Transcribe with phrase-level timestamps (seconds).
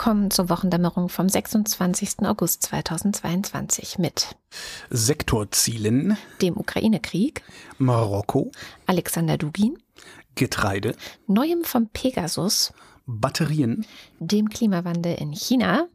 [0.00, 2.20] Willkommen zur Wochendämmerung vom 26.
[2.20, 4.34] August 2022 mit
[4.88, 7.42] Sektorzielen, dem Ukraine-Krieg,
[7.76, 8.50] Marokko,
[8.86, 9.76] Alexander Dugin,
[10.36, 12.72] Getreide, Neuem vom Pegasus,
[13.04, 13.84] Batterien,
[14.20, 15.86] dem Klimawandel in China,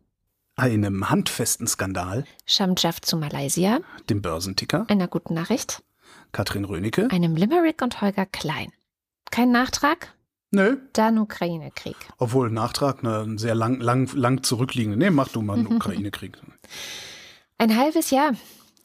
[0.56, 5.82] einem handfesten Skandal, Shamjaf zu Malaysia, dem Börsenticker, einer guten Nachricht,
[6.32, 7.08] Katrin Rönecke.
[7.10, 8.72] einem Limerick und Holger Klein.
[9.32, 10.15] Kein Nachtrag?
[10.56, 11.96] Nö, Dann Ukraine-Krieg.
[12.18, 14.98] obwohl Nachtrag, ne, ein sehr lang, lang, lang zurückliegende.
[14.98, 16.38] Nee, mach du mal einen Ukraine-Krieg.
[17.58, 18.32] Ein halbes Jahr.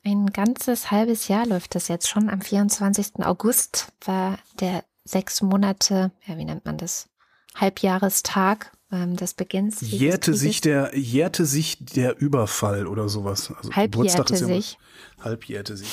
[0.05, 2.29] Ein ganzes halbes Jahr läuft das jetzt schon.
[2.29, 3.25] Am 24.
[3.25, 7.09] August war der sechs Monate, ja, wie nennt man das?
[7.55, 9.81] Halbjahrestag ähm, des Beginns.
[9.81, 13.53] Jährte sich der, jährte sich der Überfall oder sowas.
[13.57, 14.79] Also Geburtstag ist ja sich.
[15.21, 15.91] Halbjährte sich.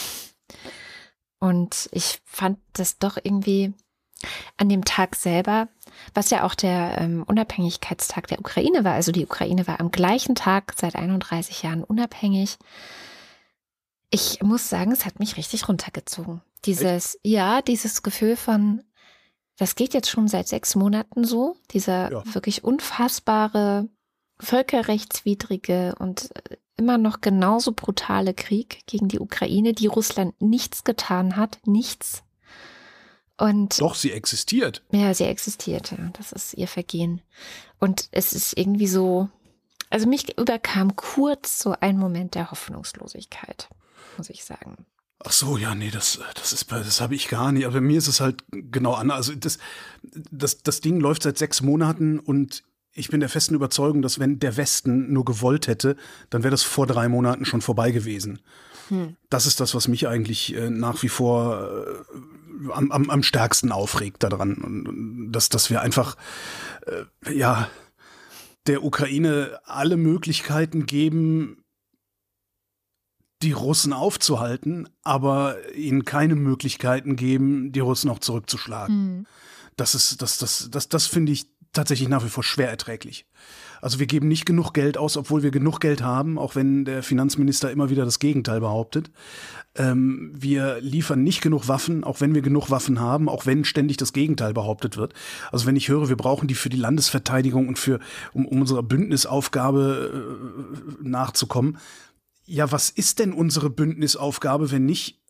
[1.39, 3.73] Und ich fand das doch irgendwie
[4.57, 5.67] an dem Tag selber,
[6.13, 8.93] was ja auch der ähm, Unabhängigkeitstag der Ukraine war.
[8.93, 12.57] Also die Ukraine war am gleichen Tag seit 31 Jahren unabhängig.
[14.09, 16.41] Ich muss sagen, es hat mich richtig runtergezogen.
[16.65, 18.83] Dieses, ja, dieses Gefühl von,
[19.57, 21.55] das geht jetzt schon seit sechs Monaten so.
[21.71, 22.23] Dieser Ja.
[22.33, 23.89] wirklich unfassbare,
[24.39, 31.35] völkerrechtswidrige und äh, immer noch genauso brutale Krieg gegen die Ukraine, die Russland nichts getan
[31.35, 32.23] hat, nichts.
[33.37, 34.83] Und Doch, sie existiert.
[34.91, 36.09] ja, sie existiert, ja.
[36.13, 37.21] Das ist ihr Vergehen.
[37.79, 39.29] Und es ist irgendwie so,
[39.89, 43.69] also mich überkam kurz so ein Moment der Hoffnungslosigkeit,
[44.17, 44.85] muss ich sagen.
[45.23, 47.65] Ach so, ja, nee, das, das ist, das habe ich gar nicht.
[47.65, 49.17] Aber bei mir ist es halt genau anders.
[49.17, 49.57] Also das,
[50.31, 52.63] das, das Ding läuft seit sechs Monaten und
[52.93, 55.95] ich bin der festen Überzeugung, dass wenn der Westen nur gewollt hätte,
[56.31, 58.39] dann wäre das vor drei Monaten schon vorbei gewesen.
[59.29, 62.17] Das ist das, was mich eigentlich äh, nach wie vor äh,
[62.71, 64.55] am, am, am stärksten aufregt daran.
[64.55, 66.15] Und, und dass, dass wir einfach,
[66.85, 67.69] äh, ja,
[68.67, 71.63] der Ukraine alle Möglichkeiten geben,
[73.41, 79.27] die Russen aufzuhalten, aber ihnen keine Möglichkeiten geben, die Russen auch zurückzuschlagen.
[79.75, 83.25] Das ist, das, das, das, das finde ich tatsächlich nach wie vor schwer erträglich.
[83.81, 87.03] Also wir geben nicht genug Geld aus, obwohl wir genug Geld haben, auch wenn der
[87.03, 89.11] Finanzminister immer wieder das Gegenteil behauptet.
[89.75, 93.97] Ähm, wir liefern nicht genug Waffen, auch wenn wir genug Waffen haben, auch wenn ständig
[93.97, 95.13] das Gegenteil behauptet wird.
[95.51, 97.99] Also wenn ich höre, wir brauchen die für die Landesverteidigung und für
[98.33, 101.77] um, um unserer Bündnisaufgabe äh, nachzukommen.
[102.45, 105.21] Ja, was ist denn unsere Bündnisaufgabe, wenn nicht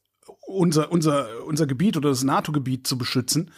[0.45, 3.51] unser, unser, unser Gebiet oder das NATO-Gebiet zu beschützen?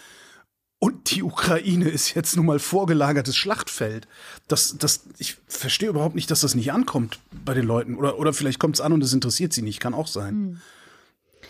[0.81, 4.07] Und die Ukraine ist jetzt nun mal vorgelagertes Schlachtfeld.
[4.47, 7.95] Das, das, ich verstehe überhaupt nicht, dass das nicht ankommt bei den Leuten.
[7.95, 9.81] Oder, oder vielleicht kommt es an und es interessiert sie nicht.
[9.81, 10.61] Kann auch sein.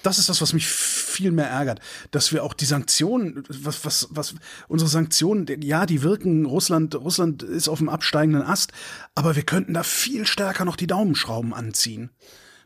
[0.01, 1.79] Das ist das, was mich viel mehr ärgert.
[2.09, 4.33] Dass wir auch die Sanktionen, was, was, was,
[4.67, 8.71] unsere Sanktionen, ja, die wirken, Russland, Russland ist auf dem absteigenden Ast,
[9.13, 12.09] aber wir könnten da viel stärker noch die Daumenschrauben anziehen.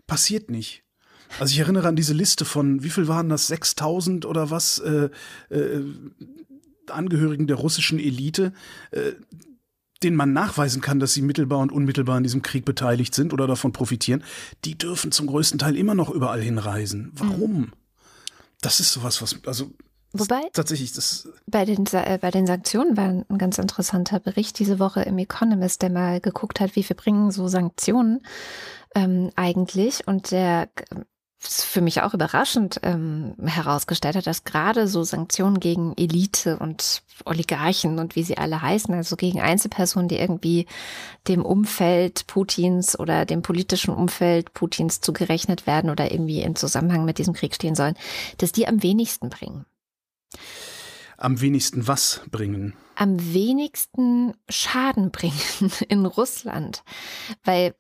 [0.08, 0.84] Passiert nicht.
[1.40, 5.10] Also ich erinnere an diese Liste von, wie viel waren das, 6000 oder was, äh,
[5.50, 5.82] äh,
[6.90, 8.54] Angehörigen der russischen Elite,
[8.92, 9.14] äh,
[10.04, 13.48] denen man nachweisen kann, dass sie mittelbar und unmittelbar an diesem Krieg beteiligt sind oder
[13.48, 14.24] davon profitieren,
[14.66, 17.12] die dürfen zum größten Teil immer noch überall hinreisen.
[17.16, 17.72] Warum?
[18.62, 19.72] Das ist sowas, was, also
[20.16, 24.78] Wobei, tatsächlich, das, bei den, äh, bei den Sanktionen war ein ganz interessanter Bericht diese
[24.78, 28.22] Woche im Economist, der mal geguckt hat, wie viel bringen so Sanktionen
[28.94, 30.08] ähm, eigentlich.
[30.08, 30.70] Und der
[31.46, 38.00] für mich auch überraschend ähm, herausgestellt hat, dass gerade so Sanktionen gegen Elite und Oligarchen
[38.00, 40.66] und wie sie alle heißen, also gegen Einzelpersonen, die irgendwie
[41.28, 47.18] dem Umfeld Putins oder dem politischen Umfeld Putins zugerechnet werden oder irgendwie in Zusammenhang mit
[47.18, 47.96] diesem Krieg stehen sollen,
[48.38, 49.66] dass die am wenigsten bringen.
[51.18, 52.74] am wenigsten was bringen.
[52.96, 55.34] Am wenigsten Schaden bringen
[55.88, 56.84] in Russland.
[57.44, 57.76] Weil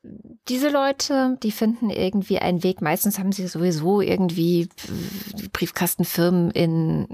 [0.47, 2.81] diese Leute, die finden irgendwie einen Weg.
[2.81, 4.69] Meistens haben sie sowieso irgendwie
[5.53, 7.07] Briefkastenfirmen in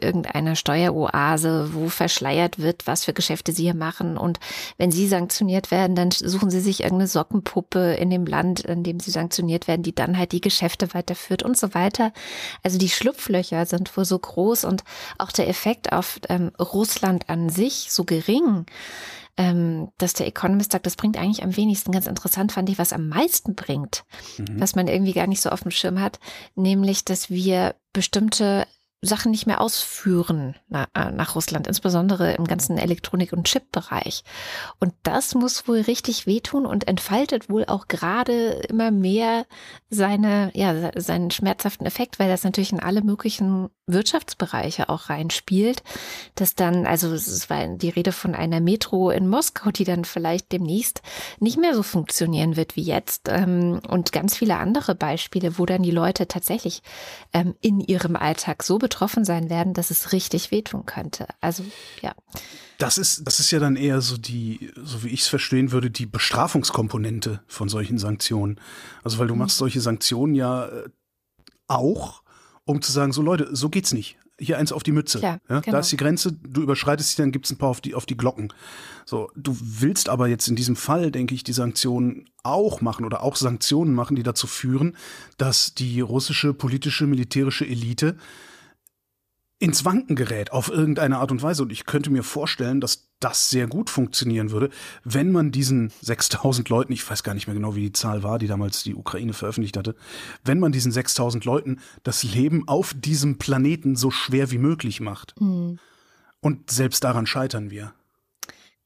[0.00, 4.16] irgendeiner Steueroase, wo verschleiert wird, was für Geschäfte sie hier machen.
[4.16, 4.38] Und
[4.76, 9.00] wenn sie sanktioniert werden, dann suchen sie sich irgendeine Sockenpuppe in dem Land, in dem
[9.00, 12.12] sie sanktioniert werden, die dann halt die Geschäfte weiterführt und so weiter.
[12.62, 14.84] Also die Schlupflöcher sind wohl so groß und
[15.18, 18.66] auch der Effekt auf ähm, Russland an sich so gering,
[19.36, 21.92] ähm, dass der Economist sagt, das bringt eigentlich am wenigsten.
[21.92, 24.04] Ganz interessant fand ich, was am meisten bringt,
[24.38, 24.60] mhm.
[24.60, 26.18] was man irgendwie gar nicht so auf dem Schirm hat,
[26.54, 28.66] nämlich, dass wir bestimmte
[29.02, 34.24] Sachen nicht mehr ausführen nach, äh, nach Russland, insbesondere im ganzen Elektronik- und Chip-Bereich.
[34.78, 39.46] Und das muss wohl richtig wehtun und entfaltet wohl auch gerade immer mehr
[39.88, 45.82] seine, ja, seinen schmerzhaften Effekt, weil das natürlich in alle möglichen Wirtschaftsbereiche auch reinspielt,
[46.34, 50.52] dass dann, also es war die Rede von einer Metro in Moskau, die dann vielleicht
[50.52, 51.02] demnächst
[51.38, 55.82] nicht mehr so funktionieren wird wie jetzt ähm, und ganz viele andere Beispiele, wo dann
[55.82, 56.82] die Leute tatsächlich
[57.32, 61.26] ähm, in ihrem Alltag so betroffen sein werden, dass es richtig wehtun könnte.
[61.40, 61.64] Also
[62.02, 62.12] ja.
[62.78, 65.90] Das ist, das ist ja dann eher so die, so wie ich es verstehen würde,
[65.90, 68.60] die Bestrafungskomponente von solchen Sanktionen.
[69.02, 69.40] Also weil du mhm.
[69.40, 70.88] machst solche Sanktionen ja äh,
[71.68, 72.22] auch,
[72.64, 74.16] um zu sagen, so Leute, so geht's nicht.
[74.38, 75.18] Hier eins auf die Mütze.
[75.18, 75.72] Klar, ja, genau.
[75.72, 78.16] Da ist die Grenze, du überschreitest sie, dann gibt's ein paar auf die, auf die
[78.16, 78.52] Glocken.
[79.04, 83.22] So, du willst aber jetzt in diesem Fall, denke ich, die Sanktionen auch machen oder
[83.22, 84.96] auch Sanktionen machen, die dazu führen,
[85.36, 88.16] dass die russische politische, militärische Elite
[89.60, 91.62] ins Wanken gerät auf irgendeine Art und Weise.
[91.62, 94.70] Und ich könnte mir vorstellen, dass das sehr gut funktionieren würde,
[95.04, 98.38] wenn man diesen 6000 Leuten, ich weiß gar nicht mehr genau, wie die Zahl war,
[98.38, 99.94] die damals die Ukraine veröffentlicht hatte,
[100.42, 105.38] wenn man diesen 6000 Leuten das Leben auf diesem Planeten so schwer wie möglich macht.
[105.38, 105.78] Mhm.
[106.40, 107.92] Und selbst daran scheitern wir.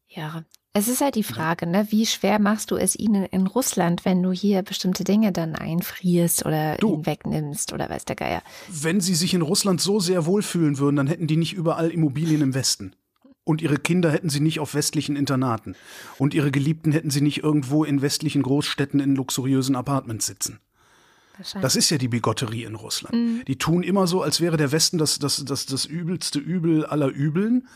[0.08, 0.44] Ja,
[0.76, 1.86] es ist halt die Frage, ne?
[1.90, 6.44] wie schwer machst du es ihnen in Russland, wenn du hier bestimmte Dinge dann einfrierst
[6.44, 8.42] oder du, ihn wegnimmst oder weiß der Geier.
[8.68, 12.42] Wenn sie sich in Russland so sehr wohlfühlen würden, dann hätten die nicht überall Immobilien
[12.42, 12.96] im Westen.
[13.44, 15.76] Und ihre Kinder hätten sie nicht auf westlichen Internaten.
[16.18, 20.58] Und ihre Geliebten hätten sie nicht irgendwo in westlichen Großstädten in luxuriösen Apartments sitzen.
[21.60, 23.14] Das ist ja die Bigotterie in Russland.
[23.14, 23.44] Mhm.
[23.46, 27.08] Die tun immer so, als wäre der Westen das, das, das, das übelste Übel aller
[27.08, 27.68] Übeln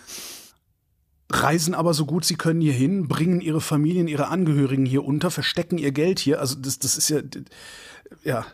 [1.30, 5.30] reisen aber so gut sie können hier hin, bringen ihre Familien, ihre Angehörigen hier unter,
[5.30, 6.40] verstecken ihr Geld hier.
[6.40, 7.20] Also das, das ist ja,
[8.24, 8.46] ja.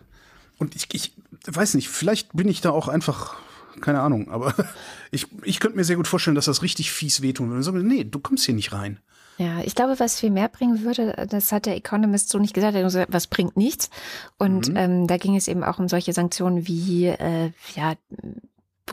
[0.58, 1.12] Und ich, ich
[1.46, 3.36] weiß nicht, vielleicht bin ich da auch einfach,
[3.80, 4.54] keine Ahnung, aber
[5.10, 7.62] ich, ich könnte mir sehr gut vorstellen, dass das richtig fies wehtun würde.
[7.62, 8.98] So, nee, du kommst hier nicht rein.
[9.36, 12.74] Ja, ich glaube, was viel mehr bringen würde, das hat der Economist so nicht gesagt,
[12.74, 13.90] er hat gesagt, was bringt nichts.
[14.38, 14.76] Und mhm.
[14.76, 17.94] ähm, da ging es eben auch um solche Sanktionen wie, äh, ja,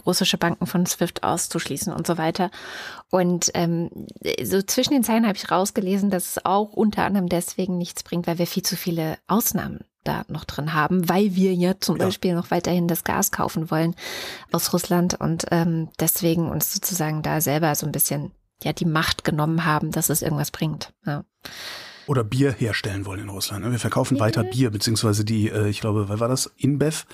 [0.05, 2.51] russische Banken von SWIFT auszuschließen und so weiter.
[3.09, 3.89] Und ähm,
[4.43, 8.27] so zwischen den Zeilen habe ich rausgelesen, dass es auch unter anderem deswegen nichts bringt,
[8.27, 12.05] weil wir viel zu viele Ausnahmen da noch drin haben, weil wir ja zum ja.
[12.05, 13.95] Beispiel noch weiterhin das Gas kaufen wollen
[14.51, 18.31] aus Russland und ähm, deswegen uns sozusagen da selber so ein bisschen
[18.63, 20.93] ja die Macht genommen haben, dass es irgendwas bringt.
[21.05, 21.23] Ja.
[22.07, 23.63] Oder Bier herstellen wollen in Russland.
[23.63, 23.71] Ne?
[23.71, 26.51] Wir verkaufen weiter Bier, beziehungsweise die, äh, ich glaube, was war das?
[26.57, 27.05] InBev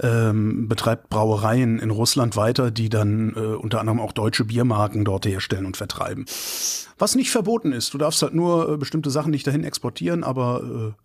[0.00, 5.26] ähm, betreibt Brauereien in Russland weiter, die dann äh, unter anderem auch deutsche Biermarken dort
[5.26, 6.26] herstellen und vertreiben.
[6.98, 7.94] Was nicht verboten ist.
[7.94, 11.02] Du darfst halt nur äh, bestimmte Sachen nicht dahin exportieren, aber äh,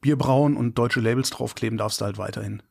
[0.00, 2.62] Bier brauen und deutsche Labels draufkleben darfst du halt weiterhin.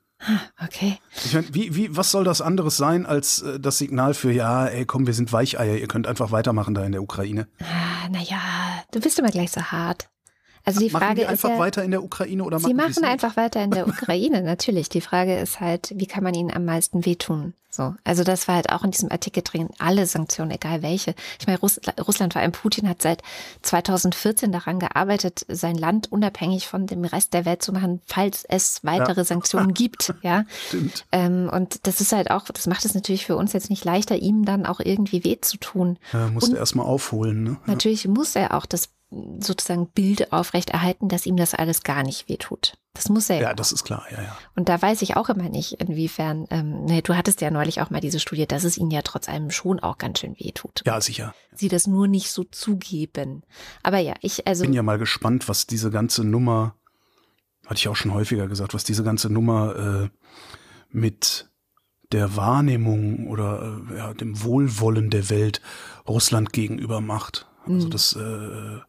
[0.63, 0.97] Okay.
[1.25, 4.67] Ich meine, wie, wie, was soll das anderes sein als äh, das Signal für, ja,
[4.67, 7.47] ey, komm, wir sind Weicheier, ihr könnt einfach weitermachen da in der Ukraine?
[7.59, 8.39] Ah, naja,
[8.91, 10.09] du bist immer gleich so hart.
[10.63, 13.03] Also die machen Frage die einfach ist ja, weiter in der Ukraine oder sie machen
[13.03, 14.89] einfach weiter in der Ukraine natürlich.
[14.89, 17.53] Die Frage ist halt, wie kann man ihnen am meisten wehtun?
[17.73, 19.69] So, also das war halt auch in diesem Artikel drin.
[19.79, 21.15] Alle Sanktionen, egal welche.
[21.39, 23.23] Ich meine, Russ Russland vor allem Putin hat seit
[23.61, 28.83] 2014 daran gearbeitet, sein Land unabhängig von dem Rest der Welt zu machen, falls es
[28.83, 29.23] weitere ja.
[29.23, 30.13] Sanktionen gibt.
[30.21, 31.05] Ja, stimmt.
[31.13, 34.17] Ähm, und das ist halt auch, das macht es natürlich für uns jetzt nicht leichter,
[34.17, 35.97] ihm dann auch irgendwie weh zu tun.
[36.11, 37.43] Ja, musste erstmal aufholen.
[37.43, 37.57] Ne?
[37.67, 38.89] Natürlich muss er auch das
[39.39, 42.77] sozusagen Bild aufrechterhalten, dass ihm das alles gar nicht wehtut.
[42.93, 43.41] Das muss er ja.
[43.43, 44.37] Ja, das ist klar, ja, ja.
[44.55, 47.89] Und da weiß ich auch immer nicht, inwiefern, ähm, ne, du hattest ja neulich auch
[47.89, 50.81] mal diese Studie, dass es ihnen ja trotz allem schon auch ganz schön wehtut.
[50.85, 51.33] Ja, sicher.
[51.53, 53.43] Sie das nur nicht so zugeben.
[53.83, 54.63] Aber ja, ich also.
[54.63, 56.75] bin ja mal gespannt, was diese ganze Nummer,
[57.65, 60.09] hatte ich auch schon häufiger gesagt, was diese ganze Nummer äh,
[60.89, 61.49] mit
[62.11, 65.61] der Wahrnehmung oder äh, ja, dem Wohlwollen der Welt
[66.07, 67.47] Russland gegenüber macht.
[67.65, 67.91] Also mhm.
[67.91, 68.79] das äh,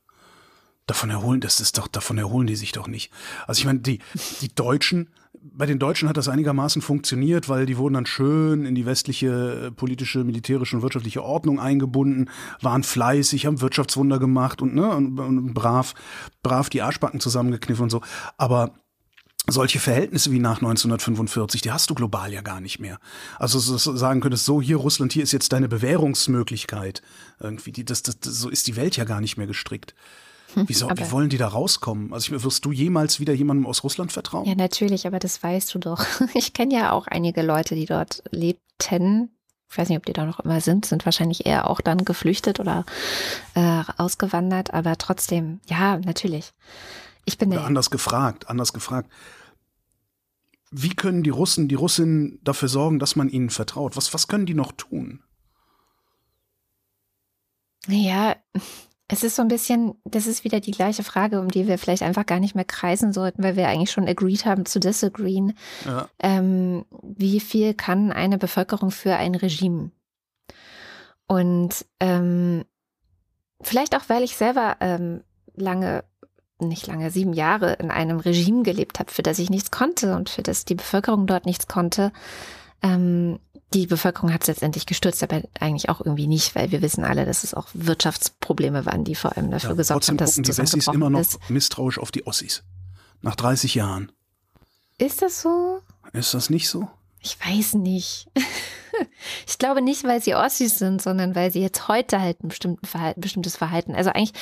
[0.87, 3.13] Davon erholen, das ist doch, davon erholen die sich doch nicht.
[3.47, 4.01] Also ich meine, die,
[4.41, 5.09] die Deutschen,
[5.43, 9.67] bei den Deutschen hat das einigermaßen funktioniert, weil die wurden dann schön in die westliche
[9.67, 15.19] äh, politische, militärische und wirtschaftliche Ordnung eingebunden, waren fleißig, haben Wirtschaftswunder gemacht und, ne, und,
[15.19, 15.95] und brav,
[16.43, 18.03] brav die Arschbacken zusammengekniffen und so.
[18.37, 18.75] Aber
[19.49, 22.99] solche Verhältnisse wie nach 1945, die hast du global ja gar nicht mehr.
[23.39, 27.03] Also so sagen könntest, so hier Russland, hier ist jetzt deine Bewährungsmöglichkeit.
[27.41, 29.95] Irgendwie, die, das, das, das, so ist die Welt ja gar nicht mehr gestrickt.
[30.55, 32.13] Wieso, wie wollen die da rauskommen?
[32.13, 34.45] Also wirst du jemals wieder jemandem aus Russland vertrauen?
[34.45, 36.05] Ja, natürlich, aber das weißt du doch.
[36.35, 39.31] Ich kenne ja auch einige Leute, die dort lebten
[39.71, 42.61] Ich weiß nicht, ob die da noch immer sind, sind wahrscheinlich eher auch dann geflüchtet
[42.61, 42.85] oder
[43.55, 46.53] äh, ausgewandert, aber trotzdem, ja, natürlich.
[47.25, 49.11] Ich bin Oder anders gefragt, anders gefragt.
[50.71, 53.97] Wie können die Russen, die Russinnen dafür sorgen, dass man ihnen vertraut?
[53.97, 55.23] Was, was können die noch tun?
[57.87, 58.37] Ja,
[59.13, 62.03] es ist so ein bisschen, das ist wieder die gleiche Frage, um die wir vielleicht
[62.03, 65.53] einfach gar nicht mehr kreisen sollten, weil wir eigentlich schon agreed haben zu disagreeen.
[65.85, 66.09] Ja.
[66.19, 69.91] Ähm, wie viel kann eine Bevölkerung für ein Regime?
[71.27, 72.65] Und ähm,
[73.61, 75.23] vielleicht auch, weil ich selber ähm,
[75.55, 76.05] lange,
[76.59, 80.31] nicht lange, sieben Jahre in einem Regime gelebt habe, für das ich nichts konnte und
[80.31, 82.13] für das die Bevölkerung dort nichts konnte,
[82.83, 83.41] ähm,
[83.75, 87.25] die Bevölkerung hat es letztendlich gestürzt, aber eigentlich auch irgendwie nicht, weil wir wissen alle,
[87.25, 90.59] dass es auch Wirtschaftsprobleme waren, die vor allem dafür ja, gesorgt haben, dass gucken die
[90.59, 91.39] Wessis immer noch ist.
[91.49, 92.63] misstrauisch auf die Ossis.
[93.23, 94.13] Nach 30 Jahren.
[94.99, 95.81] Ist das so?
[96.13, 96.89] Ist das nicht so?
[97.21, 98.29] Ich weiß nicht.
[99.47, 102.51] ich glaube nicht, weil sie Ossis sind, sondern weil sie jetzt heute halt ein
[102.85, 103.95] Verhalten, bestimmtes Verhalten.
[103.95, 104.33] Also eigentlich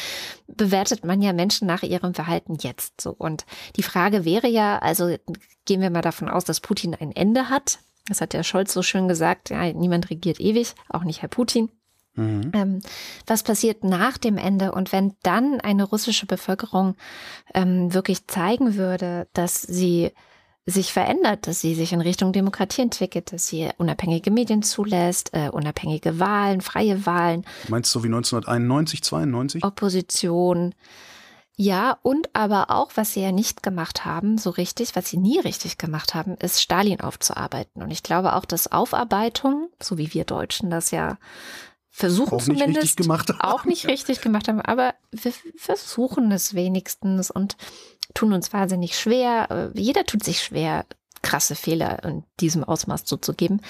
[0.47, 3.11] bewertet man ja Menschen nach ihrem Verhalten jetzt so.
[3.11, 3.45] Und
[3.77, 5.15] die Frage wäre ja, also
[5.67, 8.83] gehen wir mal davon aus, dass Putin ein Ende hat das hat der Scholz so
[8.83, 11.71] schön gesagt, ja, niemand regiert ewig, auch nicht Herr Putin.
[12.15, 12.51] Mhm.
[12.55, 12.81] Ähm,
[13.27, 16.97] was passiert nach dem Ende und wenn dann eine russische Bevölkerung
[17.55, 20.11] ähm, wirklich zeigen würde, dass sie
[20.67, 25.49] sich verändert, dass sie sich in Richtung Demokratie entwickelt, dass sie unabhängige Medien zulässt, äh,
[25.51, 27.45] unabhängige Wahlen, freie Wahlen.
[27.69, 29.65] Meinst du wie 1991, 92?
[29.65, 30.75] Opposition,
[31.61, 35.39] ja, und aber auch, was sie ja nicht gemacht haben, so richtig, was sie nie
[35.39, 37.83] richtig gemacht haben, ist Stalin aufzuarbeiten.
[37.83, 41.19] Und ich glaube auch, dass Aufarbeitung, so wie wir Deutschen das ja
[41.91, 47.59] versuchen auch zumindest, nicht auch nicht richtig gemacht haben, aber wir versuchen es wenigstens und
[48.15, 49.71] tun uns wahnsinnig schwer.
[49.75, 50.87] Jeder tut sich schwer,
[51.23, 53.61] krasse Fehler in diesem Ausmaß zuzugeben.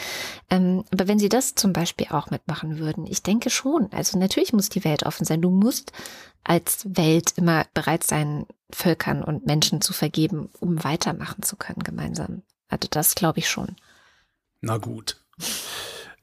[0.51, 3.93] Ähm, aber wenn sie das zum Beispiel auch mitmachen würden, ich denke schon.
[3.93, 5.43] Also natürlich muss die Welt offen sein.
[5.43, 5.93] Du musst
[6.45, 12.43] als Welt immer bereit sein, Völkern und Menschen zu vergeben, um weitermachen zu können gemeinsam.
[12.69, 13.77] Also das glaube ich schon.
[14.61, 15.21] Na gut.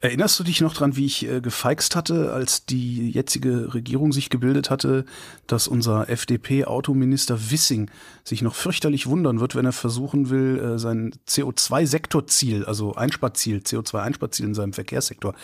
[0.00, 4.30] Erinnerst du dich noch dran, wie ich äh, gefeixt hatte, als die jetzige Regierung sich
[4.30, 5.04] gebildet hatte,
[5.48, 7.90] dass unser FDP-Autominister Wissing
[8.22, 14.46] sich noch fürchterlich wundern wird, wenn er versuchen will, äh, sein CO2-Sektorziel, also Einsparziel, CO2-Einsparziel
[14.46, 15.34] in seinem Verkehrssektor,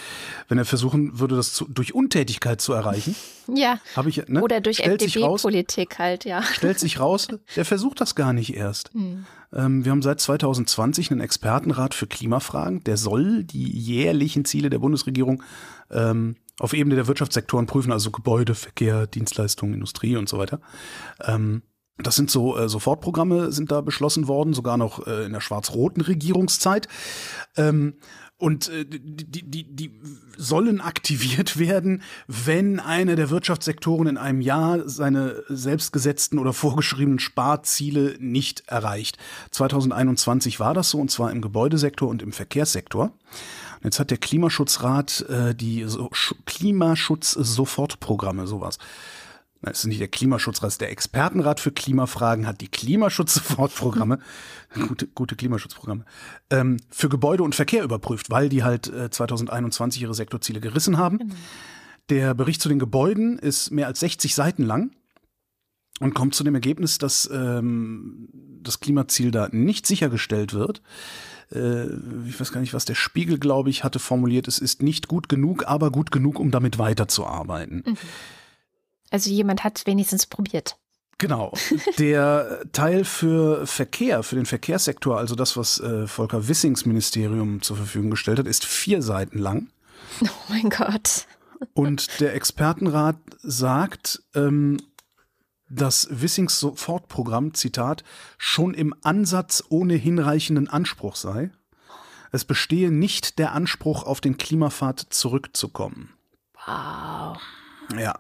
[0.47, 3.17] wenn er versuchen würde, das zu, durch Untätigkeit zu erreichen?
[3.47, 3.79] Ja.
[3.95, 4.41] Hab ich, ne?
[4.41, 6.43] Oder durch FDP-Politik halt, ja.
[6.43, 8.91] Stellt sich raus, der versucht das gar nicht erst.
[8.95, 9.27] Hm.
[9.55, 12.83] Ähm, wir haben seit 2020 einen Expertenrat für Klimafragen.
[12.85, 15.43] Der soll die jährlichen Ziele der Bundesregierung
[15.91, 20.61] ähm, auf Ebene der Wirtschaftssektoren prüfen, also Gebäude, Verkehr, Dienstleistungen, Industrie und so weiter.
[21.25, 21.63] Ähm,
[21.99, 26.01] das sind so äh, Sofortprogramme sind da beschlossen worden, sogar noch äh, in der schwarz-roten
[26.01, 26.89] Regierungszeit.
[27.57, 27.95] Ähm,
[28.45, 29.91] und äh, die, die, die
[30.37, 38.17] sollen aktiviert werden, wenn einer der Wirtschaftssektoren in einem Jahr seine selbstgesetzten oder vorgeschriebenen Sparziele
[38.19, 39.17] nicht erreicht.
[39.51, 43.05] 2021 war das so, und zwar im Gebäudesektor und im Verkehrssektor.
[43.05, 46.11] Und jetzt hat der Klimaschutzrat äh, die so
[46.45, 48.79] Klimaschutz-Sofortprogramme, sowas
[49.71, 54.19] das ist nicht der Klimaschutzrat, der Expertenrat für Klimafragen, hat die Klimaschutzsofortprogramme,
[54.89, 56.05] gute, gute Klimaschutzprogramme,
[56.51, 61.19] ähm, für Gebäude und Verkehr überprüft, weil die halt äh, 2021 ihre Sektorziele gerissen haben.
[61.19, 61.35] Genau.
[62.11, 64.91] Der Bericht zu den Gebäuden ist mehr als 60 Seiten lang
[66.01, 68.29] und kommt zu dem Ergebnis, dass ähm,
[68.63, 70.83] das Klimaziel da nicht sichergestellt wird.
[71.53, 71.87] Äh,
[72.29, 74.49] ich weiß gar nicht, was der Spiegel, glaube ich, hatte formuliert.
[74.49, 77.85] Es ist nicht gut genug, aber gut genug, um damit weiterzuarbeiten.
[77.87, 77.97] Mhm.
[79.11, 80.77] Also jemand hat wenigstens probiert.
[81.19, 81.53] Genau.
[81.99, 87.77] Der Teil für Verkehr, für den Verkehrssektor, also das, was äh, Volker Wissings Ministerium zur
[87.77, 89.69] Verfügung gestellt hat, ist vier Seiten lang.
[90.23, 91.27] Oh mein Gott.
[91.73, 94.77] Und der Expertenrat sagt, ähm,
[95.69, 98.05] dass Wissings Sofortprogramm, Zitat,
[98.39, 101.51] schon im Ansatz ohne hinreichenden Anspruch sei.
[102.33, 106.13] Es bestehe nicht der Anspruch, auf den Klimapfad zurückzukommen.
[106.67, 107.39] Wow.
[107.99, 108.19] Ja.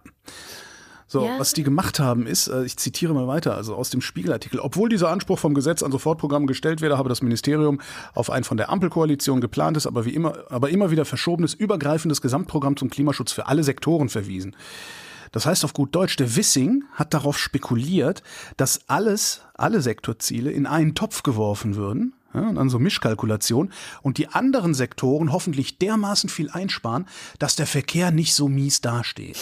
[1.14, 1.38] So, ja.
[1.38, 4.88] was die gemacht haben ist, äh, ich zitiere mal weiter, also aus dem Spiegelartikel, obwohl
[4.88, 7.80] dieser Anspruch vom Gesetz an Sofortprogramme gestellt werde, habe das Ministerium
[8.14, 12.76] auf ein von der Ampelkoalition geplantes, aber wie immer, aber immer wieder verschobenes, übergreifendes Gesamtprogramm
[12.76, 14.56] zum Klimaschutz für alle Sektoren verwiesen.
[15.30, 18.24] Das heißt auf gut Deutsch, der Wissing hat darauf spekuliert,
[18.56, 23.70] dass alles, alle Sektorziele in einen Topf geworfen würden, ja, und dann so Mischkalkulation
[24.02, 27.06] und die anderen Sektoren hoffentlich dermaßen viel einsparen,
[27.38, 29.36] dass der Verkehr nicht so mies dasteht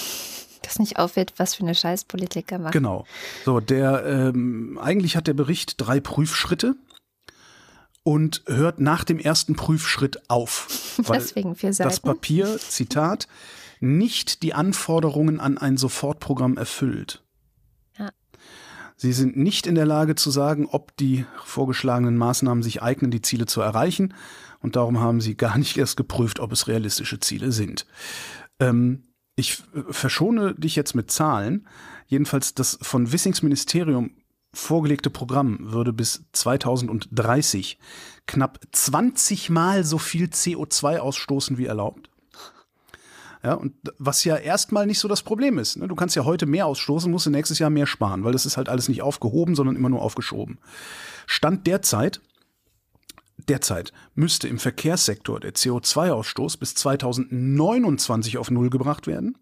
[0.63, 2.73] das nicht auffällt, was für eine Scheißpolitiker macht.
[2.73, 3.05] Genau.
[3.45, 6.75] So, der ähm, eigentlich hat der Bericht drei Prüfschritte
[8.03, 10.99] und hört nach dem ersten Prüfschritt auf.
[11.05, 11.91] weil Deswegen vier Seiten.
[11.91, 13.29] das Papier, Zitat,
[13.81, 17.23] nicht die Anforderungen an ein Sofortprogramm erfüllt.
[17.99, 18.11] Ja.
[18.97, 23.23] Sie sind nicht in der Lage zu sagen, ob die vorgeschlagenen Maßnahmen sich eignen, die
[23.23, 24.15] Ziele zu erreichen.
[24.61, 27.87] Und darum haben sie gar nicht erst geprüft, ob es realistische Ziele sind.
[28.61, 29.03] Ähm,
[29.37, 31.67] ich verschone dich jetzt mit Zahlen.
[32.07, 34.11] Jedenfalls das von Wissings Ministerium
[34.53, 37.79] vorgelegte Programm würde bis 2030
[38.27, 42.11] knapp 20 Mal so viel CO2 ausstoßen wie erlaubt.
[43.43, 45.77] Ja, und was ja erstmal nicht so das Problem ist.
[45.77, 45.89] Ne?
[45.89, 48.57] Du kannst ja heute mehr ausstoßen, musst du nächstes Jahr mehr sparen, weil das ist
[48.57, 50.59] halt alles nicht aufgehoben, sondern immer nur aufgeschoben.
[51.27, 52.21] Stand derzeit,
[53.49, 59.37] derzeit müsste im Verkehrssektor der CO2-Ausstoß bis 2029 auf Null gebracht werden.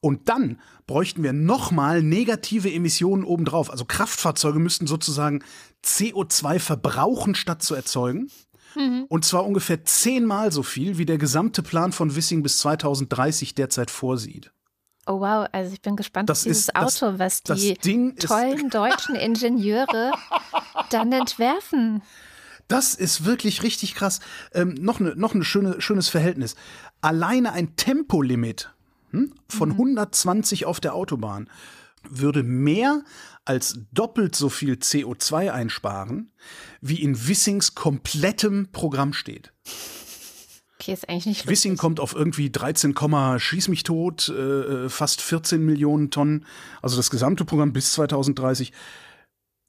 [0.00, 3.70] Und dann bräuchten wir nochmal negative Emissionen obendrauf.
[3.70, 5.44] Also Kraftfahrzeuge müssten sozusagen
[5.84, 8.28] CO2 verbrauchen, statt zu erzeugen.
[8.74, 9.04] Mhm.
[9.08, 13.90] Und zwar ungefähr zehnmal so viel, wie der gesamte Plan von Wissing bis 2030 derzeit
[13.90, 14.50] vorsieht.
[15.06, 17.74] Oh wow, also ich bin gespannt Das auf dieses ist- das- Auto, was die
[18.16, 20.12] tollen deutschen Ingenieure
[20.90, 22.02] dann entwerfen.
[22.72, 24.20] Das ist wirklich richtig krass.
[24.54, 26.56] Ähm, noch ein noch ne schöne, schönes Verhältnis.
[27.02, 28.72] Alleine ein Tempolimit
[29.10, 31.50] hm, von 120 auf der Autobahn
[32.08, 33.02] würde mehr
[33.44, 36.32] als doppelt so viel CO2 einsparen,
[36.80, 39.52] wie in Wissings komplettem Programm steht.
[40.80, 45.20] Okay, ist eigentlich nicht Wissing kommt auf irgendwie 13, Komma schieß mich tot, äh, fast
[45.20, 46.46] 14 Millionen Tonnen,
[46.80, 48.72] also das gesamte Programm bis 2030.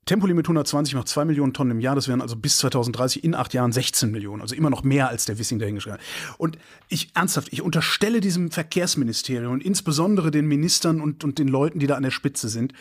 [0.05, 3.53] Tempolimit 120 macht 2 Millionen Tonnen im Jahr, das wären also bis 2030 in acht
[3.53, 6.05] Jahren 16 Millionen, also immer noch mehr als der Wissing dahingeschrieben hat.
[6.37, 6.57] Und
[6.89, 11.87] ich, ernsthaft, ich unterstelle diesem Verkehrsministerium und insbesondere den Ministern und, und den Leuten, die
[11.87, 12.73] da an der Spitze sind,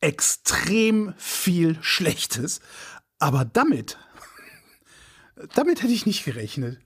[0.00, 2.60] extrem viel Schlechtes.
[3.18, 3.98] Aber damit,
[5.54, 6.78] damit hätte ich nicht gerechnet.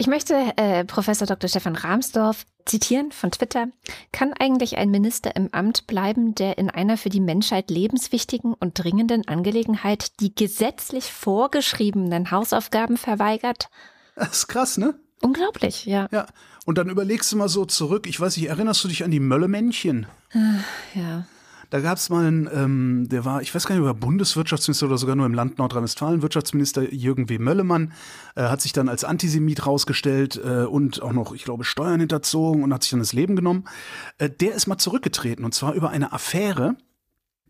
[0.00, 1.50] Ich möchte äh, Professor Dr.
[1.50, 3.66] Stefan Rahmsdorf zitieren von Twitter.
[4.12, 8.82] Kann eigentlich ein Minister im Amt bleiben, der in einer für die Menschheit lebenswichtigen und
[8.82, 13.70] dringenden Angelegenheit die gesetzlich vorgeschriebenen Hausaufgaben verweigert?
[14.14, 14.94] Das ist krass, ne?
[15.20, 16.06] Unglaublich, ja.
[16.12, 16.26] Ja.
[16.64, 19.18] Und dann überlegst du mal so zurück, ich weiß nicht, erinnerst du dich an die
[19.18, 20.06] Möllemännchen?
[20.94, 21.26] Ja.
[21.70, 24.86] Da gab es mal einen, ähm, der war, ich weiß gar nicht, ob er Bundeswirtschaftsminister
[24.86, 27.38] oder sogar nur im Land Nordrhein-Westfalen, Wirtschaftsminister Jürgen W.
[27.38, 27.92] Möllemann,
[28.36, 32.62] äh, hat sich dann als Antisemit rausgestellt äh, und auch noch, ich glaube, Steuern hinterzogen
[32.62, 33.64] und hat sich dann das Leben genommen.
[34.16, 36.76] Äh, der ist mal zurückgetreten und zwar über eine Affäre,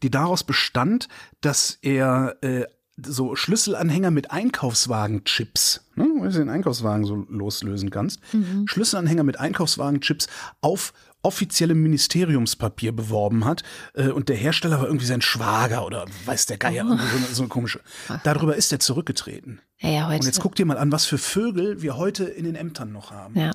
[0.02, 1.08] die daraus bestand,
[1.40, 2.64] dass er äh,
[3.00, 8.20] so Schlüsselanhänger mit Einkaufswagenchips, ne, weil du den Einkaufswagen so loslösen kannst,
[8.66, 10.26] Schlüsselanhänger mit Einkaufswagenchips
[10.60, 13.62] auf offiziellem Ministeriumspapier beworben hat
[13.94, 17.26] äh, und der Hersteller war irgendwie sein Schwager oder weiß der Geier, irgendwie so, eine,
[17.26, 17.80] so eine komische.
[18.24, 19.60] Darüber ist er zurückgetreten.
[19.78, 20.20] Ja, ja, heute.
[20.20, 23.10] Und jetzt guck dir mal an, was für Vögel wir heute in den Ämtern noch
[23.10, 23.38] haben.
[23.38, 23.50] Ja.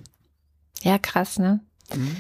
[0.82, 1.62] Ja, krass, ne?
[1.95, 2.17] Mhm.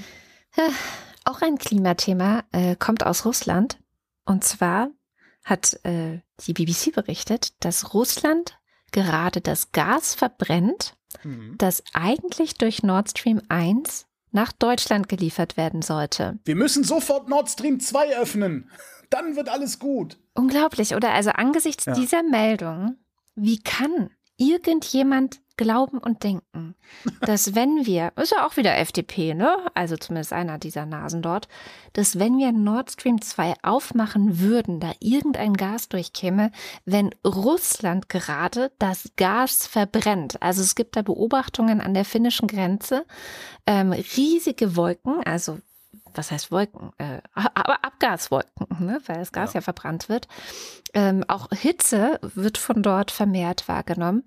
[1.25, 3.77] Auch ein Klimathema äh, kommt aus Russland.
[4.25, 4.89] Und zwar
[5.43, 8.57] hat äh, die BBC berichtet, dass Russland
[8.91, 11.55] gerade das Gas verbrennt, Mhm.
[11.59, 16.39] das eigentlich durch Nord Stream 1 nach Deutschland geliefert werden sollte.
[16.45, 18.69] Wir müssen sofort Nord Stream 2 öffnen.
[19.09, 20.17] Dann wird alles gut.
[20.33, 21.11] Unglaublich, oder?
[21.13, 21.93] Also angesichts Ja.
[21.93, 22.97] dieser Meldung,
[23.35, 26.75] wie kann irgendjemand glauben und denken,
[27.21, 29.57] dass wenn wir, ist ja auch wieder FDP, ne?
[29.73, 31.47] Also zumindest einer dieser Nasen dort,
[31.93, 36.51] dass wenn wir Nord Stream 2 aufmachen würden, da irgendein Gas durchkäme,
[36.85, 40.41] wenn Russland gerade das Gas verbrennt.
[40.41, 43.05] Also es gibt da Beobachtungen an der finnischen Grenze,
[43.67, 45.59] ähm, riesige Wolken, also
[46.17, 46.91] was heißt Wolken?
[46.97, 49.01] Äh, aber Abgaswolken, ne?
[49.05, 50.27] weil das Gas ja, verbrannt wird.
[50.93, 54.23] Ähm, auch Hitze wird von dort vermehrt wahrgenommen.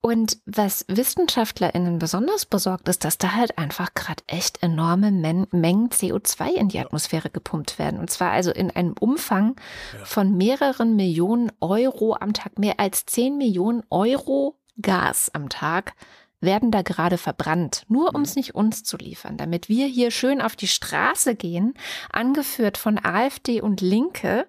[0.00, 5.90] Und was WissenschaftlerInnen besonders besorgt ist, dass da halt einfach gerade echt enorme Men Mengen
[5.90, 8.00] CO2 in die Atmosphäre gepumpt werden.
[8.00, 9.56] Und zwar also in einem Umfang
[10.04, 15.94] von mehreren Millionen Euro am Tag, mehr als 10 Millionen Euro Gas am Tag
[16.40, 20.40] werden da gerade verbrannt, nur um es nicht uns zu liefern, damit wir hier schön
[20.40, 21.74] auf die Straße gehen,
[22.12, 24.46] angeführt von AfD und Linke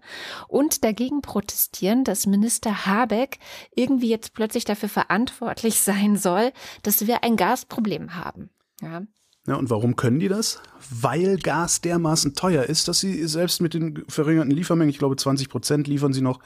[0.48, 3.40] und dagegen protestieren, dass Minister Habeck
[3.76, 6.52] irgendwie jetzt plötzlich dafür verantwortlich sein soll,
[6.84, 8.50] dass wir ein Gasproblem haben.
[8.82, 9.02] Ja.
[9.48, 10.62] Ja, und warum können die das?
[10.92, 15.48] Weil Gas dermaßen teuer ist, dass sie selbst mit den verringerten Liefermengen, ich glaube 20
[15.48, 16.40] Prozent liefern sie noch,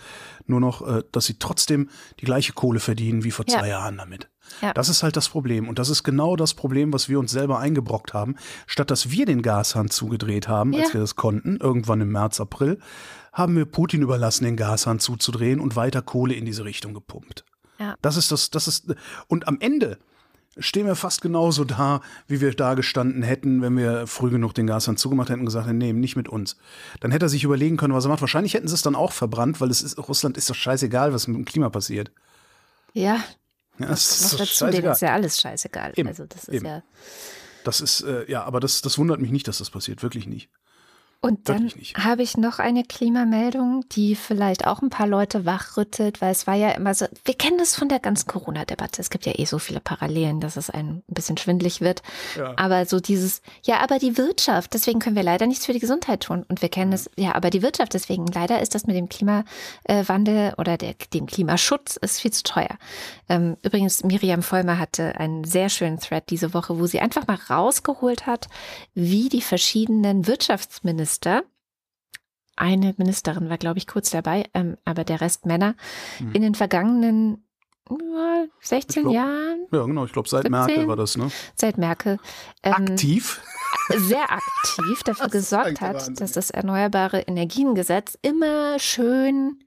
[0.46, 3.58] nur noch, äh, dass sie trotzdem die gleiche Kohle verdienen wie vor Ja.
[3.60, 4.30] zwei Jahren damit.
[4.62, 4.74] Ja.
[4.74, 5.68] Das ist halt das Problem.
[5.68, 8.36] Und das ist genau das Problem, was wir uns selber eingebrockt haben.
[8.68, 12.78] Statt dass wir den Gashahn zugedreht haben, als wir das konnten, irgendwann im März, April,
[13.34, 17.46] haben wir Putin überlassen, den Gashahn zuzudrehen und weiter Kohle in diese Richtung gepumpt.
[18.04, 18.94] Das ist das, das ist,
[19.28, 19.98] und am Ende
[20.58, 24.68] stehen wir fast genauso da, wie wir da gestanden hätten, wenn wir früh genug den
[24.68, 26.58] Gashahn zugemacht hätten und gesagt hätten, nee, nicht mit uns.
[27.00, 28.22] Dann hätte er sich überlegen können, was er macht.
[28.22, 31.28] Wahrscheinlich hätten sie es dann auch verbrannt, weil es ist, Russland ist doch scheißegal, was
[31.28, 32.12] mit dem Klima passiert.
[32.94, 33.24] Ja,
[33.80, 35.94] Ja, was doch dazu, denen ist ja alles scheißegal.
[35.96, 36.66] Eben, Also das ist eben.
[36.66, 36.84] ja.
[37.64, 40.50] Das ist, äh, ja, aber das, das wundert mich nicht, dass das passiert, wirklich nicht.
[41.24, 46.32] Und dann habe ich noch eine Klimameldung, die vielleicht auch ein paar Leute wachrüttelt, weil
[46.32, 49.00] es war ja immer so, wir kennen das von der ganzen Corona-Debatte.
[49.00, 52.02] Es gibt ja eh so viele Parallelen, dass es ein bisschen schwindlig wird.
[52.36, 52.54] Ja.
[52.58, 56.22] Aber so dieses, ja, aber die Wirtschaft, deswegen können wir leider nichts für die Gesundheit
[56.24, 56.44] tun.
[56.50, 60.56] Und wir kennen es, ja, aber die Wirtschaft, deswegen leider ist das mit dem Klimawandel
[60.58, 62.80] oder der, dem Klimaschutz ist viel zu teuer.
[63.30, 67.38] Ähm, übrigens, Miriam Vollmer hatte einen sehr schönen Thread diese Woche, wo sie einfach mal
[67.48, 68.48] rausgeholt hat,
[68.96, 71.11] wie die verschiedenen Wirtschaftsminister,
[72.56, 75.76] eine Ministerin war, glaube ich, kurz dabei, ähm, aber der Rest Männer,
[76.18, 76.32] Hm.
[76.34, 77.46] in den vergangenen
[77.90, 80.52] ja, 16 Ich glaub, Jahren Ja, genau, ich glaube, seit 17.
[80.52, 81.30] Merkel war das, ne?
[81.56, 82.20] seit Merkel
[82.64, 83.42] ähm, Aktiv.
[83.98, 86.16] sehr aktiv dafür Das gesorgt hat, Wahnsinn.
[86.16, 89.60] dass das Erneuerbare Energiengesetz immer schön,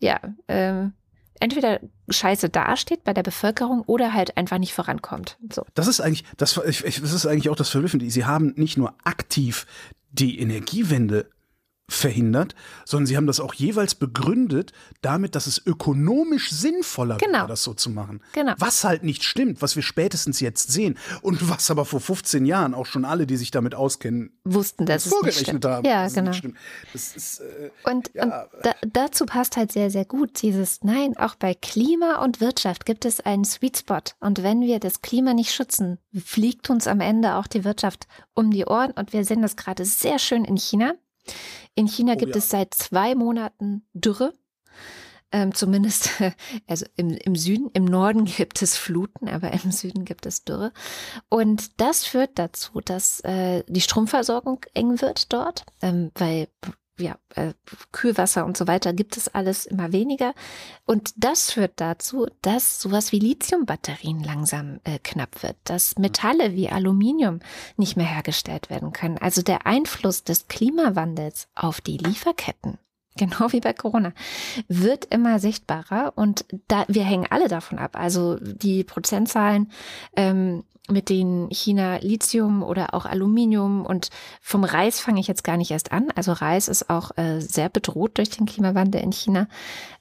[0.00, 0.94] ja, ähm,
[1.40, 5.38] entweder scheiße dasteht bei der Bevölkerung oder halt einfach nicht vorankommt.
[5.52, 5.64] So.
[5.74, 8.10] Das ist eigentlich, das, ich- das ist eigentlich auch das Verblüffende.
[8.10, 9.66] Sie haben nicht nur aktiv
[10.10, 11.30] die Energiewende
[11.90, 17.38] verhindert, sondern sie haben das auch jeweils begründet damit, dass es ökonomisch sinnvoller Genau.
[17.38, 18.20] wäre, das so zu machen.
[18.34, 18.52] Genau.
[18.58, 22.74] Was halt nicht stimmt, was wir spätestens jetzt sehen und was aber vor 15 Jahren
[22.74, 25.64] auch schon alle, die sich damit auskennen, Wussten, dass es nicht vorgerechnet stimmt.
[25.64, 25.86] haben.
[25.86, 26.30] Ja, genau.
[26.92, 31.36] ist, äh, Und, Ja, und da, dazu passt halt sehr, sehr gut dieses, nein, auch
[31.36, 33.98] bei Klima und Wirtschaft gibt es einen Sweet Spot.
[34.20, 38.50] Und wenn wir das Klima nicht schützen, fliegt uns am Ende auch die Wirtschaft um
[38.50, 38.90] die Ohren.
[38.92, 40.92] Und wir sehen das gerade sehr schön in China.
[41.74, 42.38] In China Oh gibt ja.
[42.38, 44.32] es seit zwei Monaten Dürre.
[45.30, 46.10] Ähm, zumindest,
[46.66, 50.72] also im, im Süden, im Norden gibt es Fluten, aber im Süden gibt es Dürre.
[51.28, 56.48] Und das führt dazu, dass äh, die Stromversorgung eng wird dort, ähm, weil
[56.98, 57.52] ja, äh,
[57.92, 60.34] Kühlwasser und so weiter gibt es alles immer weniger.
[60.84, 66.68] Und das führt dazu, dass sowas wie Lithiumbatterien langsam äh, knapp wird, dass Metalle wie
[66.68, 67.40] Aluminium
[67.76, 69.18] nicht mehr hergestellt werden können.
[69.18, 72.78] Also der Einfluss des Klimawandels auf die Lieferketten
[73.18, 74.12] Genau wie bei Corona,
[74.68, 77.96] wird immer sichtbarer und da, wir hängen alle davon ab.
[77.98, 79.70] Also die Prozentzahlen,
[80.16, 84.08] ähm, mit denen China Lithium oder auch Aluminium und
[84.40, 86.10] vom Reis fange ich jetzt gar nicht erst an.
[86.14, 89.48] Also Reis ist auch äh, sehr bedroht durch den Klimawandel in China.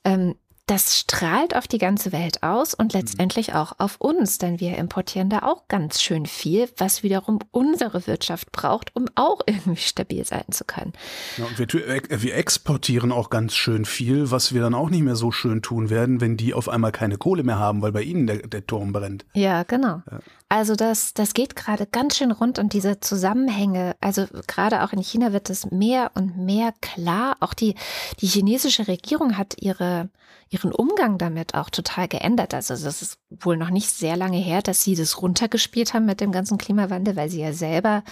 [0.05, 0.35] Ähm,
[0.67, 5.29] das strahlt auf die ganze Welt aus und letztendlich auch auf uns, denn wir importieren
[5.29, 10.43] da auch ganz schön viel, was wiederum unsere Wirtschaft braucht, um auch irgendwie stabil sein
[10.51, 10.91] zu können.
[11.37, 15.03] Ja, und wir, äh, wir exportieren auch ganz schön viel, was wir dann auch nicht
[15.03, 18.01] mehr so schön tun werden, wenn die auf einmal keine Kohle mehr haben, weil bei
[18.01, 19.25] ihnen der, der Turm brennt.
[19.33, 20.01] Ja, genau.
[20.49, 25.03] Also das, das geht gerade ganz schön rund und diese Zusammenhänge, also gerade auch in
[25.03, 27.35] China wird es mehr und mehr klar.
[27.41, 27.75] Auch die,
[28.21, 30.09] die chinesische Regierung hat ihre,
[30.49, 32.53] ihren Umgang damit auch total geändert.
[32.53, 36.21] Also das ist wohl noch nicht sehr lange her, dass sie das runtergespielt haben mit
[36.21, 38.03] dem ganzen Klimawandel, weil sie ja selber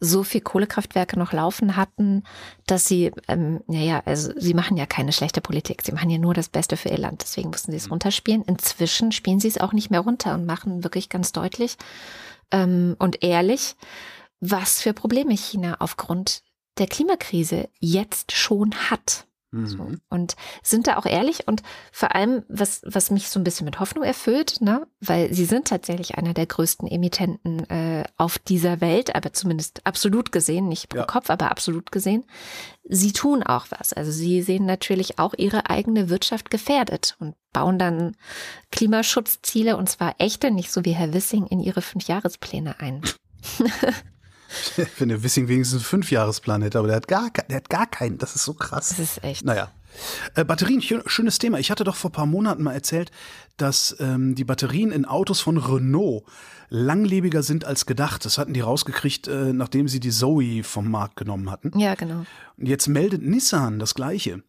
[0.00, 2.22] so viel Kohlekraftwerke noch laufen hatten,
[2.66, 6.34] dass sie, ähm, naja, also sie machen ja keine schlechte Politik, sie machen ja nur
[6.34, 8.42] das Beste für ihr Land, deswegen mussten sie es runterspielen.
[8.42, 11.76] Inzwischen spielen sie es auch nicht mehr runter und machen wirklich ganz deutlich
[12.52, 13.76] ähm, und ehrlich,
[14.40, 16.42] was für Probleme China aufgrund
[16.78, 19.27] der Klimakrise jetzt schon hat.
[19.50, 19.78] So.
[19.78, 20.00] Mhm.
[20.10, 23.80] Und sind da auch ehrlich und vor allem, was, was mich so ein bisschen mit
[23.80, 29.16] Hoffnung erfüllt, ne, weil sie sind tatsächlich einer der größten Emittenten äh, auf dieser Welt,
[29.16, 31.04] aber zumindest absolut gesehen, nicht pro Ja.
[31.06, 32.24] Kopf, aber absolut gesehen.
[32.84, 33.94] Sie tun auch was.
[33.94, 38.16] Also sie sehen natürlich auch ihre eigene Wirtschaft gefährdet und bauen dann
[38.70, 43.00] Klimaschutzziele und zwar echte, nicht so wie Herr Wissing in ihre Fünfjahrespläne ein.
[44.98, 48.18] Wenn der Wissing wenigstens einen Fünfjahresplan hätte, aber der hat gar, der hat gar keinen.
[48.18, 48.88] Das ist so krass.
[48.90, 49.44] Das ist echt.
[49.44, 49.70] Naja.
[50.34, 51.58] Äh, Batterien, schön- schönes Thema.
[51.58, 53.10] Ich hatte doch vor ein paar Monaten mal erzählt,
[53.56, 56.24] dass ähm, die Batterien in Autos von Renault
[56.68, 58.24] langlebiger sind als gedacht.
[58.24, 61.76] Das hatten die rausgekriegt, äh, nachdem sie die Zoe vom Markt genommen hatten.
[61.78, 62.24] Ja, genau.
[62.56, 64.42] Und jetzt meldet Nissan das Gleiche.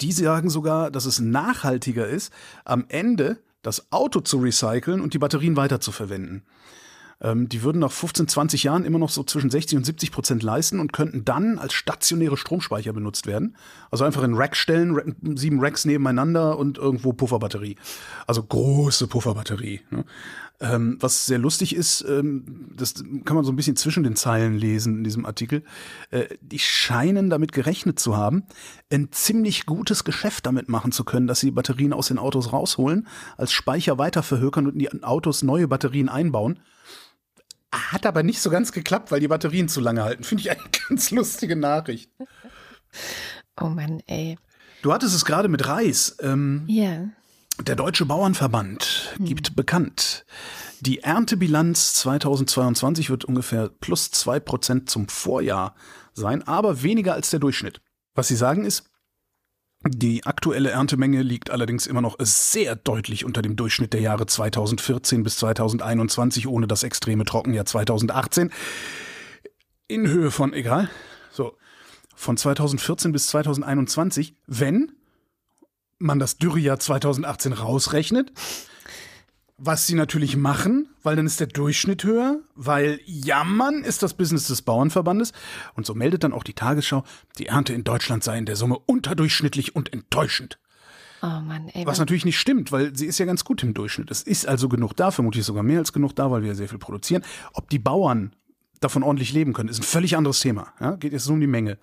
[0.00, 2.32] Die sagen sogar, dass es nachhaltiger ist,
[2.64, 6.44] am Ende das Auto zu recyceln und die Batterien weiterzuverwenden.
[7.20, 10.42] Ähm, die würden nach 15, 20 Jahren immer noch so zwischen 60 und 70 Prozent
[10.42, 13.56] leisten und könnten dann als stationäre Stromspeicher benutzt werden.
[13.90, 17.76] Also einfach in Rack stellen, sieben Racks nebeneinander und irgendwo Pufferbatterie.
[18.26, 19.80] Also große Pufferbatterie.
[19.90, 20.04] Ne?
[20.62, 24.56] Ähm, was sehr lustig ist, ähm, das kann man so ein bisschen zwischen den Zeilen
[24.56, 25.62] lesen in diesem Artikel.
[26.10, 28.44] Äh, die scheinen damit gerechnet zu haben,
[28.92, 33.08] ein ziemlich gutes Geschäft damit machen zu können, dass sie Batterien aus den Autos rausholen,
[33.38, 36.58] als Speicher weiter verhökern und in die Autos neue Batterien einbauen.
[37.72, 40.24] Hat aber nicht so ganz geklappt, weil die Batterien zu lange halten.
[40.24, 42.10] Finde ich eine ganz lustige Nachricht.
[43.60, 44.38] Oh Mann, ey.
[44.82, 46.16] Du hattest es gerade mit Reis.
[46.20, 47.08] Ähm, Ja.
[47.66, 50.24] Der Deutsche Bauernverband gibt bekannt,
[50.80, 55.74] die Erntebilanz 2022 wird ungefähr plus zwei Prozent zum Vorjahr
[56.14, 57.82] sein, aber weniger als der Durchschnitt.
[58.14, 58.89] Was sie sagen ist,
[59.86, 65.22] die aktuelle Erntemenge liegt allerdings immer noch sehr deutlich unter dem Durchschnitt der Jahre 2014
[65.22, 68.50] bis 2021, ohne das extreme Trockenjahr 2018.
[69.88, 70.90] In Höhe von, egal,
[71.30, 71.56] so,
[72.14, 74.92] von 2014 bis 2021, wenn
[75.98, 78.32] man das Dürrejahr 2018 rausrechnet,
[79.62, 84.46] was sie natürlich machen, weil dann ist der Durchschnitt höher, weil jammern ist das Business
[84.48, 85.32] des Bauernverbandes
[85.74, 87.04] und so meldet dann auch die Tagesschau,
[87.38, 90.58] die Ernte in Deutschland sei in der Summe unterdurchschnittlich und enttäuschend.
[91.22, 91.86] Oh Mann, ey.
[91.86, 94.10] Was natürlich nicht stimmt, weil sie ist ja ganz gut im Durchschnitt.
[94.10, 96.68] Es ist also genug da, vermutlich sogar mehr als genug da, weil wir ja sehr
[96.68, 97.22] viel produzieren.
[97.52, 98.34] Ob die Bauern
[98.80, 100.72] davon ordentlich leben können, ist ein völlig anderes Thema.
[100.80, 101.78] Ja, geht jetzt nur um die Menge.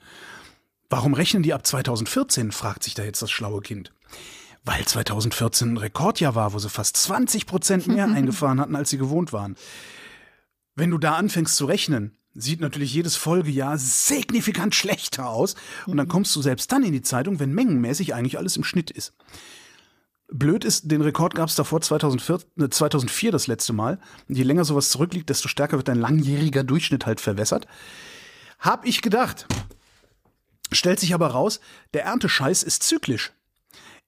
[0.89, 3.93] Warum rechnen die ab 2014, fragt sich da jetzt das schlaue Kind.
[4.63, 8.98] Weil 2014 ein Rekordjahr war, wo sie fast 20 Prozent mehr eingefahren hatten, als sie
[8.98, 9.56] gewohnt waren.
[10.76, 15.56] Wenn du da anfängst zu rechnen, sieht natürlich jedes Folgejahr signifikant schlechter aus.
[15.88, 18.91] Und dann kommst du selbst dann in die Zeitung, wenn mengenmäßig eigentlich alles im Schnitt
[18.91, 19.13] ist.
[20.30, 24.00] Blöd ist, den Rekord gab es davor 2004, äh, 2004 das letzte Mal.
[24.28, 27.65] Und je länger sowas zurückliegt, desto stärker wird dein langjähriger Durchschnitt halt verwässert.
[28.60, 29.48] Hab ich gedacht.
[30.72, 31.62] Stellt sich aber raus,
[31.93, 33.32] der Erntescheiß ist zyklisch.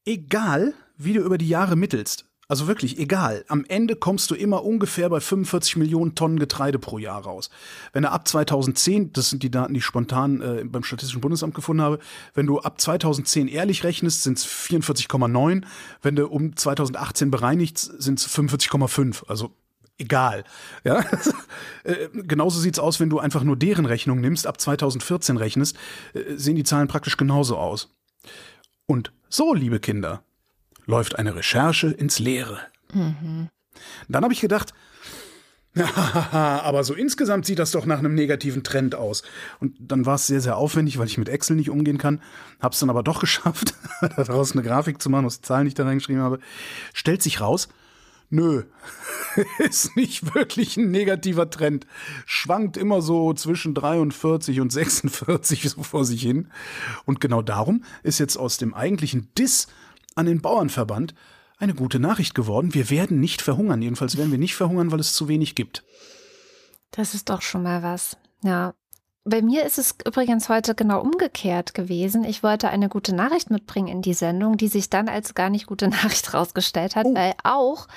[0.05, 2.25] Egal, wie du über die Jahre mittelst.
[2.49, 3.45] Also wirklich, egal.
[3.47, 7.51] Am Ende kommst du immer ungefähr bei 45 Millionen Tonnen Getreide pro Jahr raus.
[7.93, 11.53] Wenn du ab 2010, das sind die Daten, die ich spontan äh, beim Statistischen Bundesamt
[11.53, 11.99] gefunden habe,
[12.33, 15.63] wenn du ab 2010 ehrlich rechnest, sind es 44,9.
[16.01, 19.27] Wenn du um 2018 bereinigst, sind es 45,5.
[19.27, 19.51] Also
[19.99, 20.43] egal.
[20.83, 21.05] Ja?
[21.83, 25.77] Äh, genauso sieht's aus, wenn du einfach nur deren Rechnung nimmst, ab 2014 rechnest,
[26.13, 27.95] äh, sehen die Zahlen praktisch genauso aus.
[28.89, 30.23] Und so, liebe Kinder,
[30.87, 32.57] läuft eine Recherche ins Leere.
[32.91, 34.73] Dann habe ich gedacht,
[36.31, 39.21] aber so insgesamt sieht das doch nach einem negativen Trend aus.
[39.59, 42.19] Und dann war es sehr, sehr aufwendig, weil ich mit Excel nicht umgehen kann.
[42.59, 43.75] Hab's dann aber doch geschafft,
[44.17, 46.39] daraus eine Grafik zu machen, was die Zahlen, die ich da reingeschrieben habe.
[46.95, 47.69] Stellt sich raus,
[48.29, 48.63] nö,
[49.59, 51.85] ist nicht wirklich ein negativer Trend.
[52.25, 56.51] Schwankt immer so zwischen 43 und 46 so vor sich hin.
[57.05, 59.67] Und genau darum ist jetzt aus dem eigentlichen Diss
[60.15, 61.13] an den Bauernverband
[61.57, 62.73] eine gute Nachricht geworden.
[62.73, 63.81] Wir werden nicht verhungern.
[63.81, 65.83] Jedenfalls werden wir nicht verhungern, weil es zu wenig gibt.
[66.91, 68.17] Das ist doch schon mal was.
[68.43, 68.73] Ja.
[69.29, 72.23] Bei mir ist es übrigens heute genau umgekehrt gewesen.
[72.23, 75.67] Ich wollte eine gute Nachricht mitbringen in die Sendung, die sich dann als gar nicht
[75.67, 77.13] gute Nachricht rausgestellt hat, Oh.
[77.13, 77.87] weil auch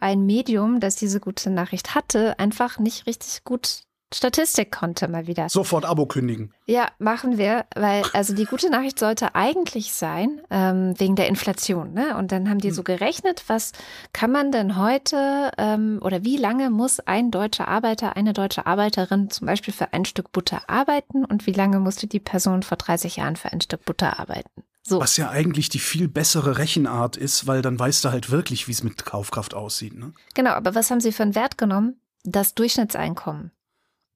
[0.00, 5.48] ein Medium, das diese gute Nachricht hatte, einfach nicht richtig gut Statistik konnte mal wieder.
[5.48, 6.52] Sofort Abo kündigen.
[6.66, 11.92] Ja, machen wir, weil also die gute Nachricht sollte eigentlich sein, ähm, wegen der Inflation.
[11.92, 12.16] Ne?
[12.16, 13.72] Und dann haben die so gerechnet, was
[14.12, 19.30] kann man denn heute ähm, oder wie lange muss ein deutscher Arbeiter, eine deutsche Arbeiterin
[19.30, 23.16] zum Beispiel für ein Stück Butter arbeiten und wie lange musste die Person vor 30
[23.16, 24.64] Jahren für ein Stück Butter arbeiten?
[24.82, 24.98] So.
[24.98, 28.72] Was ja eigentlich die viel bessere Rechenart ist, weil dann weißt du halt wirklich, wie
[28.72, 29.96] es mit Kaufkraft aussieht.
[29.96, 30.12] Ne?
[30.34, 32.00] Genau, aber was haben sie für einen Wert genommen?
[32.24, 33.52] Das Durchschnittseinkommen.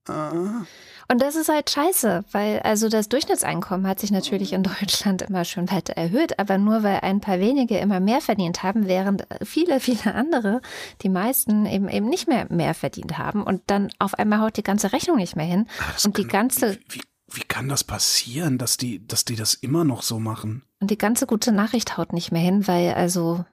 [0.09, 0.64] Ah.
[1.11, 5.45] Und das ist halt scheiße, weil also das Durchschnittseinkommen hat sich natürlich in Deutschland immer
[5.45, 9.81] schon weiter erhöht, aber nur weil ein paar wenige immer mehr verdient haben, während viele,
[9.81, 10.61] viele andere,
[11.03, 14.62] die meisten eben eben nicht mehr mehr verdient haben und dann auf einmal haut die
[14.62, 17.85] ganze Rechnung nicht mehr hin Ah, das und die kann- ganze Wie, wie kann das
[17.85, 20.62] passieren, dass die, dass die das immer noch so machen?
[20.81, 23.45] und die ganze gute Nachricht haut nicht mehr hin, weil also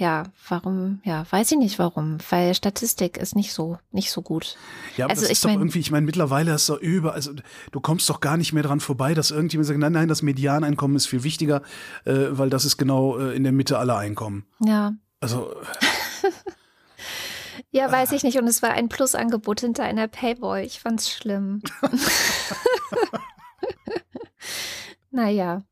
[0.00, 1.00] ja, warum?
[1.04, 4.56] Ja, weiß ich nicht warum, weil Statistik ist nicht so nicht so gut.
[4.96, 7.12] Ja, aber Also das ich ist doch mein- irgendwie, ich meine, mittlerweile ist doch über,
[7.12, 7.32] also
[7.70, 10.96] du kommst doch gar nicht mehr dran vorbei, dass irgendjemand sagt, nein, nein, das Medianeinkommen
[10.96, 11.60] ist viel wichtiger,
[12.06, 14.46] äh, weil das ist genau äh, in der Mitte aller Einkommen.
[14.64, 15.54] Ja, Also,
[17.72, 18.36] Ja, weiß ich nicht.
[18.38, 20.62] Und es war ein Plusangebot hinter einer Payboy.
[20.64, 21.62] Ich fand's schlimm.
[25.10, 25.62] naja.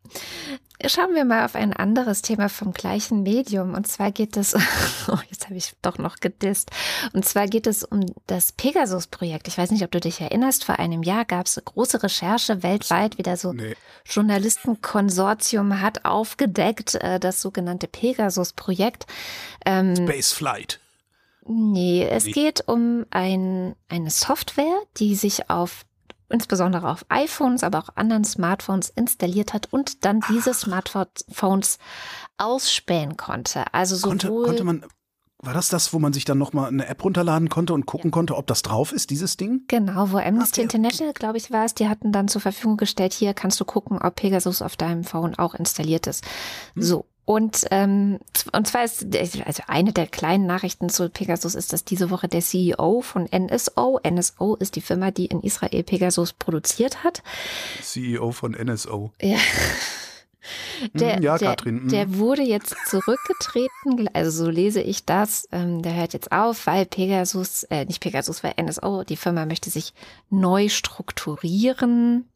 [0.86, 3.74] Schauen wir mal auf ein anderes Thema vom gleichen Medium.
[3.74, 4.54] Und zwar geht es,
[5.08, 6.70] oh, jetzt habe ich doch noch gedisst.
[7.12, 9.48] Und zwar geht es um das Pegasus-Projekt.
[9.48, 10.64] Ich weiß nicht, ob du dich erinnerst.
[10.64, 13.74] Vor einem Jahr gab es eine große Recherche weltweit, wieder so nee.
[14.04, 19.06] Journalistenkonsortium hat aufgedeckt, äh, das sogenannte Pegasus-Projekt.
[19.66, 20.78] Ähm, Space Flight.
[21.50, 25.86] Nee, es geht um ein, eine Software, die sich auf
[26.28, 31.78] insbesondere auf iPhones, aber auch anderen Smartphones installiert hat und dann diese Smartphones
[32.36, 33.64] ausspähen konnte.
[33.72, 34.84] Also sowohl konnte, konnte man
[35.40, 38.12] war das das, wo man sich dann nochmal eine App runterladen konnte und gucken ja.
[38.12, 39.62] konnte, ob das drauf ist, dieses Ding?
[39.68, 40.64] Genau, wo Amnesty okay.
[40.64, 44.02] International, glaube ich, war es, die hatten dann zur Verfügung gestellt, hier kannst du gucken,
[44.02, 46.24] ob Pegasus auf deinem Phone auch installiert ist.
[46.74, 46.82] Hm.
[46.82, 47.04] So.
[47.28, 48.20] Und, ähm,
[48.52, 52.40] und zwar ist, also eine der kleinen Nachrichten zu Pegasus ist, dass diese Woche der
[52.40, 57.22] CEO von NSO, NSO ist die Firma, die in Israel Pegasus produziert hat.
[57.82, 59.12] CEO von NSO.
[59.20, 59.36] Ja.
[60.94, 61.56] Der, hm, ja, der.
[61.62, 61.88] Hm.
[61.88, 65.46] Der wurde jetzt zurückgetreten, also so lese ich das.
[65.52, 69.68] Ähm, der hört jetzt auf, weil Pegasus, äh, nicht Pegasus, weil NSO, die Firma möchte
[69.68, 69.92] sich
[70.30, 72.26] neu strukturieren.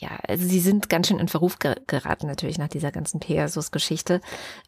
[0.00, 4.20] Ja, also sie sind ganz schön in Verruf geraten natürlich nach dieser ganzen Pegasus-Geschichte,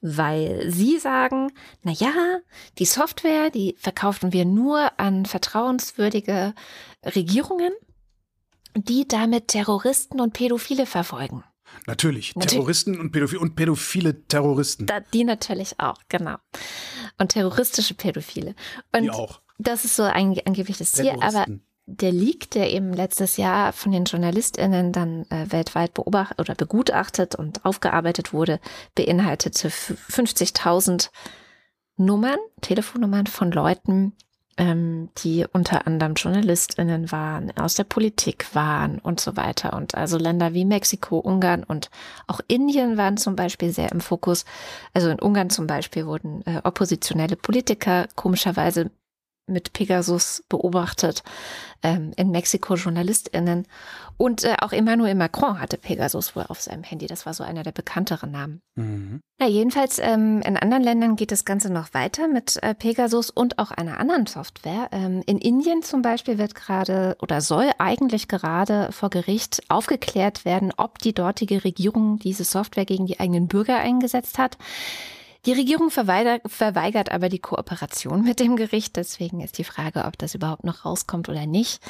[0.03, 2.41] weil sie sagen, na ja,
[2.79, 6.53] die Software, die verkaufen wir nur an vertrauenswürdige
[7.05, 7.73] Regierungen,
[8.75, 11.45] die damit Terroristen und Pädophile verfolgen.
[11.87, 12.51] Natürlich, natürlich.
[12.51, 14.87] Terroristen und, Pädophile und pädophile Terroristen.
[14.87, 16.37] Da, die natürlich auch, genau.
[17.19, 18.57] Und terroristische Pädophile.
[18.93, 19.41] Und die auch.
[19.59, 21.47] Das ist so ein, angeblich das Ziel, aber
[21.91, 27.35] der Leak, der eben letztes Jahr von den JournalistInnen dann äh, weltweit beobachtet oder begutachtet
[27.35, 28.61] und aufgearbeitet wurde,
[28.95, 31.11] beinhaltete 50.000
[31.97, 34.15] Nummern, Telefonnummern von Leuten,
[34.57, 39.75] ähm, die unter anderem JournalistInnen waren, aus der Politik waren und so weiter.
[39.75, 41.91] Und also Länder wie Mexiko, Ungarn und
[42.27, 44.45] auch Indien waren zum Beispiel sehr im Fokus.
[44.93, 48.91] Also in Ungarn zum Beispiel wurden äh, oppositionelle Politiker komischerweise
[49.51, 51.23] mit Pegasus beobachtet,
[51.83, 53.67] ähm, in Mexiko JournalistInnen.
[54.17, 57.07] Und äh, auch Emmanuel Macron hatte Pegasus wohl auf seinem Handy.
[57.07, 58.61] Das war so einer der bekannteren Namen.
[58.75, 59.21] Mhm.
[59.39, 63.59] Na, jedenfalls ähm, in anderen Ländern geht das Ganze noch weiter mit äh, Pegasus und
[63.59, 64.89] auch einer anderen Software.
[64.93, 70.73] Ähm, in Indien zum Beispiel wird gerade oder soll eigentlich gerade vor Gericht aufgeklärt werden,
[70.77, 74.59] ob die dortige Regierung diese Software gegen die eigenen Bürger eingesetzt hat.
[75.47, 78.97] Die Regierung verweigert, verweigert aber die Kooperation mit dem Gericht.
[78.97, 81.83] Deswegen ist die Frage, ob das überhaupt noch rauskommt oder nicht.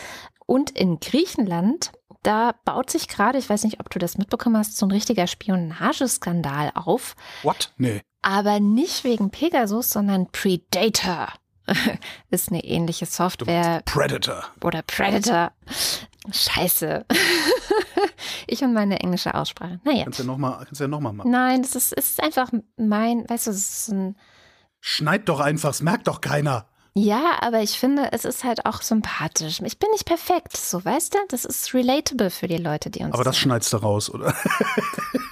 [0.46, 4.76] Und in Griechenland, da baut sich gerade, ich weiß nicht, ob du das mitbekommen hast,
[4.76, 7.16] so ein richtiger Spionageskandal auf.
[7.42, 7.72] What?
[7.76, 8.02] Nee.
[8.22, 11.28] Aber nicht wegen Pegasus, sondern Predator.
[12.30, 13.82] ist eine ähnliche Software.
[13.84, 14.44] Predator.
[14.62, 15.52] Oder Predator.
[16.32, 17.06] Scheiße.
[18.46, 19.80] ich und meine englische Aussprache.
[19.84, 20.04] Naja.
[20.04, 21.30] Kannst du ja nochmal ja noch machen.
[21.30, 24.16] Nein, das ist, ist einfach mein, weißt du, es ist ein.
[24.80, 26.66] Schneid doch einfach, es merkt doch keiner.
[26.94, 29.60] Ja, aber ich finde, es ist halt auch sympathisch.
[29.64, 31.18] Ich bin nicht perfekt, so weißt du?
[31.28, 33.14] Das ist relatable für die Leute, die uns.
[33.14, 33.42] Aber das sehen.
[33.42, 34.34] schneidest du raus, oder?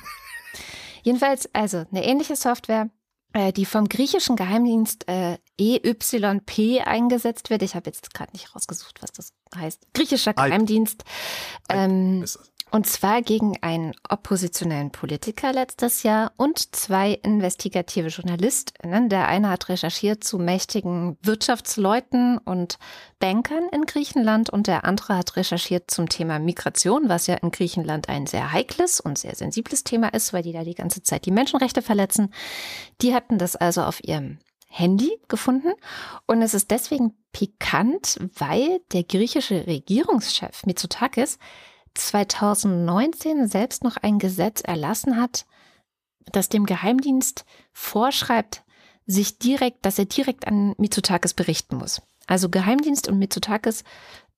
[1.03, 2.91] Jedenfalls, also eine ähnliche Software,
[3.33, 7.63] äh, die vom griechischen Geheimdienst äh, EYP eingesetzt wird.
[7.63, 9.87] Ich habe jetzt gerade nicht rausgesucht, was das heißt.
[9.95, 11.05] Griechischer Geheimdienst.
[11.69, 12.25] Ähm,
[12.71, 19.09] und zwar gegen einen oppositionellen Politiker letztes Jahr und zwei investigative JournalistInnen.
[19.09, 22.79] Der eine hat recherchiert zu mächtigen Wirtschaftsleuten und
[23.19, 28.09] Bankern in Griechenland und der andere hat recherchiert zum Thema Migration, was ja in Griechenland
[28.09, 31.31] ein sehr heikles und sehr sensibles Thema ist, weil die da die ganze Zeit die
[31.31, 32.33] Menschenrechte verletzen.
[33.01, 35.73] Die hatten das also auf ihrem Handy gefunden.
[36.27, 41.39] Und es ist deswegen pikant, weil der griechische Regierungschef Mitsotakis
[41.99, 45.47] 2019 selbst noch ein Gesetz erlassen hat,
[46.33, 48.63] das dem Geheimdienst vorschreibt,
[49.07, 52.03] sich direkt, dass er direkt an Mitsotakis berichten muss.
[52.27, 53.85] Also Geheimdienst und Mitsotakis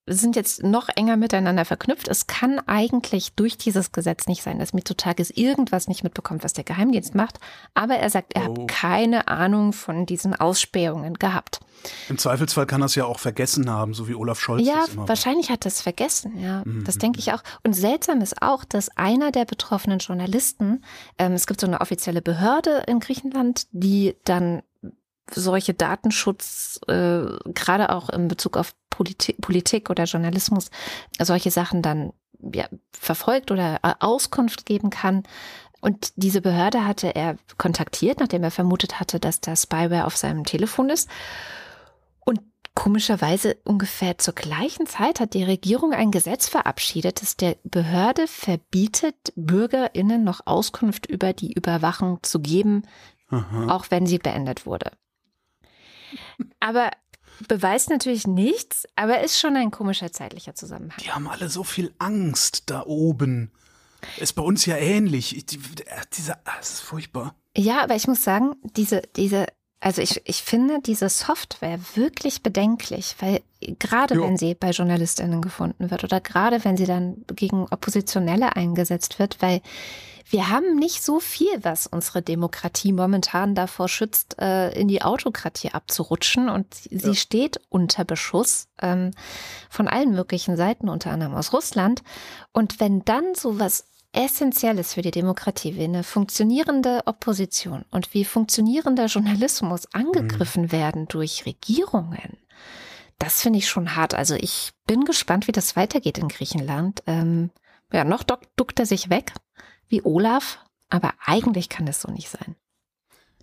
[0.07, 2.07] sind jetzt noch enger miteinander verknüpft.
[2.07, 6.63] Es kann eigentlich durch dieses Gesetz nicht sein, dass Mitsotakis irgendwas nicht mitbekommt, was der
[6.63, 7.39] Geheimdienst macht.
[7.75, 8.61] Aber er sagt, er oh.
[8.61, 11.59] hat keine Ahnung von diesen Ausspähungen gehabt.
[12.09, 14.65] Im Zweifelsfall kann er es ja auch vergessen haben, so wie Olaf Scholz.
[14.65, 16.63] Ja, wahrscheinlich hat er es vergessen, ja.
[16.65, 16.83] Mhm.
[16.83, 17.43] Das denke ich auch.
[17.63, 20.83] Und seltsam ist auch, dass einer der betroffenen Journalisten,
[21.17, 24.61] ähm, es gibt so eine offizielle Behörde in Griechenland, die dann
[25.33, 27.21] solche Datenschutz, äh,
[27.53, 30.69] gerade auch in Bezug auf Politik, Politik oder Journalismus,
[31.19, 32.13] solche Sachen dann
[32.53, 35.23] ja, verfolgt oder äh, Auskunft geben kann.
[35.81, 40.43] Und diese Behörde hatte er kontaktiert, nachdem er vermutet hatte, dass da Spyware auf seinem
[40.43, 41.09] Telefon ist.
[42.19, 42.39] Und
[42.75, 49.33] komischerweise ungefähr zur gleichen Zeit hat die Regierung ein Gesetz verabschiedet, das der Behörde verbietet,
[49.35, 52.83] BürgerInnen noch Auskunft über die Überwachung zu geben,
[53.29, 53.75] Aha.
[53.75, 54.91] auch wenn sie beendet wurde.
[56.59, 56.91] Aber
[57.47, 60.97] beweist natürlich nichts, aber ist schon ein komischer zeitlicher Zusammenhang.
[61.03, 63.51] Die haben alle so viel Angst da oben.
[64.17, 65.35] Ist bei uns ja ähnlich.
[65.35, 65.59] Ich, die,
[66.17, 67.35] diese, ah, das ist furchtbar.
[67.55, 69.45] Ja, aber ich muss sagen, diese, diese
[69.79, 73.41] Also ich, ich finde diese Software wirklich bedenklich, weil
[73.79, 74.21] gerade Ja.
[74.21, 79.41] wenn sie bei JournalistInnen gefunden wird oder gerade wenn sie dann gegen Oppositionelle eingesetzt wird,
[79.41, 79.61] weil
[80.31, 85.71] wir haben nicht so viel, was unsere Demokratie momentan davor schützt, äh, in die Autokratie
[85.71, 86.49] abzurutschen.
[86.49, 87.13] Und sie Ja.
[87.13, 89.11] steht unter Beschuss ähm,
[89.69, 92.01] von allen möglichen Seiten, unter anderem aus Russland.
[92.53, 98.25] Und wenn dann so was Essentielles für die Demokratie, wie eine funktionierende Opposition und wie
[98.25, 102.37] funktionierender Journalismus angegriffen werden durch Regierungen,
[103.19, 104.13] das finde ich schon hart.
[104.13, 107.03] Also ich bin gespannt, wie das weitergeht in Griechenland.
[107.07, 107.51] Ähm,
[107.93, 109.33] ja, noch duck, duckt er sich weg,
[109.91, 112.55] wie Olaf, aber eigentlich kann das so nicht sein.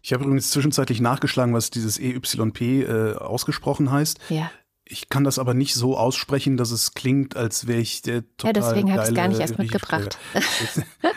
[0.02, 4.18] Ich habe übrigens zwischenzeitlich nachgeschlagen, was dieses EYP äh, ausgesprochen heißt.
[4.28, 4.50] Ja,
[4.84, 8.46] Ich kann das aber nicht so aussprechen, dass es klingt, als wäre ich der total
[8.46, 10.18] ja deswegen habe ich es gar nicht erst mitgebracht.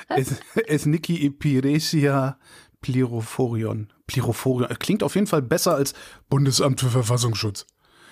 [0.09, 0.35] Es,
[0.67, 2.37] es Niki Epiresia
[2.81, 3.93] Pliroforion.
[4.07, 4.67] Pliroforion.
[4.79, 5.93] Klingt auf jeden Fall besser als
[6.29, 7.65] Bundesamt für Verfassungsschutz.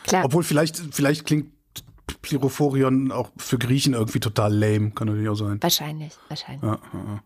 [0.03, 1.51] Klar, Obwohl vielleicht, vielleicht klingt
[2.21, 4.91] Pliroforion auch für Griechen irgendwie total lame.
[4.91, 5.57] Kann natürlich auch sein.
[5.61, 6.63] wahrscheinlich, wahrscheinlich.
[6.63, 7.23] Ja, ja, ja.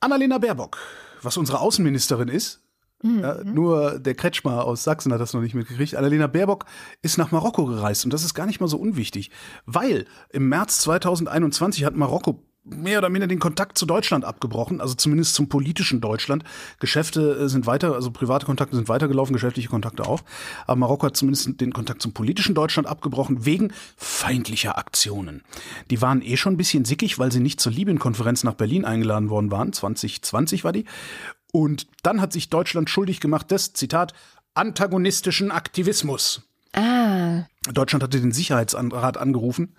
[0.00, 0.78] Annalena Baerbock,
[1.22, 2.60] was unsere Außenministerin ist,
[3.02, 3.20] Mhm.
[3.20, 5.94] ja, nur der Kretschmer aus Sachsen hat das noch nicht mitgekriegt.
[5.94, 6.64] Annalena Baerbock
[7.02, 9.30] ist nach Marokko gereist und das ist gar nicht mal so unwichtig,
[9.66, 14.94] weil im März 2021 hat Marokko mehr oder minder den Kontakt zu Deutschland abgebrochen, also
[14.94, 16.44] zumindest zum politischen Deutschland.
[16.80, 20.22] Geschäfte äh, sind weiter, also private Kontakte sind weitergelaufen, geschäftliche Kontakte auch.
[20.66, 25.42] Aber Marokko hat zumindest den Kontakt zum politischen Deutschland abgebrochen, wegen feindlicher Aktionen.
[25.90, 29.28] Die waren eh schon ein bisschen sickig, weil sie nicht zur Libyen-Konferenz nach Berlin eingeladen
[29.28, 29.72] worden waren.
[29.72, 30.86] 2020 war die.
[31.52, 34.14] Und dann hat sich Deutschland schuldig gemacht des, Zitat,
[34.54, 36.42] antagonistischen Aktivismus.
[36.72, 39.76] Ah, Deutschland hatte den Sicherheitsrat angerufen.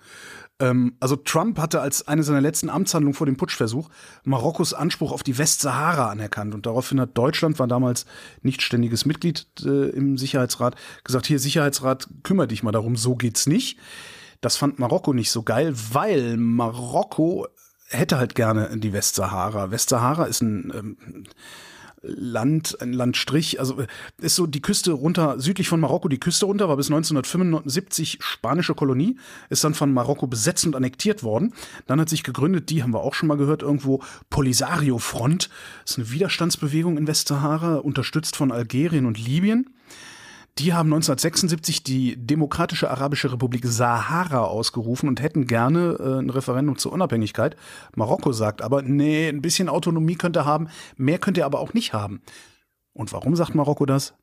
[0.59, 3.89] Ähm, also Trump hatte als eine seiner letzten Amtshandlungen vor dem Putschversuch
[4.23, 6.53] Marokkos Anspruch auf die Westsahara anerkannt.
[6.53, 8.05] Und daraufhin hat Deutschland, war damals
[8.41, 13.47] nicht ständiges Mitglied äh, im Sicherheitsrat, gesagt, hier Sicherheitsrat, kümmere dich mal darum, so geht's
[13.47, 13.79] nicht.
[14.41, 17.47] Das fand Marokko nicht so geil, weil Marokko
[17.87, 19.71] hätte halt gerne die Westsahara.
[19.71, 20.97] Westsahara ist ein ähm,
[22.07, 23.87] Land, ein Landstrich, also äh,
[24.19, 28.75] ist so die Küste runter, südlich von Marokko, die Küste runter, war bis 1975 spanische
[28.75, 29.17] Kolonie,
[29.49, 31.53] ist dann von Marokko besetzt und annektiert worden.
[31.87, 35.49] Dann hat sich gegründet, die haben wir auch schon mal gehört, irgendwo Polisario Front.
[35.83, 39.69] Das ist eine Widerstandsbewegung in Westsahara, unterstützt von Algerien und Libyen.
[40.57, 46.77] Die haben 1976 die Demokratische Arabische Republik Sahara ausgerufen und hätten gerne äh, ein Referendum
[46.77, 47.57] zur Unabhängigkeit.
[47.95, 51.73] Marokko sagt aber, nee, ein bisschen Autonomie könnt ihr haben, mehr könnt ihr aber auch
[51.73, 52.21] nicht haben.
[52.93, 54.13] Und warum sagt Marokko das?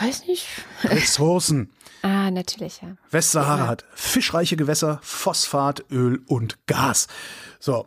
[0.00, 0.46] weiß nicht.
[0.84, 1.70] Ressourcen.
[2.02, 2.96] Ah, natürlich, ja.
[3.10, 3.66] Westsahara Ja.
[3.66, 7.08] hat fischreiche Gewässer, Phosphat, Öl und Gas.
[7.58, 7.86] So.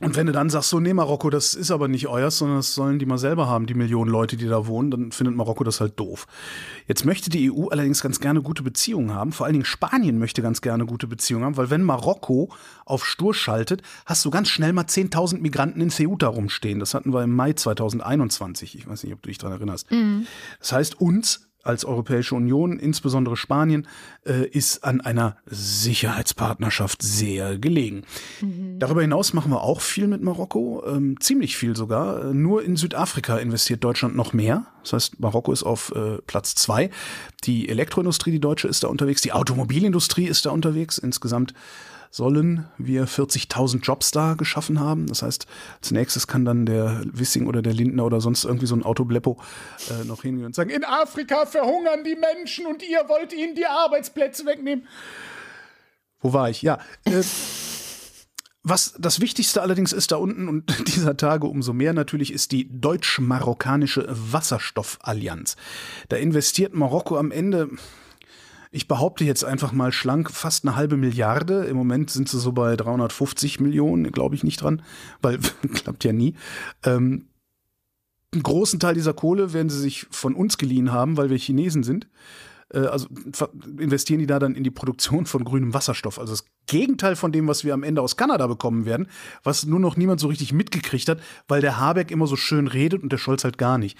[0.00, 2.74] Und wenn du dann sagst, so, nee, Marokko, das ist aber nicht euers, sondern das
[2.74, 5.80] sollen die mal selber haben, die Millionen Leute, die da wohnen, dann findet Marokko das
[5.80, 6.26] halt doof.
[6.88, 9.30] Jetzt möchte die EU allerdings ganz gerne gute Beziehungen haben.
[9.30, 12.50] Vor allen Dingen Spanien möchte ganz gerne gute Beziehungen haben, weil wenn Marokko
[12.84, 16.80] auf Stur schaltet, hast du ganz schnell mal 10.000 Migranten in Ceuta rumstehen.
[16.80, 18.76] Das hatten wir im Mai 2021.
[18.76, 19.86] Ich weiß nicht, ob du dich daran erinnerst.
[20.58, 23.86] Das heißt, uns als Europäische Union, insbesondere Spanien,
[24.26, 28.02] äh, ist an einer Sicherheitspartnerschaft sehr gelegen.
[28.78, 32.32] Darüber hinaus machen wir auch viel mit Marokko, ähm, ziemlich viel sogar.
[32.32, 34.66] Nur in Südafrika investiert Deutschland noch mehr.
[34.82, 36.90] Das heißt, Marokko ist auf äh, Platz zwei.
[37.44, 39.22] Die Elektroindustrie, die deutsche, ist da unterwegs.
[39.22, 40.98] Die Automobilindustrie ist da unterwegs.
[40.98, 41.54] Insgesamt
[42.14, 45.08] sollen wir 40.000 Jobs da geschaffen haben.
[45.08, 45.48] Das heißt,
[45.80, 49.36] als nächstes kann dann der Wissing oder der Lindner oder sonst irgendwie so ein Autobleppo
[49.90, 53.66] äh, noch hingehen und sagen, in Afrika verhungern die Menschen und ihr wollt ihnen die
[53.66, 54.86] Arbeitsplätze wegnehmen.
[56.20, 56.62] Wo war ich?
[56.62, 56.78] Ja.
[57.04, 57.24] Äh,
[58.62, 62.68] was das Wichtigste allerdings ist da unten und dieser Tage umso mehr natürlich ist die
[62.80, 65.56] deutsch-marokkanische Wasserstoffallianz.
[66.10, 67.70] Da investiert Marokko am Ende
[68.74, 71.64] ich behaupte jetzt einfach mal schlank fast eine halbe Milliarde.
[71.64, 74.82] Im Moment sind sie so bei 350 Millionen, glaube ich nicht dran,
[75.22, 75.38] weil
[75.74, 76.34] klappt ja nie.
[76.82, 77.26] Ähm,
[78.32, 81.84] einen großen Teil dieser Kohle werden sie sich von uns geliehen haben, weil wir Chinesen
[81.84, 82.08] sind.
[82.72, 83.08] Äh, also
[83.78, 86.18] investieren die da dann in die Produktion von grünem Wasserstoff.
[86.18, 89.08] Also das Gegenteil von dem, was wir am Ende aus Kanada bekommen werden,
[89.42, 93.02] was nur noch niemand so richtig mitgekriegt hat, weil der Habeck immer so schön redet
[93.02, 93.98] und der Scholz halt gar nicht.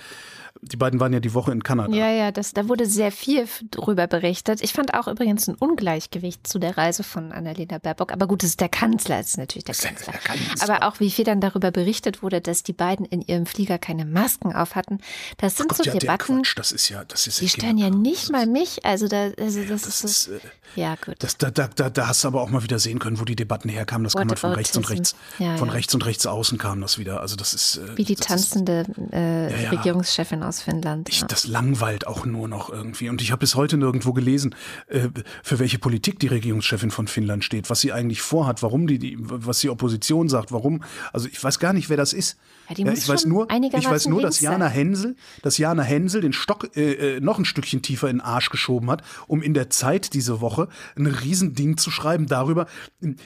[0.63, 1.95] Die beiden waren ja die Woche in Kanada.
[1.95, 4.63] Ja, ja, das, da wurde sehr viel drüber berichtet.
[4.63, 8.13] Ich fand auch übrigens ein Ungleichgewicht zu der Reise von Annalena Baerbock.
[8.13, 10.13] Aber gut, es ist der Kanzler, es ist natürlich der Kanzler.
[10.13, 10.63] der Kanzler.
[10.63, 14.05] Aber auch wie viel dann darüber berichtet wurde, dass die beiden in ihrem Flieger keine
[14.07, 14.99] Masken auf hatten.
[15.39, 17.77] Das sind Gott, so ja, Debatten, Quatsch, das ist ja, das ist die ja stören
[17.77, 18.85] ja nicht mal mich.
[18.87, 21.17] Also da, also das, Das ist, ist, äh, ja gut.
[21.19, 23.37] das, da, da, da, da hast du aber auch mal wieder sehen können, wo die
[23.37, 24.05] Debatten herkamen.
[24.05, 25.75] Das kam halt von rechts und rechts, Ja, von ja.
[25.75, 27.21] rechts und rechts außen kam das wieder.
[27.21, 29.71] Also das ist äh, Wie die tanzende äh, Ja.
[29.71, 31.09] Regierungschefin aus Finnland.
[31.11, 33.09] Ich, das langweilt auch nur noch irgendwie.
[33.09, 34.55] Und ich habe bis heute nirgendwo gelesen,
[34.89, 35.09] äh,
[35.43, 39.17] für welche Politik die Regierungschefin von Finnland steht, was sie eigentlich vorhat, warum die, die
[39.19, 40.83] was die Opposition sagt, warum.
[41.13, 42.39] Also ich weiß gar nicht, wer das ist.
[42.69, 44.75] Ja, ich weiß nur, ich weiß nur, dass Jana sein.
[44.75, 48.44] Hensel, dass Jana Hensel den Stock äh, äh, noch ein Stückchen tiefer in den Arsch
[48.51, 52.67] geschoben hat, um in der Zeit diese Woche ein Riesending zu schreiben darüber.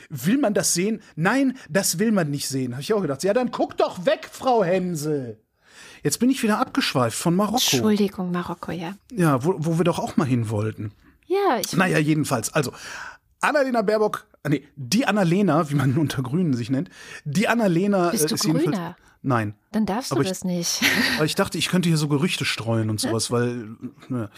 [0.08, 1.00] Will man das sehen?
[1.16, 2.72] Nein, das will man nicht sehen.
[2.72, 3.22] Habe ich auch gedacht.
[3.22, 5.38] Ja, dann guck doch weg, Frau Hensel.
[6.02, 7.56] Jetzt bin ich wieder abgeschweift von Marokko.
[7.56, 8.94] Entschuldigung, Marokko, ja.
[9.12, 10.92] Ja, wo, wo wir doch auch mal hin wollten.
[11.26, 12.52] Ja, ich Naja, jedenfalls.
[12.54, 12.72] Also,
[13.40, 16.90] Annalena Baerbock, nee, die Annalena, wie man unter Grünen sich nennt,
[17.24, 18.78] die Annalena Bist äh, du ist jedenfalls.
[19.20, 19.54] Nein.
[19.72, 20.80] dann darfst aber du ich- das nicht.
[21.16, 23.76] Aber ich dachte, ich könnte hier so Gerüchte streuen und sowas, weil
[24.08, 24.30] ne.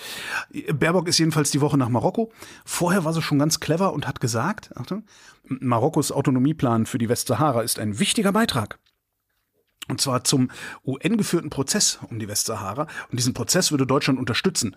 [0.72, 2.33] Baerbock ist jedenfalls die Woche nach Marokko.
[2.64, 5.05] Vorher war sie schon ganz clever und hat gesagt, Achtung,
[5.45, 8.78] Marokkos Autonomieplan für die Westsahara ist ein wichtiger Beitrag.
[9.89, 10.51] Und zwar zum
[10.87, 12.87] UN-geführten Prozess um die Westsahara.
[13.11, 14.76] Und diesen Prozess würde Deutschland unterstützen.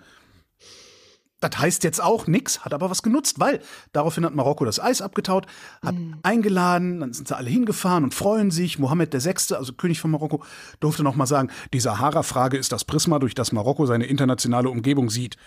[1.43, 3.59] Das heißt jetzt auch nichts, hat aber was genutzt, weil
[3.91, 5.45] daraufhin hat Marokko das Eis abgetaut,
[5.83, 8.79] hat eingeladen, dann sind sie alle hingefahren und freuen sich.
[8.79, 10.43] Mohammed VI., also König von Marokko,
[10.79, 15.09] durfte noch mal sagen, die Sahara-Frage ist das Prisma, durch das Marokko seine internationale Umgebung
[15.09, 15.37] sieht.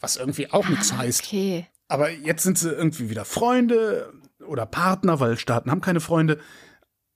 [0.00, 1.24] Was irgendwie auch nichts heißt.
[1.24, 1.66] Okay.
[1.88, 4.12] Aber jetzt sind sie irgendwie wieder Freunde
[4.46, 6.38] oder Partner, weil Staaten haben keine Freunde.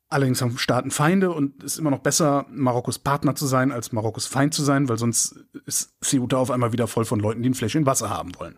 [0.09, 3.91] Allerdings haben Staaten Feinde und es ist immer noch besser, Marokkos Partner zu sein, als
[3.91, 5.35] Marokkos Feind zu sein, weil sonst
[5.65, 8.57] ist Ceuta auf einmal wieder voll von Leuten, die ein Fläschchen Wasser haben wollen.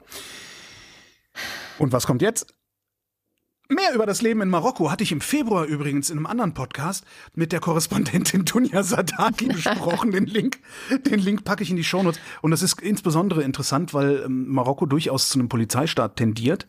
[1.79, 2.55] Und was kommt jetzt?
[3.71, 7.05] Mehr über das Leben in Marokko hatte ich im Februar übrigens in einem anderen Podcast
[7.35, 10.11] mit der Korrespondentin Dunja Sadaki besprochen.
[10.11, 10.61] Den Link,
[11.05, 12.19] den Link packe ich in die Shownotes.
[12.41, 16.65] Und das ist insbesondere interessant, weil ähm, Marokko durchaus zu einem Polizeistaat tendiert,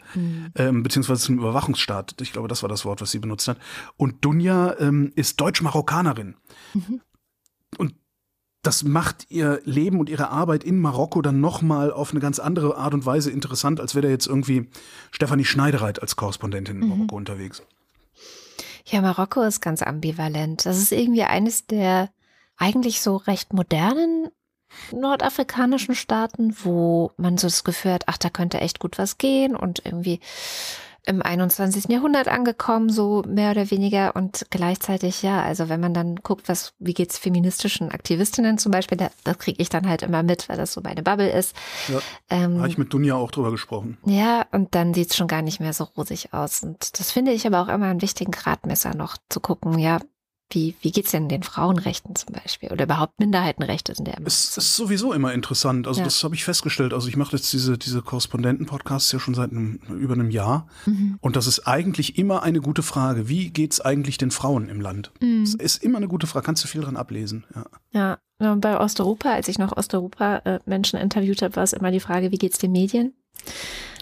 [0.56, 2.16] ähm, beziehungsweise zu einem Überwachungsstaat.
[2.20, 3.60] Ich glaube, das war das Wort, was sie benutzt hat.
[3.96, 6.36] Und Dunja ähm, ist Deutsch-Marokkanerin.
[7.78, 7.94] Und
[8.62, 12.76] das macht ihr Leben und ihre Arbeit in Marokko dann nochmal auf eine ganz andere
[12.78, 14.70] Art und Weise interessant, als wäre da jetzt irgendwie
[15.12, 17.64] Stefanie Schneidereit als Korrespondentin in Marokko unterwegs.
[18.86, 20.66] Ja, Marokko ist ganz ambivalent.
[20.66, 22.10] Das ist irgendwie eines der
[22.58, 24.30] eigentlich so recht modernen
[24.92, 29.56] nordafrikanischen Staaten, wo man so das Gefühl hat, ach, da könnte echt gut was gehen
[29.56, 30.20] und irgendwie
[31.10, 31.90] im 21.
[31.90, 34.16] Jahrhundert angekommen, so mehr oder weniger.
[34.16, 38.98] Und gleichzeitig, ja, also wenn man dann guckt, was, wie geht's feministischen Aktivistinnen zum Beispiel,
[38.98, 41.56] da, das kriege ich dann halt immer mit, weil das so meine Bubble ist.
[41.88, 42.00] Ja,
[42.30, 43.98] Ähm, Habe ich mit Dunja auch drüber gesprochen.
[44.06, 46.64] ja, und dann sieht's schon gar nicht mehr so rosig aus.
[46.64, 50.00] Und das finde ich aber auch immer einen wichtigen Gradmesser noch zu gucken, ja,
[50.52, 52.72] wie, wie geht's denn den Frauenrechten zum Beispiel?
[52.72, 54.28] Oder überhaupt Minderheitenrechte sind ja immer.
[54.28, 55.88] Es ist sowieso immer interessant.
[55.88, 56.06] Also Ja.
[56.06, 56.94] das habe ich festgestellt.
[56.94, 60.68] Also ich mache jetzt diese, diese Korrespondenten-Podcasts ja schon seit einem, über einem Jahr.
[60.86, 61.18] Mhm.
[61.22, 63.30] Und das ist eigentlich immer eine gute Frage.
[63.30, 65.12] Wie geht's eigentlich den Frauen im Land?
[65.22, 65.46] Mhm.
[65.46, 66.46] Das ist immer eine gute Frage.
[66.46, 67.46] Kannst du viel dran ablesen.
[67.94, 68.18] Ja.
[68.42, 72.38] Ja, bei Osteuropa, als ich noch Osteuropa-Menschen interviewt habe, war es immer die Frage, wie
[72.38, 73.14] geht's den Medien?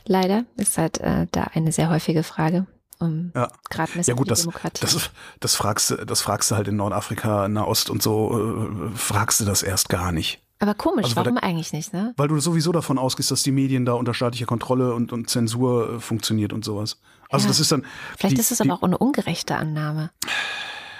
[0.06, 2.68] Leider ist halt äh, da eine sehr häufige Frage.
[3.00, 3.48] Um Ja.
[3.70, 4.82] Gradmesser Ja gut, das, Demokratie.
[4.82, 9.39] das, das, fragst, du- das fragst du halt in Nordafrika, Nahost und so, äh, fragst
[9.39, 10.41] du das erst gar nicht.
[10.60, 12.14] aber komisch, also warum da- eigentlich nicht, ne?
[12.18, 15.93] Weil du sowieso davon ausgehst, dass die Medien da unter staatlicher Kontrolle und, und Zensur
[15.95, 17.00] äh, funktioniert und sowas.
[17.30, 17.50] Also Ja.
[17.50, 17.86] das ist dann.
[18.18, 20.10] Vielleicht die, ist es die, aber auch eine ungerechte Annahme.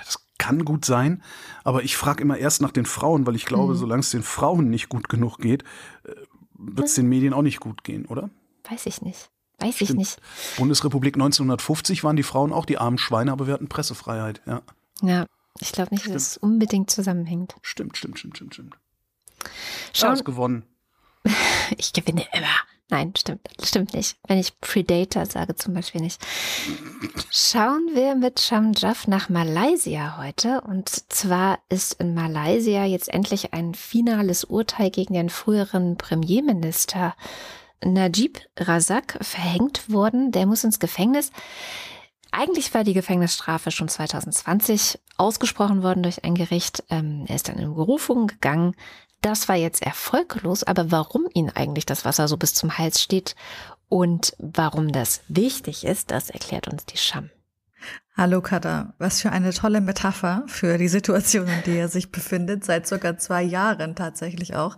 [0.06, 1.24] Das kann gut sein,
[1.64, 3.78] aber ich frage immer erst nach den Frauen, weil ich glaube, Mhm.
[3.78, 5.64] solange es den Frauen nicht gut genug geht,
[6.60, 8.30] wird es den Medien auch nicht gut gehen, oder?
[8.70, 9.32] Weiß ich nicht.
[9.60, 10.00] Weiß ich Stimmt.
[10.00, 10.20] nicht.
[10.58, 14.42] Bundesrepublik 1950 waren die Frauen auch die armen Schweine, aber wir hatten Pressefreiheit.
[14.46, 14.62] Ja,
[15.02, 15.26] Ja,
[15.60, 17.56] ich glaube nicht, dass es unbedingt zusammenhängt.
[17.62, 18.74] stimmt, stimmt, stimmt, stimmt, stimmt.
[19.40, 19.50] Du
[19.94, 20.64] Schauen, hast gewonnen.
[21.78, 22.48] ich gewinne immer.
[22.90, 24.16] Nein, stimmt, stimmt nicht.
[24.28, 26.26] Wenn ich Predator sage, zum Beispiel nicht.
[27.32, 30.62] Schauen wir mit Shamjaf nach Malaysia heute.
[30.62, 37.14] Und zwar ist in Malaysia jetzt endlich ein finales Urteil gegen den früheren Premierminister
[37.84, 40.32] Najib Razak verhängt worden.
[40.32, 41.32] Der muss ins Gefängnis.
[42.32, 46.84] Eigentlich war die Gefängnisstrafe schon 2020 ausgesprochen worden durch ein Gericht.
[46.90, 48.76] Ähm, er ist dann in Berufung gegangen.
[49.22, 53.36] Das war jetzt erfolglos, aber warum ihn eigentlich das Wasser so bis zum Hals steht
[53.90, 57.30] und warum das wichtig ist, das erklärt uns die Scham.
[58.16, 62.66] Hallo Kada, was für eine tolle Metapher für die Situation, in der er sich befindet,
[62.66, 64.76] seit circa zwei Jahren tatsächlich auch.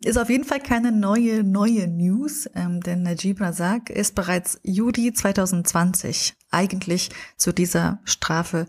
[0.00, 5.14] Ist auf jeden Fall keine neue, neue News, ähm, denn Najib Razak ist bereits Juli
[5.14, 8.66] 2020 eigentlich zu dieser Strafe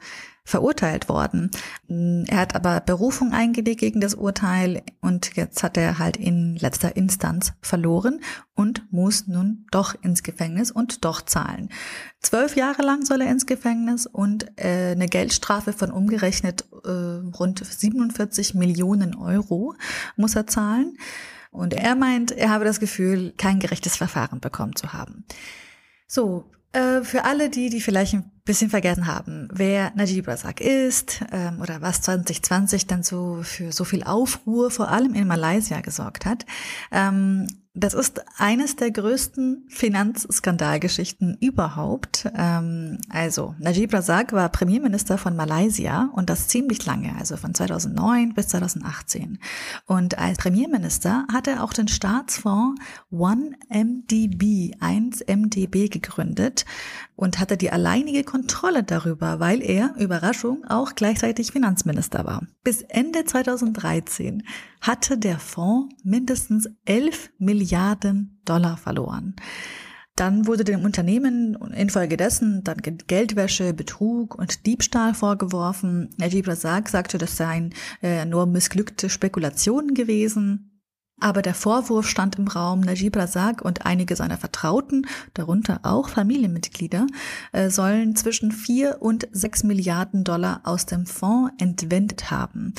[0.47, 1.51] verurteilt worden.
[1.89, 6.95] Er hat aber Berufung eingelegt gegen das Urteil und jetzt hat er halt in letzter
[6.95, 8.21] Instanz verloren
[8.55, 11.67] und muss nun doch ins Gefängnis und doch zahlen.
[12.21, 17.61] Zwölf Jahre lang soll er ins Gefängnis und äh, eine Geldstrafe von umgerechnet äh, rund
[17.65, 19.75] 47 Millionen Euro
[20.15, 20.97] muss er zahlen.
[21.51, 25.25] Und er meint, er habe das Gefühl, kein gerechtes Verfahren bekommen zu haben.
[26.07, 31.21] So, äh, für alle die, die vielleicht ein bisschen vergessen haben, wer Najib Razak ist
[31.31, 36.25] ähm, oder was 2020 dann so für so viel Aufruhr vor allem in Malaysia gesorgt
[36.25, 36.45] hat.
[36.91, 42.27] Ähm, das ist eines der größten Finanzskandalgeschichten überhaupt.
[42.35, 48.33] Ähm, also Najib Razak war Premierminister von Malaysia und das ziemlich lange, also von 2009
[48.33, 49.37] bis 2018.
[49.85, 56.65] Und als Premierminister hat er auch den Staatsfonds 1MDB, 1MDB gegründet
[57.15, 62.43] und hatte die alleinige Kontrolle darüber, weil er, Überraschung, auch gleichzeitig Finanzminister war.
[62.63, 64.43] Bis Ende 2013
[64.81, 69.35] hatte der Fonds mindestens 11 Milliarden Dollar verloren.
[70.17, 76.09] Dann wurde dem Unternehmen infolgedessen dann Geldwäsche, Betrug und Diebstahl vorgeworfen.
[76.17, 80.81] Najib Razak sagte, das seien äh, nur missglückte Spekulationen gewesen.
[81.19, 85.05] Aber der Vorwurf stand im Raum, Najib Razak und einige seiner Vertrauten,
[85.35, 87.05] darunter auch Familienmitglieder,
[87.51, 92.73] äh, sollen zwischen vier und sechs Milliarden Dollar aus dem Fonds entwendet haben.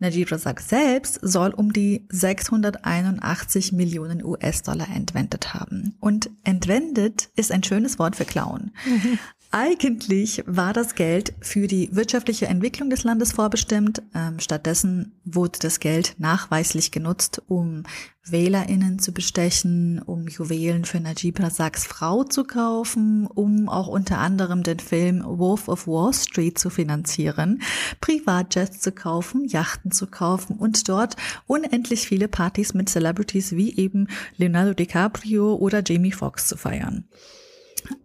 [0.00, 5.94] Najib Razak selbst soll um die 681 Millionen US-Dollar entwendet haben.
[6.00, 8.72] Und entwendet ist ein schönes Wort für.
[8.84, 9.18] Mhm.
[9.52, 14.00] Eigentlich war das Geld für die wirtschaftliche Entwicklung des Landes vorbestimmt.
[14.14, 17.82] Ähm, stattdessen wurde das Geld nachweislich genutzt, um
[18.24, 24.62] WählerInnen zu bestechen, um Juwelen für Najib Razaks Frau zu kaufen, um auch unter anderem
[24.62, 27.60] den Film Wolf of Wall Street zu finanzieren,
[28.00, 31.16] Privatjets zu kaufen, Yachten zu kaufen und dort
[31.48, 37.08] unendlich viele Partys mit Celebrities wie eben Leonardo DiCaprio oder Jamie Foxx zu feiern.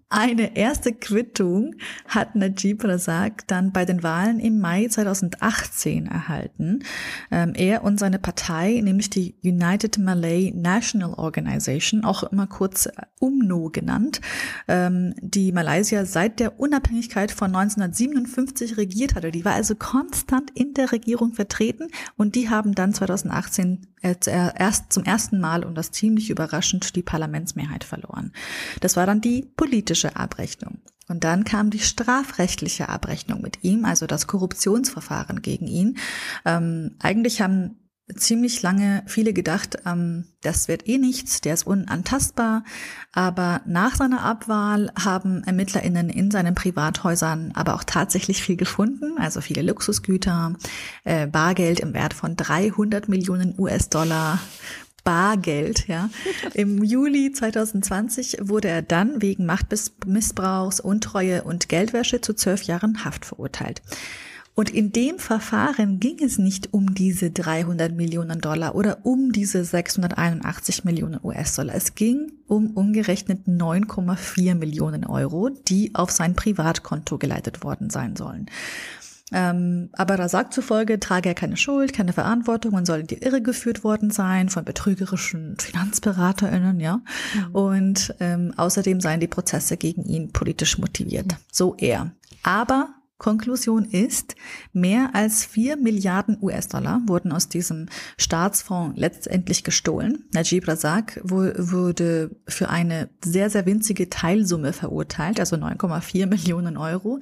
[0.09, 1.77] Eine erste Quittung
[2.07, 6.83] hat Najib Razak dann bei den Wahlen im Mai 2018 erhalten.
[7.31, 12.87] Ähm, er und seine Partei, nämlich die United Malay National Organization, auch immer kurz
[13.19, 14.21] UMNO genannt,
[14.67, 19.31] ähm, die Malaysia seit der Unabhängigkeit von 1957 regiert hatte.
[19.31, 24.93] Die war also konstant in der Regierung vertreten und die haben dann 2018 äh, erst
[24.93, 28.33] zum ersten Mal und das ziemlich überraschend die Parlamentsmehrheit verloren.
[28.81, 30.79] Das war dann die politische Abrechnung.
[31.07, 35.97] Und dann kam die strafrechtliche Abrechnung mit ihm, also das Korruptionsverfahren gegen ihn.
[36.45, 37.77] Ähm, eigentlich haben
[38.13, 42.63] ziemlich lange viele gedacht, ähm, das wird eh nichts, der ist unantastbar.
[43.11, 49.41] Aber nach seiner Abwahl haben ErmittlerInnen in seinen Privathäusern aber auch tatsächlich viel gefunden, also
[49.41, 50.53] viele Luxusgüter,
[51.03, 54.39] äh, Bargeld im Wert von 300 Millionen US-Dollar,
[55.05, 56.09] Bargeld, ja.
[56.53, 63.23] Im Juli 2020 wurde er dann wegen Machtmissbrauchs, Untreue und Geldwäsche zu zwölf Jahren Haft
[63.23, 63.81] verurteilt.
[64.55, 69.65] Und in dem Verfahren ging es nicht um diese 300 Millionen Dollar oder um diese
[69.65, 71.75] 681 Millionen US-Dollar.
[71.75, 78.45] Es ging um umgerechnet 9,4 Millionen Euro, die auf sein Privatkonto geleitet worden sein sollen.
[79.31, 83.23] Ähm, aber da sagt zufolge, trage er keine Schuld, keine Verantwortung und soll in die
[83.23, 86.97] Irre geführt worden sein von betrügerischen FinanzberaterInnen, ja.
[87.33, 87.55] Mhm.
[87.55, 91.35] Und ähm, außerdem seien die Prozesse gegen ihn politisch motiviert.
[91.51, 92.11] So er.
[92.43, 92.89] Aber
[93.25, 94.35] Konklusion ist,
[94.71, 97.87] mehr als vier Milliarden US-Dollar wurden aus diesem
[98.19, 100.25] Staatsfonds letztendlich gestohlen.
[100.31, 107.19] Najib Razak wurde für eine sehr, sehr winzige Teilsumme verurteilt, also 9,4 Millionen Euro.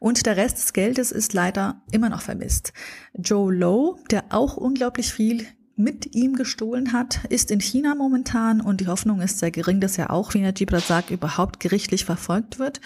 [0.00, 2.72] Und der Rest des Geldes ist leider immer noch vermisst.
[3.14, 8.80] Joe Lowe, der auch unglaublich viel mit ihm gestohlen hat, ist in China momentan und
[8.80, 12.80] die Hoffnung ist sehr gering, dass er auch wie Najib Razak überhaupt gerichtlich verfolgt wird.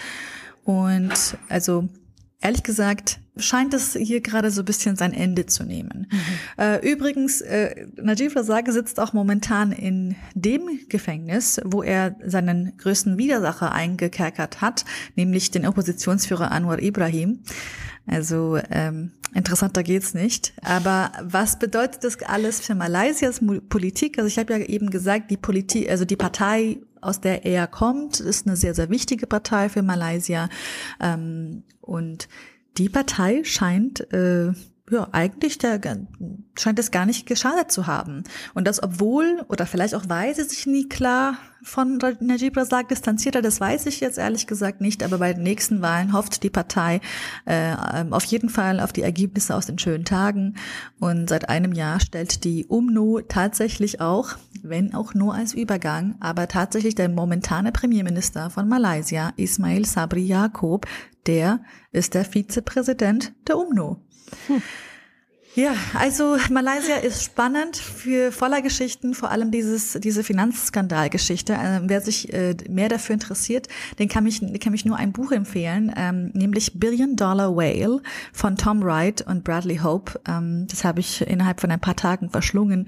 [0.63, 1.89] Und also
[2.41, 6.07] ehrlich gesagt, scheint es hier gerade so ein bisschen sein Ende zu nehmen.
[6.11, 6.63] Mhm.
[6.63, 13.17] Äh, übrigens, äh, Najib Razak sitzt auch momentan in dem Gefängnis, wo er seinen größten
[13.17, 14.85] Widersacher eingekerkert hat,
[15.15, 17.39] nämlich den Oppositionsführer Anwar Ibrahim.
[18.07, 20.53] Also ähm, interessanter geht's nicht.
[20.61, 23.39] Aber was bedeutet das alles für Malaysias
[23.69, 24.17] Politik?
[24.17, 28.19] Also ich habe ja eben gesagt, die Politik, also die Partei aus der er kommt,
[28.19, 30.49] ist eine sehr, sehr wichtige Partei für Malaysia.
[30.99, 32.27] Ähm, und
[32.77, 34.53] die Partei scheint äh,
[34.91, 35.79] ja, eigentlich der,
[36.59, 38.23] scheint es gar nicht geschadet zu haben.
[38.53, 43.37] Und das obwohl, oder vielleicht auch weil sie sich nie klar von Najib Razak distanziert
[43.37, 46.49] hat, das weiß ich jetzt ehrlich gesagt nicht, aber bei den nächsten Wahlen hofft die
[46.49, 46.99] Partei
[47.45, 47.73] äh,
[48.09, 50.55] auf jeden Fall auf die Ergebnisse aus den schönen Tagen.
[50.99, 54.31] Und seit einem Jahr stellt die UMNO tatsächlich auch,
[54.61, 60.85] wenn auch nur als Übergang, aber tatsächlich der momentane Premierminister von Malaysia, Ismail Sabri Yaakob,
[61.27, 61.61] der
[61.91, 64.01] ist der Vizepräsident der UMNO.
[65.53, 71.51] Ja, also Malaysia ist spannend für voller Geschichten, vor allem dieses diese Finanzskandalgeschichte.
[71.53, 73.67] Äh, wer sich äh, mehr dafür interessiert,
[73.99, 78.01] den kann mich kann mich nur ein Buch empfehlen, ähm, nämlich Billion Dollar Whale
[78.31, 80.21] von Tom Wright und Bradley Hope.
[80.25, 82.87] Ähm, das habe ich innerhalb von ein paar Tagen verschlungen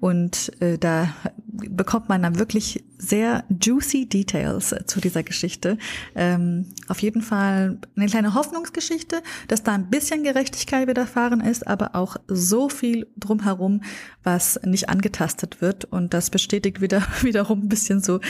[0.00, 1.10] und äh, da
[1.46, 5.78] bekommt man dann wirklich sehr juicy Details zu dieser Geschichte.
[6.14, 11.94] Ähm, auf jeden Fall eine kleine Hoffnungsgeschichte, dass da ein bisschen Gerechtigkeit widerfahren ist, aber
[11.94, 13.82] auch so viel drumherum,
[14.24, 15.84] was nicht angetastet wird.
[15.86, 18.20] Und das bestätigt wieder, wiederum ein bisschen so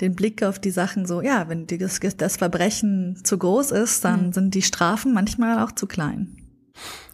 [0.00, 4.28] den Blick auf die Sachen so, ja, wenn das, das Verbrechen zu groß ist, dann
[4.28, 4.32] mhm.
[4.32, 6.36] sind die Strafen manchmal auch zu klein.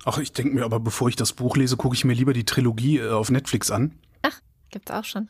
[0.04, 2.44] Ach, ich denke mir aber, bevor ich das Buch lese, gucke ich mir lieber die
[2.44, 3.92] Trilogie äh, auf Netflix an.
[4.22, 4.40] Ach,
[4.70, 5.28] gibt's auch schon.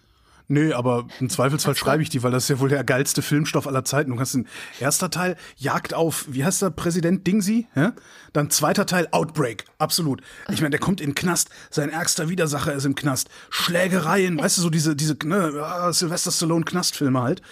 [0.52, 3.68] Nee, aber im Zweifelsfall schreibe ich die, weil das ist ja wohl der geilste Filmstoff
[3.68, 4.10] aller Zeiten.
[4.10, 4.48] Du kannst den
[4.80, 7.68] erster Teil Jagd auf, wie heißt der Präsident Dingsy?
[7.76, 7.92] Ja?
[8.32, 10.22] Dann zweiter Teil Outbreak, absolut.
[10.50, 14.58] Ich meine, der kommt in den Knast, sein ärgster Widersacher ist im Knast, Schlägereien, weißt
[14.58, 17.42] du, so diese, diese ne, Sylvester Stallone Knastfilme halt.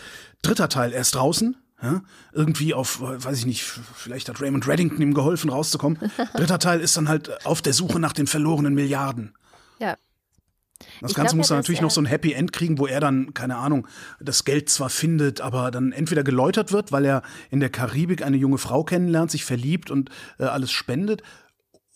[0.42, 5.00] Dritter Teil, er ist draußen, ja, irgendwie auf, weiß ich nicht, vielleicht hat Raymond Reddington
[5.00, 6.00] ihm geholfen, rauszukommen.
[6.34, 9.36] Dritter Teil ist dann halt auf der Suche nach den verlorenen Milliarden.
[9.78, 9.94] Ja,
[11.00, 13.34] das ich Ganze muss dann natürlich noch so ein Happy End kriegen, wo er dann,
[13.34, 13.86] keine Ahnung,
[14.20, 18.36] das Geld zwar findet, aber dann entweder geläutert wird, weil er in der Karibik eine
[18.36, 21.22] junge Frau kennenlernt, sich verliebt und äh, alles spendet,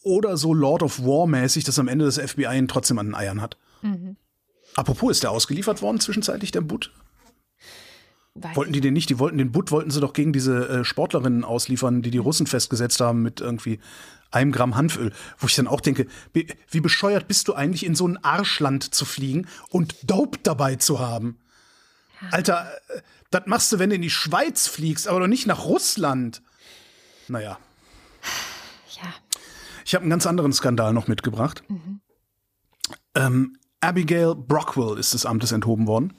[0.03, 3.14] oder so Lord of War mäßig, dass am Ende das FBI ihn trotzdem an den
[3.14, 3.57] Eiern hat.
[3.82, 4.16] Mhm.
[4.74, 6.92] Apropos, ist der ausgeliefert worden zwischenzeitlich, der Butt?
[8.34, 9.11] Weiß wollten die den nicht?
[9.11, 12.46] Die wollten den Butt, wollten sie doch gegen diese äh, Sportlerinnen ausliefern, die die Russen
[12.46, 13.78] festgesetzt haben mit irgendwie
[14.33, 18.07] einem Gramm Hanföl, wo ich dann auch denke, wie bescheuert bist du eigentlich in so
[18.09, 21.39] ein Arschland zu fliegen und Dope dabei zu haben?
[22.30, 25.64] Alter, äh, das machst du, wenn du in die Schweiz fliegst, aber doch nicht nach
[25.64, 26.43] Russland.
[27.28, 27.59] Naja.
[29.01, 29.14] Ja.
[29.85, 31.64] Ich habe einen ganz anderen Skandal noch mitgebracht.
[31.68, 32.01] Mhm.
[33.14, 36.16] Ähm, Abigail Brockwell ist des Amtes enthoben worden.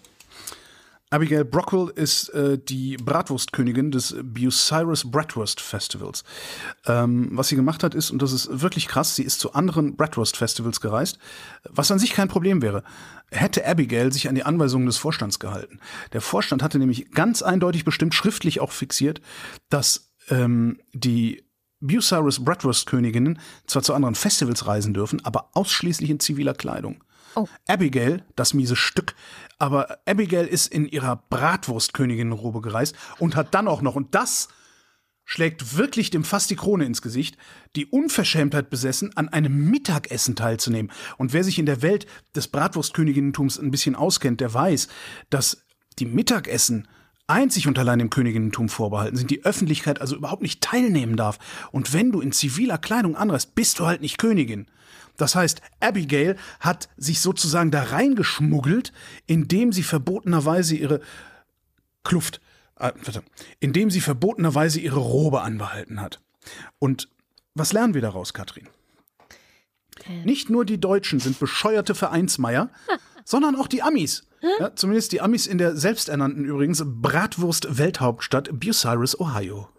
[1.14, 6.24] Abigail Brockwell ist äh, die Bratwurstkönigin des Bucyrus Bratwurst Festivals.
[6.88, 9.96] Ähm, was sie gemacht hat, ist, und das ist wirklich krass, sie ist zu anderen
[9.96, 11.20] Bratwurst Festivals gereist,
[11.70, 12.84] was an sich kein Problem wäre.
[13.30, 15.80] Hätte Abigail sich an die Anweisungen des Vorstands gehalten.
[16.14, 19.22] Der Vorstand hatte nämlich ganz eindeutig bestimmt, schriftlich auch fixiert,
[19.70, 21.44] dass ähm, die
[21.80, 23.38] Bucyrus Bratwurst Königinnen
[23.68, 27.04] zwar zu anderen Festivals reisen dürfen, aber ausschließlich in ziviler Kleidung.
[27.36, 27.48] Oh.
[27.68, 29.16] Abigail, das miese Stück,
[29.60, 34.50] aber Abigail ist in ihrer Bratwurstköniginnenrobe gereist und hat dann auch noch, und das
[35.26, 37.38] schlägt wirklich dem fast die Krone ins Gesicht,
[37.76, 40.92] die Unverschämtheit besessen, an einem Mittagessen teilzunehmen.
[41.18, 44.90] Und wer sich in der Welt des Bratwurstköniginnentums ein bisschen auskennt, der weiß,
[45.30, 45.64] dass
[46.00, 46.88] die Mittagessen
[47.28, 51.40] einzig und allein dem Königinnentum vorbehalten sind, die Öffentlichkeit also überhaupt nicht teilnehmen darf.
[51.72, 54.68] Und wenn du in ziviler Kleidung anreist, bist du halt nicht Königin.
[55.18, 58.92] Das heißt, Abigail hat sich sozusagen da reingeschmuggelt,
[59.28, 61.02] indem sie verbotenerweise ihre
[62.04, 62.42] Kluft,
[62.80, 62.92] äh,
[63.60, 66.20] indem sie verbotenerweise ihre Robe anbehalten hat.
[66.80, 67.10] Und
[67.54, 68.68] was lernen wir daraus, Katrin?
[70.00, 70.24] Okay.
[70.26, 72.70] Nicht nur die Deutschen sind bescheuerte Vereinsmeier,
[73.24, 74.24] sondern auch die Amis.
[74.60, 79.70] Ja, zumindest die Amis in der selbsternannten übrigens Bratwurst-Welthauptstadt Bucyrus, Ohio.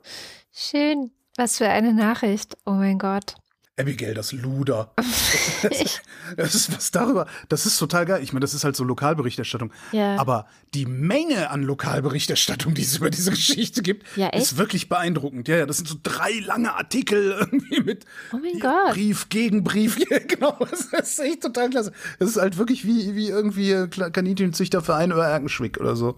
[0.53, 1.11] Schön.
[1.37, 2.57] Was für eine Nachricht.
[2.65, 3.35] Oh mein Gott.
[3.77, 4.93] Abigail, das Luder.
[6.37, 7.27] das ist was darüber.
[7.49, 8.23] Das ist total geil.
[8.23, 9.73] Ich meine, das ist halt so Lokalberichterstattung.
[9.91, 10.17] Ja.
[10.17, 15.49] Aber die Menge an Lokalberichterstattung, die es über diese Geschichte gibt, ja, ist wirklich beeindruckend.
[15.49, 18.93] Ja, ja, das sind so drei lange Artikel irgendwie mit oh.
[18.93, 19.99] Brief gegen Brief.
[20.27, 20.57] Genau.
[20.91, 21.93] Das ist echt total klasse.
[22.19, 26.17] Das ist halt wirklich wie, wie irgendwie Kaninchenzüchterverein oder Erkenschwick oder so.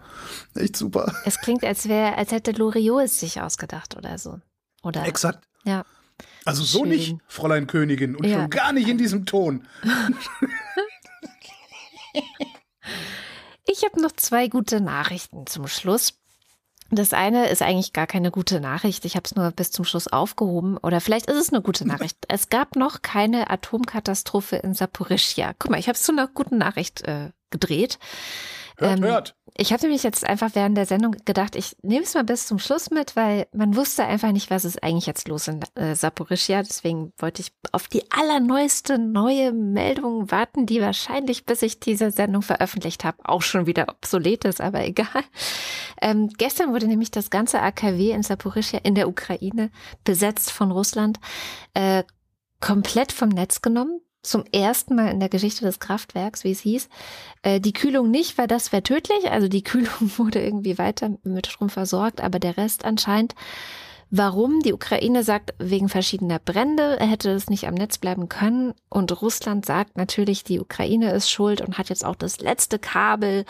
[0.54, 1.14] Echt super.
[1.24, 4.40] Es klingt, als wäre, als hätte Loriot es sich ausgedacht oder so.
[4.82, 5.06] Oder?
[5.06, 5.46] Exakt.
[5.64, 5.84] Ja.
[6.44, 6.88] Also so Schön.
[6.90, 8.40] nicht, Fräulein Königin, und ja.
[8.40, 9.66] schon gar nicht in diesem Ton.
[13.68, 16.14] Ich habe noch zwei gute Nachrichten zum Schluss.
[16.90, 19.04] Das eine ist eigentlich gar keine gute Nachricht.
[19.04, 20.76] Ich habe es nur bis zum Schluss aufgehoben.
[20.78, 22.16] Oder vielleicht ist es eine gute Nachricht.
[22.28, 25.52] Es gab noch keine Atomkatastrophe in Saporischia.
[25.58, 27.98] Guck mal, ich habe es zu einer guten Nachricht äh, gedreht.
[28.78, 29.36] Hört, Ähm, hört.
[29.58, 32.58] Ich habe nämlich jetzt einfach während der Sendung gedacht, ich nehme es mal bis zum
[32.58, 36.62] Schluss mit, weil man wusste einfach nicht, was ist eigentlich jetzt los in äh, Saporischia.
[36.62, 42.42] Deswegen wollte ich auf die allerneueste neue Meldung warten, die wahrscheinlich, bis ich diese Sendung
[42.42, 45.24] veröffentlicht habe, auch schon wieder obsolet ist, aber egal.
[46.02, 49.70] Ähm, gestern wurde nämlich das ganze AKW in Saporischia in der Ukraine
[50.04, 51.18] besetzt von Russland,
[51.72, 52.04] äh,
[52.60, 54.00] komplett vom Netz genommen.
[54.26, 56.88] Zum ersten Mal in der Geschichte des Kraftwerks, wie es hieß.
[57.42, 59.30] Äh, die Kühlung nicht, weil das wäre tödlich.
[59.30, 63.34] Also die Kühlung wurde irgendwie weiter mit Strom versorgt, aber der Rest anscheinend.
[64.10, 64.60] Warum?
[64.60, 68.72] Die Ukraine sagt, wegen verschiedener Brände hätte es nicht am Netz bleiben können.
[68.88, 73.44] Und Russland sagt natürlich, die Ukraine ist schuld und hat jetzt auch das letzte Kabel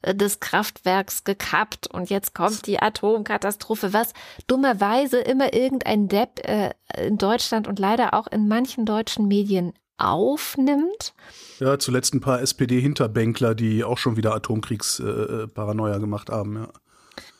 [0.00, 1.88] äh, des Kraftwerks gekappt.
[1.88, 4.12] Und jetzt kommt die Atomkatastrophe, was
[4.46, 11.12] dummerweise immer irgendein Depp äh, in Deutschland und leider auch in manchen deutschen Medien aufnimmt.
[11.60, 16.68] Ja, zuletzt ein paar SPD-Hinterbänkler, die auch schon wieder Atomkriegsparanoia gemacht haben, ja.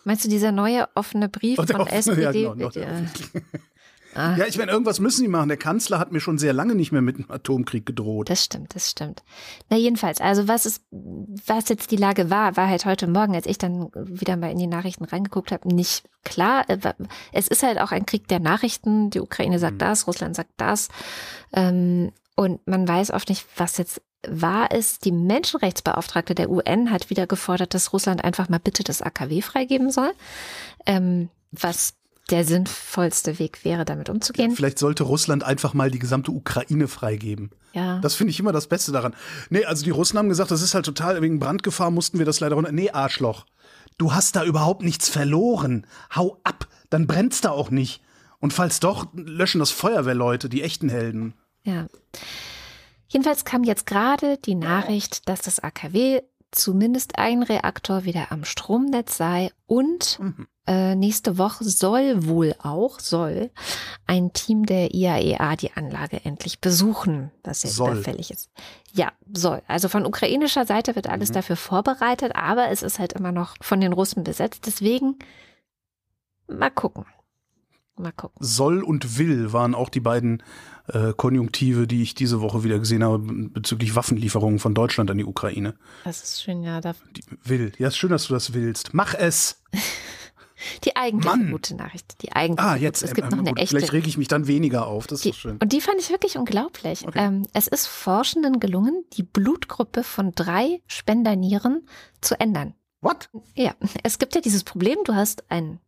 [0.04, 2.22] Meinst du dieser neue offene Brief Oh, von offene, SPD?
[2.22, 3.02] ja, genau, noch der
[4.14, 5.48] Ja, Ja, ich meine, irgendwas müssen die machen.
[5.48, 8.30] Der Kanzler hat mir schon sehr lange nicht mehr mit einem Atomkrieg gedroht.
[8.30, 9.22] Das stimmt, das stimmt.
[9.68, 13.46] Na jedenfalls, also was ist, was jetzt die Lage war, war halt heute Morgen, als
[13.46, 16.64] ich dann wieder mal in die Nachrichten reingeguckt habe, nicht klar.
[17.32, 19.10] Es ist halt auch ein Krieg der Nachrichten.
[19.10, 19.78] Die Ukraine sagt Mhm.
[19.78, 20.88] das, Russland sagt das.
[21.52, 25.04] Ähm, Und man weiß oft nicht, was jetzt wahr ist.
[25.04, 29.90] Die Menschenrechtsbeauftragte der UN hat wieder gefordert, dass Russland einfach mal bitte das AKW freigeben
[29.90, 30.12] soll.
[30.86, 31.94] Ähm, was
[32.30, 34.52] der sinnvollste Weg wäre, damit umzugehen.
[34.52, 37.50] Vielleicht sollte Russland einfach mal die gesamte Ukraine freigeben.
[37.72, 37.98] Ja.
[38.02, 39.16] Das finde ich immer das Beste daran.
[39.50, 42.38] Nee, also die Russen haben gesagt, das ist halt total, wegen Brandgefahr mussten wir das
[42.38, 42.70] leider runter.
[42.70, 43.46] Nee, Arschloch.
[43.96, 45.88] Du hast da überhaupt nichts verloren.
[46.14, 48.00] Hau ab, dann brennt's da auch nicht.
[48.38, 51.34] Und falls doch, löschen das Feuerwehrleute, die echten Helden.
[51.68, 51.86] Ja.
[53.08, 59.16] Jedenfalls kam jetzt gerade die Nachricht, dass das AKW zumindest ein Reaktor wieder am Stromnetz
[59.18, 60.46] sei und Mhm.
[60.66, 63.50] äh, nächste Woche soll wohl auch, soll
[64.06, 67.92] ein Team der IAEA die Anlage endlich besuchen, was sehr Soll.
[67.92, 68.48] überfällig ist.
[68.92, 69.60] Ja, soll.
[69.68, 71.34] Also von ukrainischer Seite wird alles Mhm.
[71.34, 74.66] dafür vorbereitet, aber es ist halt immer noch von den Russen besetzt.
[74.66, 75.18] Deswegen
[76.46, 77.04] mal gucken.
[77.98, 78.36] Mal gucken.
[78.40, 80.42] Soll und will waren auch die beiden
[80.88, 85.24] äh, Konjunktive, die ich diese Woche wieder gesehen habe bezüglich Waffenlieferungen von Deutschland an die
[85.24, 85.74] Ukraine.
[86.04, 86.80] Das ist schön, ja.
[86.80, 87.72] Da, Die, will.
[87.78, 88.94] Ja, ist schön, dass du das willst.
[88.94, 89.62] Mach es.
[90.84, 91.50] die eigentliche Mann.
[91.52, 92.22] gute Nachricht.
[92.22, 92.68] Die eigentliche.
[92.68, 93.02] Ah, jetzt.
[93.02, 93.76] Es gibt ähm, noch eine gut, echte.
[93.76, 95.06] Vielleicht rege ich mich dann weniger auf.
[95.06, 95.56] Das ist Die, doch schön.
[95.58, 97.06] und die fand ich wirklich unglaublich.
[97.06, 97.18] Okay.
[97.20, 101.86] Ähm, es ist Forschenden gelungen, die Blutgruppe von drei Spendernieren
[102.20, 102.74] zu ändern.
[103.00, 103.30] What?
[103.54, 105.78] Ja, es gibt ja dieses Problem, du hast ein,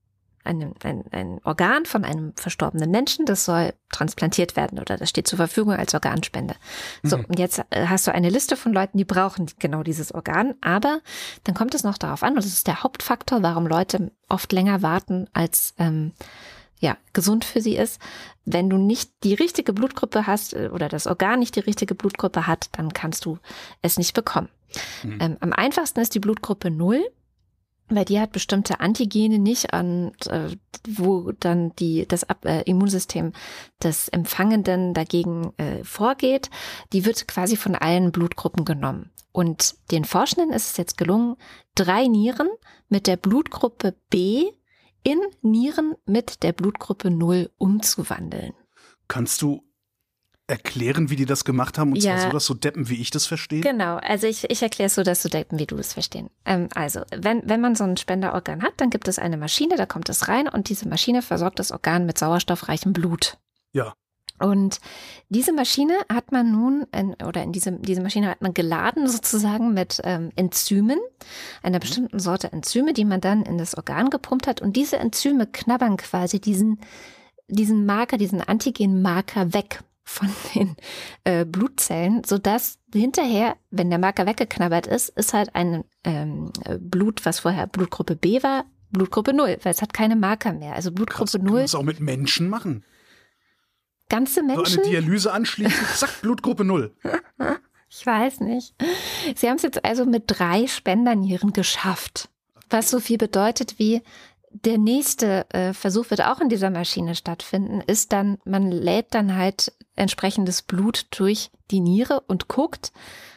[0.44, 5.28] ein, ein, ein Organ von einem verstorbenen Menschen, das soll transplantiert werden oder das steht
[5.28, 6.54] zur Verfügung als Organspende.
[7.02, 7.24] So, Mhm.
[7.26, 11.00] und jetzt äh, hast du eine Liste von Leuten, die brauchen genau dieses Organ, aber
[11.44, 14.82] dann kommt es noch darauf an, und das ist der Hauptfaktor, warum Leute oft länger
[14.82, 16.12] warten, als ähm,
[16.78, 18.00] ja, gesund für sie ist.
[18.46, 22.46] Wenn du nicht die richtige Blutgruppe hast äh, oder das Organ nicht die richtige Blutgruppe
[22.46, 23.38] hat, dann kannst du
[23.82, 24.48] es nicht bekommen.
[25.02, 25.18] Mhm.
[25.20, 27.02] Ähm, am einfachsten ist die Blutgruppe 0,
[27.90, 30.56] weil die hat bestimmte Antigene nicht an, äh,
[30.88, 33.32] wo dann die, das Ab äh, Immunsystem
[33.82, 36.50] des Empfangenden dagegen äh, vorgeht.
[36.92, 39.10] Die wird quasi von allen Blutgruppen genommen.
[39.32, 41.36] Und den Forschenden ist es jetzt gelungen,
[41.74, 42.48] drei Nieren
[42.88, 44.50] mit der Blutgruppe B
[45.02, 48.52] in Nieren mit der Blutgruppe 0 umzuwandeln.
[49.08, 49.62] Kannst du
[50.50, 51.92] erklären, wie die das gemacht haben?
[51.92, 52.16] Und Ja.
[52.16, 53.60] zwar so, dass so Deppen, wie ich das verstehe?
[53.60, 56.28] Genau, also ich, ich erkläre es so, dass du denken, wie du es verstehen.
[56.44, 59.86] Ähm, also, wenn, wenn man so ein Spenderorgan hat, dann gibt es eine Maschine, da
[59.86, 63.38] kommt es rein und diese Maschine versorgt das Organ mit sauerstoffreichem Blut.
[63.72, 63.94] Ja.
[64.40, 64.80] Und
[65.28, 69.74] diese Maschine hat man nun, in, oder in diese, diese Maschine hat man geladen sozusagen
[69.74, 70.98] mit ähm, Enzymen,
[71.62, 74.62] einer bestimmten Sorte Enzyme, die man dann in das Organ gepumpt hat.
[74.62, 76.80] Und diese Enzyme knabbern quasi diesen,
[77.48, 80.76] diesen Marker, diesen Antigenmarker weg von den
[81.24, 87.24] äh, Blutzellen, sodass hinterher, wenn der Marker weggeknabbert ist, ist halt ein ähm, äh, Blut,
[87.24, 90.74] was vorher Blutgruppe B war, Blutgruppe 0, weil es hat keine Marker mehr.
[90.74, 92.84] Also Krass, Blutgruppe kann man 0, das auch mit Menschen machen.
[94.08, 94.80] ganze So Menschen.
[94.80, 96.92] eine Dialyse anschließen, zack, Blutgruppe null.
[97.88, 98.74] Ich weiß nicht.
[99.36, 102.28] Sie haben es jetzt also mit drei Spendernieren geschafft.
[102.68, 104.02] Was so viel bedeutet wie
[104.52, 109.36] der nächste äh, Versuch wird auch in dieser Maschine stattfinden, ist dann, man lädt dann
[109.36, 112.92] halt entsprechendes Blut durch die Niere und guckt,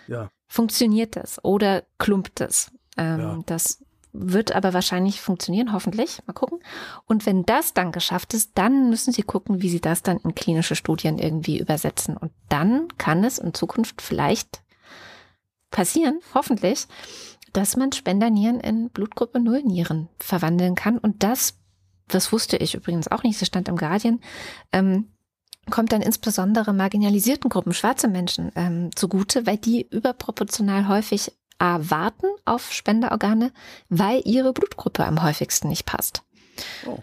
[0.08, 0.30] Ja.
[0.48, 2.72] funktioniert das oder klumpt es.
[2.98, 3.40] Ähm, Ja.
[3.46, 3.84] Das
[4.16, 6.22] wird aber wahrscheinlich funktionieren, hoffentlich.
[6.28, 6.60] Mal gucken.
[7.08, 10.36] Und wenn das dann geschafft ist, dann müssen Sie gucken, wie Sie das dann in
[10.36, 12.16] klinische Studien irgendwie übersetzen.
[12.16, 14.62] Und dann kann es in Zukunft vielleicht
[15.72, 16.86] passieren, hoffentlich,
[17.54, 21.00] dass man Spendernieren in Blutgruppe 0 Nieren verwandeln kann.
[21.00, 21.56] Und das,
[22.08, 24.22] das wusste ich übrigens auch nicht, das stand im Guardian,
[24.72, 25.08] ähm,
[25.70, 32.28] kommt dann insbesondere marginalisierten Gruppen, schwarze Menschen ähm, zugute, weil die überproportional häufig A, warten
[32.46, 33.52] auf Spenderorgane,
[33.90, 36.24] weil ihre Blutgruppe am häufigsten nicht passt.
[36.86, 37.00] Oh.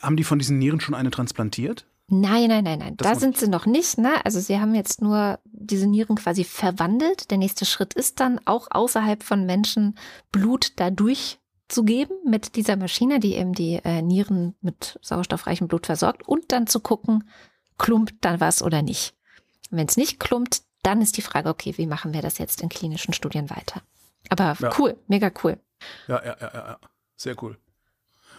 [0.00, 1.86] Haben die von diesen Nieren schon eine transplantiert?
[2.08, 2.96] Nein, nein, nein, nein.
[2.96, 3.96] Das da sind sie noch nicht.
[3.96, 4.24] Ne?
[4.24, 7.30] Also sie haben jetzt nur diese Nieren quasi verwandelt.
[7.30, 9.96] Der nächste Schritt ist dann auch außerhalb von Menschen
[10.30, 11.38] Blut dadurch
[11.68, 16.52] zu geben mit dieser Maschine, die eben die äh, Nieren mit sauerstoffreichem Blut versorgt und
[16.52, 17.24] dann zu gucken,
[17.78, 19.14] klumpt dann was oder nicht.
[19.70, 22.68] Wenn es nicht klumpt, dann ist die Frage, okay, wie machen wir das jetzt in
[22.68, 23.82] klinischen Studien weiter?
[24.28, 24.70] Aber ja.
[24.78, 25.58] cool, mega cool.
[26.08, 26.78] Ja, ja, ja, ja,
[27.16, 27.58] sehr cool.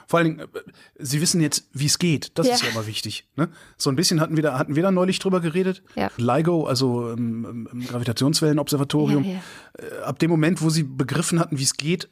[0.08, 0.62] Vor allen Dingen, äh,
[1.00, 2.38] Sie wissen jetzt, wie es geht.
[2.38, 2.54] Das ja.
[2.54, 3.28] ist ja immer wichtig.
[3.36, 3.50] Ne?
[3.78, 5.84] So ein bisschen hatten wir da, hatten wir da neulich drüber geredet.
[5.96, 6.12] Ja.
[6.18, 9.24] LIGO, also ähm, im Gravitationswellenobservatorium.
[9.24, 9.98] Ja, ja.
[9.98, 12.10] Äh, ab dem Moment, wo Sie begriffen hatten, wie es geht,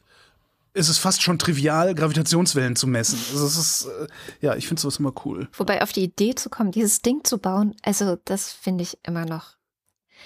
[0.74, 3.19] ist es fast schon trivial, Gravitationswellen zu messen.
[3.32, 4.07] Also es ist, äh,
[4.41, 5.47] ja, ich finde sowas immer cool.
[5.53, 9.26] Wobei auf die Idee zu kommen, dieses Ding zu bauen, also das finde ich immer
[9.26, 9.55] noch.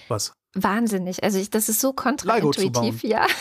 [0.08, 0.34] Was?
[0.54, 1.24] Wahnsinnig.
[1.24, 3.26] Also ich, das ist so kontraintuitiv, ja.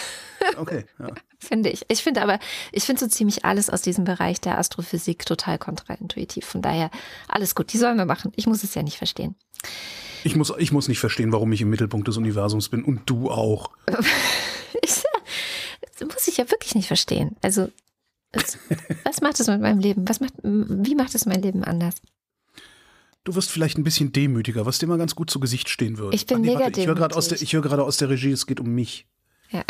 [0.59, 1.09] Okay, ja.
[1.39, 1.87] finde ich.
[1.89, 2.39] Ich finde aber,
[2.71, 6.45] ich finde so ziemlich alles aus diesem Bereich der Astrophysik total kontraintuitiv.
[6.45, 6.91] Von daher,
[7.27, 8.33] alles gut, die sollen wir machen.
[8.37, 9.35] Ich muss es ja nicht verstehen.
[10.25, 13.31] Ich muss, ich muss nicht verstehen, warum ich im Mittelpunkt des Universums bin und du
[13.31, 13.71] auch.
[14.83, 15.03] ich,
[16.01, 17.37] muss ich ja wirklich nicht verstehen.
[17.43, 17.69] Also,
[18.33, 18.59] es,
[19.05, 20.09] was macht es mit meinem Leben?
[20.09, 21.95] Was macht, wie macht es mein Leben anders?
[23.25, 26.15] Du wirst vielleicht ein bisschen demütiger, was dir mal ganz gut zu Gesicht stehen würde.
[26.15, 28.47] Ich bin nee, mega warte, ich höre gerade aus, der, hör aus der Regie, es
[28.47, 29.07] geht um mich.
[29.51, 29.65] Ja.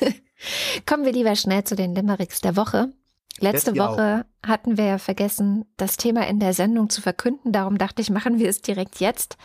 [0.86, 2.92] Kommen wir lieber schnell zu den Limericks der Woche.
[3.40, 4.48] Letzte Woche auch.
[4.48, 7.52] hatten wir ja vergessen, das Thema in der Sendung zu verkünden.
[7.52, 9.36] Darum dachte ich, machen wir es direkt jetzt.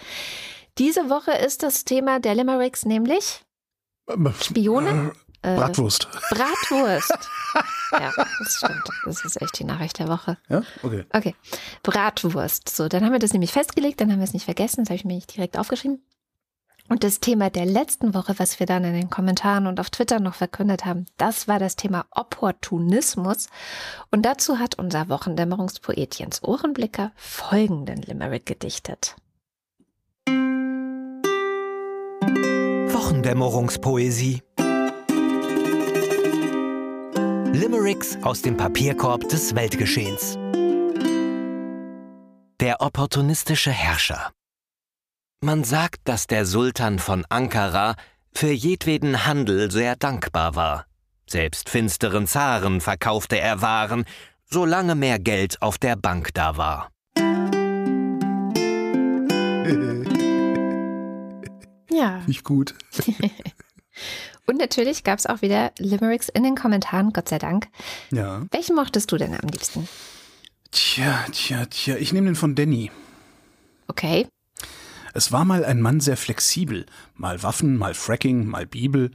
[0.79, 3.43] Diese Woche ist das Thema der Limericks nämlich
[4.09, 5.13] ähm, Spione.
[5.43, 6.07] Äh, Bratwurst.
[6.29, 7.29] Bratwurst.
[7.91, 8.89] ja, das stimmt.
[9.05, 10.37] Das ist echt die Nachricht der Woche.
[10.49, 11.05] Ja, okay.
[11.13, 11.35] Okay.
[11.83, 12.69] Bratwurst.
[12.69, 14.95] So, dann haben wir das nämlich festgelegt, dann haben wir es nicht vergessen, das habe
[14.95, 16.01] ich mir nicht direkt aufgeschrieben.
[16.89, 20.19] Und das Thema der letzten Woche, was wir dann in den Kommentaren und auf Twitter
[20.19, 23.47] noch verkündet haben, das war das Thema Opportunismus.
[24.11, 29.15] Und dazu hat unser Wochendämmerungspoet Jens Ohrenblicker folgenden Limerick gedichtet.
[32.91, 34.41] Wochendämmerungspoesie.
[37.53, 40.39] Limericks aus dem Papierkorb des Weltgeschehens.
[42.59, 44.31] Der opportunistische Herrscher.
[45.39, 47.95] Man sagt, dass der Sultan von Ankara
[48.33, 50.87] für jedweden Handel sehr dankbar war.
[51.29, 54.05] Selbst finsteren Zaren verkaufte er Waren,
[54.49, 56.89] solange mehr Geld auf der Bank da war.
[61.91, 62.23] ja.
[62.25, 62.73] Nicht gut.
[64.45, 67.67] Und natürlich gab es auch wieder Limericks in den Kommentaren, Gott sei Dank.
[68.11, 68.43] Ja.
[68.51, 69.87] Welchen mochtest du denn am liebsten?
[70.71, 72.91] Tja, tja, tja, ich nehme den von Danny.
[73.87, 74.27] Okay.
[75.13, 76.85] Es war mal ein Mann sehr flexibel.
[77.13, 79.11] Mal Waffen, mal Fracking, mal Bibel.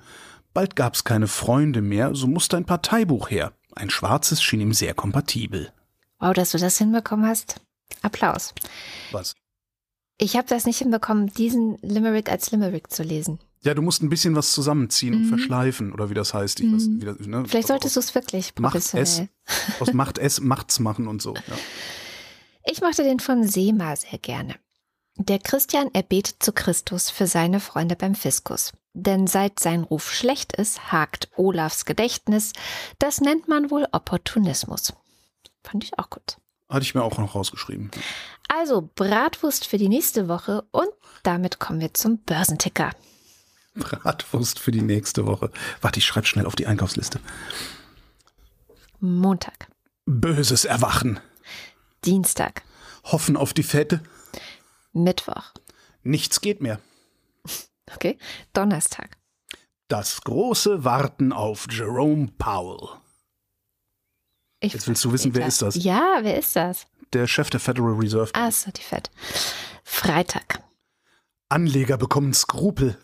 [0.55, 3.53] Bald gab's keine Freunde mehr, so musste ein Parteibuch her.
[3.75, 5.73] Ein schwarzes schien ihm sehr kompatibel.
[6.21, 7.61] Wow, dass du das hinbekommen hast.
[8.03, 8.55] Applaus.
[9.13, 9.35] Was?
[10.19, 13.39] Ich habe das nicht hinbekommen, diesen Limerick als Limerick zu lesen.
[13.63, 15.23] Ja, du musst ein bisschen was zusammenziehen mhm.
[15.23, 16.61] und verschleifen, oder wie das heißt.
[16.61, 17.45] Ich weiß, wie das, ne?
[17.47, 19.05] Vielleicht solltest du es wirklich professionell.
[19.07, 21.35] Macht es, aus Macht es, Macht's machen und so.
[21.35, 21.43] Ja.
[22.71, 24.57] Ich mochte den von Seema sehr gerne.
[25.17, 28.73] Der Christian erbetet zu Christus für seine Freunde beim Fiskus.
[28.95, 32.53] Denn seit sein Ruf schlecht ist, hakt Olafs Gedächtnis.
[32.99, 34.93] Das nennt man wohl Opportunismus.
[35.65, 36.39] Fand ich auch gut.
[36.69, 37.91] Hatte ich mir auch noch rausgeschrieben.
[38.49, 40.89] Also Bratwurst für die nächste Woche und
[41.23, 42.91] damit kommen wir zum Börsenticker.
[43.79, 45.51] Bratwurst für die nächste Woche.
[45.81, 47.21] Warte, ich schreibe schnell auf die Einkaufsliste.
[49.01, 49.69] Montag.
[50.07, 51.21] Böses Erwachen.
[52.05, 52.63] Dienstag.
[53.05, 54.03] Hoffen auf die Fette.
[54.93, 55.53] Mittwoch.
[56.03, 56.81] Nichts geht mehr.
[57.95, 58.19] Okay.
[58.53, 59.17] Donnerstag.
[59.89, 62.89] Das große Warten auf Jerome Powell.
[64.61, 65.77] Ich Jetzt willst du wissen, wer ist das?
[65.77, 66.87] Ja, wer ist das?
[67.13, 68.31] Der Chef der Federal Reserve.
[68.35, 69.11] Ah, so die Fed.
[69.85, 70.63] Freitag.
[71.49, 72.99] Anleger bekommen Skrupel.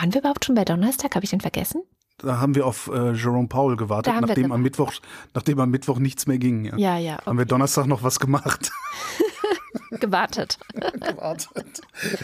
[0.00, 1.14] Waren wir überhaupt schon bei Donnerstag?
[1.14, 1.82] Habe ich den vergessen?
[2.16, 4.94] Da haben wir auf äh, Jerome Powell gewartet, nachdem am, Mittwoch,
[5.34, 6.64] nachdem am Mittwoch nichts mehr ging.
[6.64, 6.96] Ja, ja.
[6.96, 7.26] ja okay.
[7.26, 8.70] Haben wir Donnerstag noch was gemacht.
[9.90, 10.58] Gewartet.
[10.72, 11.82] Gewartet.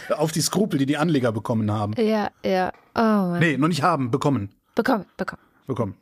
[0.09, 1.93] Auf die Skrupel, die die Anleger bekommen haben.
[2.01, 2.71] Ja, ja.
[2.95, 3.39] Oh Mann.
[3.39, 4.55] Nee, noch nicht haben, bekommen.
[4.73, 5.43] Bekommen, bekommen.
[5.67, 5.95] Bekommen.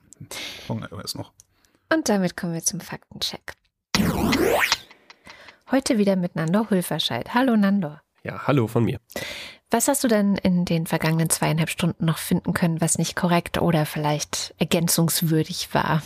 [1.02, 1.34] Erst noch.
[1.94, 3.54] Und damit kommen wir zum Faktencheck.
[5.72, 7.34] Heute wieder mit Nando Hulverscheid.
[7.34, 7.98] Hallo Nando.
[8.24, 9.00] Ja, hallo von mir.
[9.76, 13.62] Was hast du denn in den vergangenen zweieinhalb Stunden noch finden können, was nicht korrekt
[13.62, 16.02] oder vielleicht ergänzungswürdig war?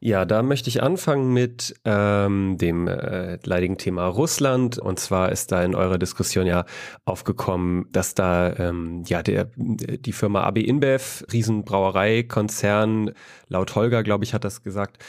[0.00, 4.78] Ja, da möchte ich anfangen mit ähm, dem äh, leidigen Thema Russland.
[4.78, 6.66] Und zwar ist da in eurer Diskussion ja
[7.06, 13.12] aufgekommen, dass da ähm, ja der die Firma AB InBev, Riesenbrauereikonzern,
[13.48, 15.02] laut Holger, glaube ich, hat das gesagt,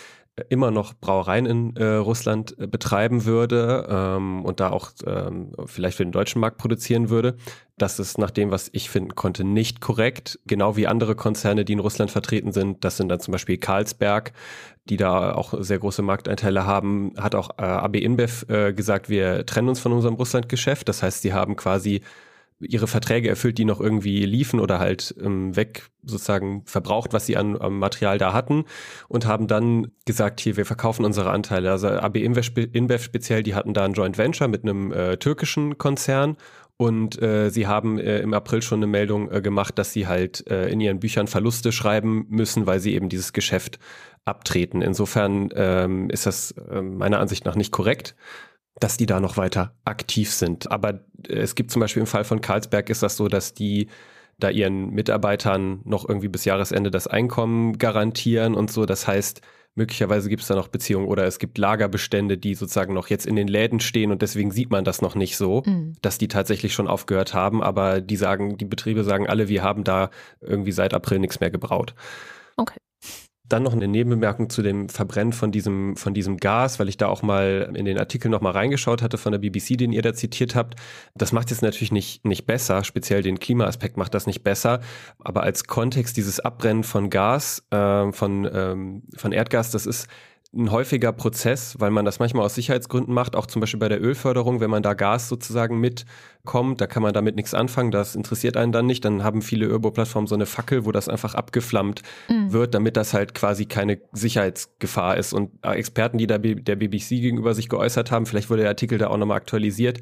[0.49, 5.97] immer noch Brauereien in äh, Russland äh, betreiben würde ähm, und da auch ähm, vielleicht
[5.97, 7.35] für den deutschen Markt produzieren würde.
[7.77, 10.39] Das ist nach dem, was ich finden konnte, nicht korrekt.
[10.45, 12.83] Genau wie andere Konzerne, die in Russland vertreten sind.
[12.83, 14.33] Das sind dann zum Beispiel Carlsberg,
[14.89, 17.13] die da auch sehr große Markteinteile haben.
[17.17, 20.87] Hat auch äh, AB InBev äh, gesagt, wir trennen uns von unserem Russlandgeschäft.
[20.87, 22.01] Das heißt, sie haben quasi
[22.59, 27.37] ihre Verträge erfüllt, die noch irgendwie liefen oder halt ähm, weg sozusagen verbraucht, was sie
[27.37, 28.65] an, an Material da hatten
[29.07, 31.71] und haben dann gesagt, hier, wir verkaufen unsere Anteile.
[31.71, 36.37] Also AB InBev speziell, die hatten da ein Joint Venture mit einem äh, türkischen Konzern
[36.77, 40.47] und äh, sie haben äh, im April schon eine Meldung äh, gemacht, dass sie halt
[40.49, 43.79] äh, in ihren Büchern Verluste schreiben müssen, weil sie eben dieses Geschäft
[44.25, 44.83] abtreten.
[44.83, 48.15] Insofern ähm, ist das äh, meiner Ansicht nach nicht korrekt
[48.79, 50.71] dass die da noch weiter aktiv sind.
[50.71, 53.87] Aber äh, es gibt zum Beispiel im Fall von Karlsberg ist das so, dass die
[54.39, 58.85] da ihren Mitarbeitern noch irgendwie bis Jahresende das Einkommen garantieren und so.
[58.85, 59.41] Das heißt,
[59.73, 63.35] möglicherweise gibt es da noch Beziehungen oder es gibt Lagerbestände, die sozusagen noch jetzt in
[63.35, 65.93] den Läden stehen und deswegen sieht man das noch nicht so, mhm.
[66.01, 67.63] dass die tatsächlich schon aufgehört haben.
[67.63, 71.51] Aber die sagen, die Betriebe sagen alle, wir haben da irgendwie seit April nichts mehr
[71.51, 71.95] gebraut.
[72.57, 72.79] Okay.
[73.49, 77.07] Dann noch eine Nebenbemerkung zu dem Verbrennen von diesem, von diesem Gas, weil ich da
[77.07, 80.13] auch mal in den Artikel noch mal reingeschaut hatte von der BBC, den ihr da
[80.13, 80.75] zitiert habt.
[81.15, 84.81] Das macht jetzt natürlich nicht, nicht besser, speziell den Klimaaspekt macht das nicht besser.
[85.19, 90.07] Aber als Kontext dieses Abbrennen von Gas, äh, von, ähm, von Erdgas, das ist
[90.53, 94.01] ein häufiger Prozess, weil man das manchmal aus Sicherheitsgründen macht, auch zum Beispiel bei der
[94.01, 98.55] Ölförderung, wenn man da Gas sozusagen mitkommt, da kann man damit nichts anfangen, das interessiert
[98.55, 102.53] einen dann nicht, dann haben viele Öbo-Plattformen so eine Fackel, wo das einfach abgeflammt mhm.
[102.53, 105.33] wird, damit das halt quasi keine Sicherheitsgefahr ist.
[105.33, 109.07] Und Experten, die da der BBC gegenüber sich geäußert haben, vielleicht wurde der Artikel da
[109.07, 109.99] auch nochmal aktualisiert,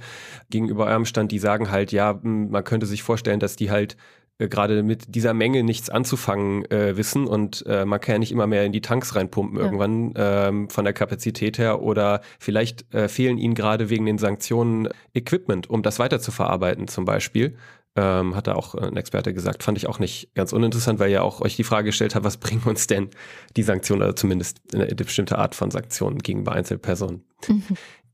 [0.52, 3.98] gegenüber eurem Stand, die sagen halt, ja, man könnte sich vorstellen, dass die halt
[4.38, 8.32] äh, gerade mit dieser Menge nichts anzufangen äh, wissen und äh, man kann ja nicht
[8.32, 9.66] immer mehr in die Tanks reinpumpen ja.
[9.66, 14.90] irgendwann ähm, von der Kapazität her oder vielleicht äh, fehlen ihnen gerade wegen den Sanktionen
[15.14, 17.58] Equipment, um das weiter zu verarbeiten zum Beispiel.
[17.98, 21.24] Ähm, hat da auch ein Experte gesagt, fand ich auch nicht ganz uninteressant, weil ihr
[21.24, 23.10] auch euch die Frage gestellt habt, was bringen uns denn
[23.56, 27.24] die Sanktionen oder zumindest eine, eine bestimmte Art von Sanktionen gegenüber Einzelpersonen.
[27.48, 27.64] Mhm.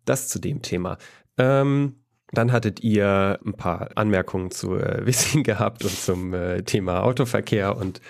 [0.06, 0.98] Das zu dem Thema.
[1.38, 2.01] Ähm,
[2.32, 7.76] dann hattet ihr ein paar Anmerkungen zu äh, Wissing gehabt und zum äh, Thema Autoverkehr
[7.78, 8.02] und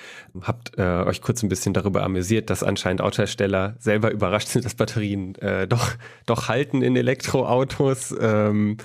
[0.41, 4.75] habt äh, euch kurz ein bisschen darüber amüsiert, dass anscheinend Autohersteller selber überrascht sind, dass
[4.75, 5.91] Batterien äh, doch,
[6.25, 8.15] doch halten in Elektroautos.
[8.19, 8.77] Ähm,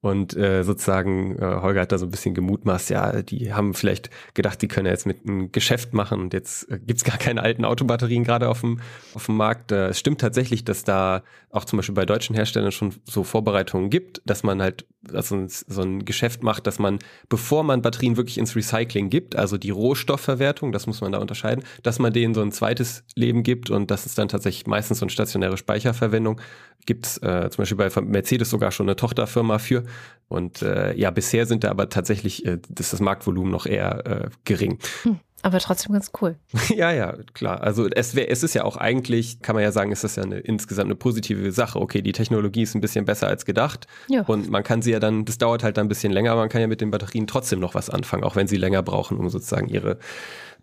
[0.00, 4.10] und äh, sozusagen, äh, Holger hat da so ein bisschen gemutmaßt, ja, die haben vielleicht
[4.34, 7.42] gedacht, die können ja jetzt mit einem Geschäft machen und jetzt äh, gibt's gar keine
[7.42, 8.80] alten Autobatterien gerade auf dem,
[9.14, 9.72] auf dem Markt.
[9.72, 13.90] Äh, es stimmt tatsächlich, dass da auch zum Beispiel bei deutschen Herstellern schon so Vorbereitungen
[13.90, 18.38] gibt, dass man halt also so ein Geschäft macht, dass man, bevor man Batterien wirklich
[18.38, 22.42] ins Recycling gibt, also die Rohstoffverwertung, das muss man da unterscheiden, dass man denen so
[22.42, 26.40] ein zweites Leben gibt und das ist dann tatsächlich meistens so eine stationäre Speicherverwendung.
[26.86, 29.84] Gibt es äh, zum Beispiel bei Mercedes sogar schon eine Tochterfirma für.
[30.28, 34.30] Und äh, ja, bisher sind da aber tatsächlich, äh, ist das Marktvolumen noch eher äh,
[34.44, 34.78] gering.
[35.02, 35.20] Hm.
[35.42, 36.36] Aber trotzdem ganz cool.
[36.68, 37.62] ja, ja, klar.
[37.62, 40.24] Also es, wär, es ist ja auch eigentlich, kann man ja sagen, ist das ja
[40.24, 41.80] eine, insgesamt eine positive Sache.
[41.80, 43.86] Okay, die Technologie ist ein bisschen besser als gedacht.
[44.08, 44.22] Ja.
[44.22, 46.48] Und man kann sie ja dann, das dauert halt dann ein bisschen länger, aber man
[46.48, 49.28] kann ja mit den Batterien trotzdem noch was anfangen, auch wenn sie länger brauchen, um
[49.30, 49.98] sozusagen ihre,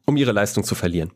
[0.05, 1.11] um ihre Leistung zu verlieren.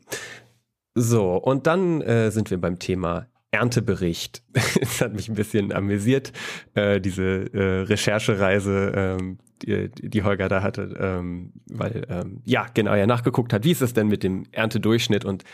[0.94, 4.42] So, und dann äh, sind wir beim Thema Erntebericht.
[4.52, 6.32] das hat mich ein bisschen amüsiert,
[6.74, 12.94] äh, diese äh, Recherchereise, ähm, die, die Holger da hatte, ähm, weil ähm, ja genau
[12.94, 15.44] ja nachgeguckt hat, wie ist es denn mit dem Erntedurchschnitt und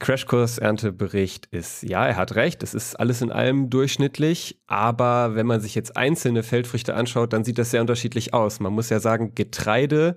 [0.00, 5.46] Crashkurs Erntebericht ist, ja, er hat recht, es ist alles in allem durchschnittlich, aber wenn
[5.46, 8.60] man sich jetzt einzelne Feldfrüchte anschaut, dann sieht das sehr unterschiedlich aus.
[8.60, 10.16] Man muss ja sagen, Getreide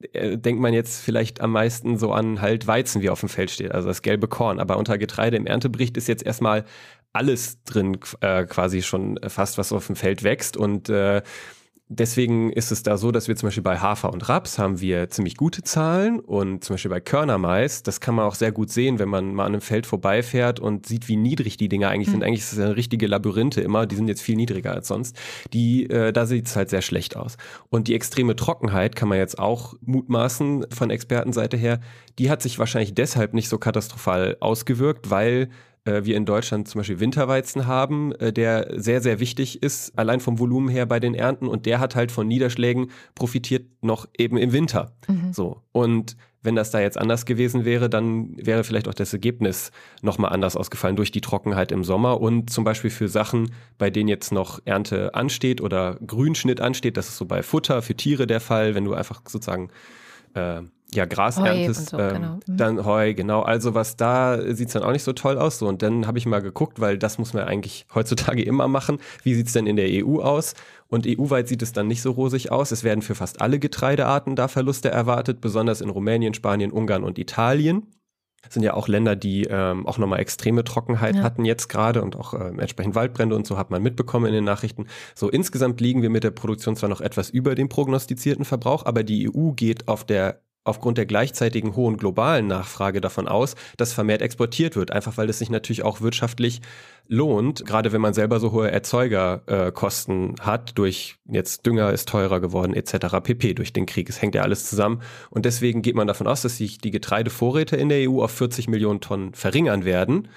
[0.00, 3.72] denkt man jetzt vielleicht am meisten so an halt Weizen, wie auf dem Feld steht,
[3.72, 4.60] also das gelbe Korn.
[4.60, 6.64] Aber unter Getreide im Erntebericht ist jetzt erstmal
[7.12, 10.56] alles drin, äh, quasi schon fast, was auf dem Feld wächst.
[10.56, 11.22] Und äh,
[11.88, 15.08] Deswegen ist es da so, dass wir zum Beispiel bei Hafer und Raps haben wir
[15.08, 18.98] ziemlich gute Zahlen und zum Beispiel bei Körnermais, das kann man auch sehr gut sehen,
[18.98, 22.12] wenn man mal an einem Feld vorbeifährt und sieht, wie niedrig die Dinger eigentlich mhm.
[22.12, 22.24] sind.
[22.24, 25.16] Eigentlich ist es eine richtige Labyrinthe immer, die sind jetzt viel niedriger als sonst.
[25.52, 27.36] Die, äh, da sieht es halt sehr schlecht aus.
[27.68, 31.78] Und die extreme Trockenheit kann man jetzt auch mutmaßen von Expertenseite her,
[32.18, 35.50] die hat sich wahrscheinlich deshalb nicht so katastrophal ausgewirkt, weil
[36.04, 40.38] wir in Deutschland zum Beispiel Winterweizen haben, äh, der sehr, sehr wichtig ist, allein vom
[40.38, 44.52] Volumen her bei den Ernten und der hat halt von Niederschlägen profitiert noch eben im
[44.52, 44.92] Winter.
[45.08, 45.32] Mhm.
[45.32, 45.62] So.
[45.72, 50.32] Und wenn das da jetzt anders gewesen wäre, dann wäre vielleicht auch das Ergebnis nochmal
[50.32, 54.32] anders ausgefallen durch die Trockenheit im Sommer und zum Beispiel für Sachen, bei denen jetzt
[54.32, 58.74] noch Ernte ansteht oder Grünschnitt ansteht, das ist so bei Futter für Tiere der Fall,
[58.74, 59.70] wenn du einfach sozusagen
[60.34, 60.62] äh,
[60.94, 62.34] ja, Gras Heu erntest, so, ähm, genau.
[62.46, 62.56] mhm.
[62.56, 63.42] dann Heu, genau.
[63.42, 65.58] Also was da sieht's dann auch nicht so toll aus.
[65.58, 68.98] So, und dann habe ich mal geguckt, weil das muss man eigentlich heutzutage immer machen.
[69.22, 70.54] Wie sieht's denn in der EU aus?
[70.88, 72.70] Und EU-weit sieht es dann nicht so rosig aus.
[72.70, 77.18] Es werden für fast alle Getreidearten da Verluste erwartet, besonders in Rumänien, Spanien, Ungarn und
[77.18, 77.88] Italien.
[78.42, 81.22] Das sind ja auch Länder, die ähm, auch nochmal extreme Trockenheit ja.
[81.22, 84.44] hatten jetzt gerade und auch ähm, entsprechend Waldbrände und so hat man mitbekommen in den
[84.44, 84.86] Nachrichten.
[85.16, 89.02] So insgesamt liegen wir mit der Produktion zwar noch etwas über dem prognostizierten Verbrauch, aber
[89.02, 94.22] die EU geht auf der aufgrund der gleichzeitigen hohen globalen Nachfrage davon aus, dass vermehrt
[94.22, 96.60] exportiert wird, einfach weil es sich natürlich auch wirtschaftlich
[97.08, 102.40] lohnt, gerade wenn man selber so hohe Erzeugerkosten äh, hat, durch jetzt Dünger ist teurer
[102.40, 103.16] geworden etc.
[103.22, 103.54] pp.
[103.54, 104.08] durch den Krieg.
[104.08, 107.76] Es hängt ja alles zusammen und deswegen geht man davon aus, dass sich die Getreidevorräte
[107.76, 110.28] in der EU auf 40 Millionen Tonnen verringern werden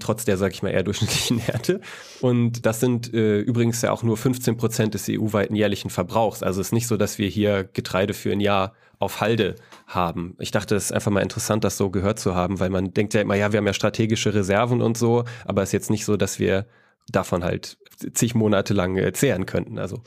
[0.00, 1.80] trotz der, sag ich mal, eher durchschnittlichen Werte.
[2.20, 6.42] Und das sind äh, übrigens ja auch nur 15 Prozent des EU-weiten jährlichen Verbrauchs.
[6.42, 9.56] Also es ist nicht so, dass wir hier Getreide für ein Jahr auf Halde
[9.86, 10.36] haben.
[10.38, 13.14] Ich dachte, es ist einfach mal interessant, das so gehört zu haben, weil man denkt
[13.14, 16.04] ja immer, ja, wir haben ja strategische Reserven und so, aber es ist jetzt nicht
[16.04, 16.66] so, dass wir
[17.10, 17.76] davon halt
[18.14, 19.78] zig Monate lang äh, zehren könnten.
[19.78, 20.02] Also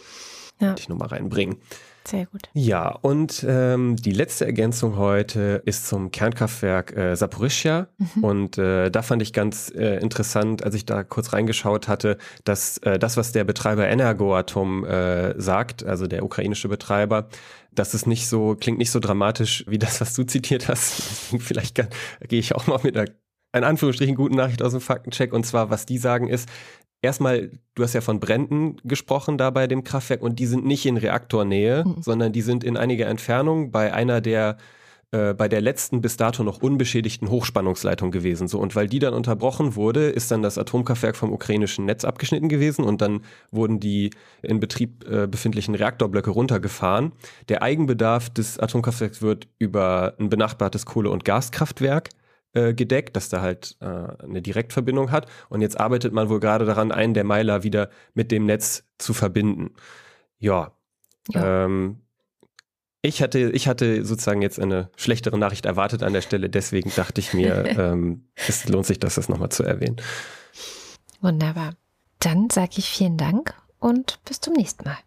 [0.60, 0.76] ja.
[0.78, 1.58] ich nur mal reinbringen.
[2.08, 2.44] Sehr gut.
[2.54, 7.90] Ja, und ähm, die letzte Ergänzung heute ist zum Kernkraftwerk äh, Saporischia.
[7.98, 8.24] Mhm.
[8.24, 12.78] Und äh, da fand ich ganz äh, interessant, als ich da kurz reingeschaut hatte, dass
[12.78, 17.28] äh, das, was der Betreiber Energoatom äh, sagt, also der ukrainische Betreiber,
[17.74, 21.02] dass es nicht so, klingt nicht so dramatisch wie das, was du zitiert hast.
[21.40, 23.10] Vielleicht gehe ich auch mal mit einer
[23.54, 25.34] in Anführungsstrichen guten Nachricht aus dem Faktencheck.
[25.34, 26.48] Und zwar, was die sagen ist,
[27.08, 30.86] erstmal, du hast ja von Bränden gesprochen da bei dem Kraftwerk und die sind nicht
[30.86, 32.02] in Reaktornähe, mhm.
[32.02, 34.58] sondern die sind in einiger Entfernung bei einer der
[35.12, 38.50] äh, bei der letzten bis dato noch unbeschädigten Hochspannungsleitung gewesen.
[38.50, 42.50] So und weil die dann unterbrochen wurde, ist dann das Atomkraftwerk vom ukrainischen Netz abgeschnitten
[42.50, 44.10] gewesen und dann wurden die
[44.42, 47.14] in Betrieb äh, befindlichen Reaktorblöcke runtergefahren.
[47.48, 52.10] Der Eigenbedarf des Atomkraftwerks wird über ein benachbartes Kohle- und Gaskraftwerk
[52.58, 55.28] äh, gedeckt, dass da halt äh, eine Direktverbindung hat.
[55.50, 59.14] Und jetzt arbeitet man wohl gerade daran, einen der Meiler wieder mit dem Netz zu
[59.14, 59.76] verbinden.
[60.40, 60.72] Ja.
[61.30, 61.66] ja.
[61.66, 62.02] Ähm,
[63.02, 67.22] ich hatte, ich hatte sozusagen jetzt eine schlechtere Nachricht erwartet an der Stelle, deswegen dachte
[67.22, 69.98] ich mir, ähm, es lohnt sich, das, das nochmal zu erwähnen.
[71.22, 71.74] Wunderbar.
[72.20, 74.98] Dann sage ich vielen Dank und bis zum nächsten Mal.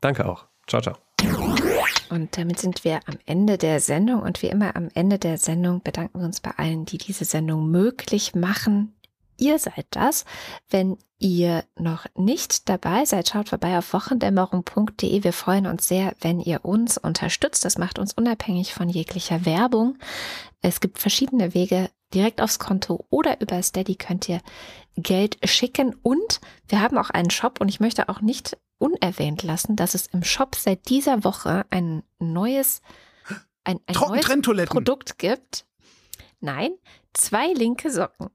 [0.00, 0.46] Danke auch.
[0.66, 0.96] Ciao, ciao.
[2.10, 4.22] Und damit sind wir am Ende der Sendung.
[4.22, 7.70] Und wie immer am Ende der Sendung bedanken wir uns bei allen, die diese Sendung
[7.70, 8.94] möglich machen.
[9.36, 10.24] Ihr seid das.
[10.70, 15.24] Wenn ihr noch nicht dabei seid, schaut vorbei auf wochendämmerung.de.
[15.24, 17.64] Wir freuen uns sehr, wenn ihr uns unterstützt.
[17.64, 19.98] Das macht uns unabhängig von jeglicher Werbung.
[20.60, 24.40] Es gibt verschiedene Wege, direkt aufs Konto oder über Steady könnt ihr
[24.96, 25.96] Geld schicken.
[26.02, 30.06] Und wir haben auch einen Shop und ich möchte auch nicht unerwähnt lassen, dass es
[30.08, 32.80] im Shop seit dieser Woche ein neues,
[33.64, 34.26] ein, ein neues
[34.66, 35.66] Produkt gibt.
[36.40, 36.72] Nein,
[37.12, 38.28] zwei linke Socken.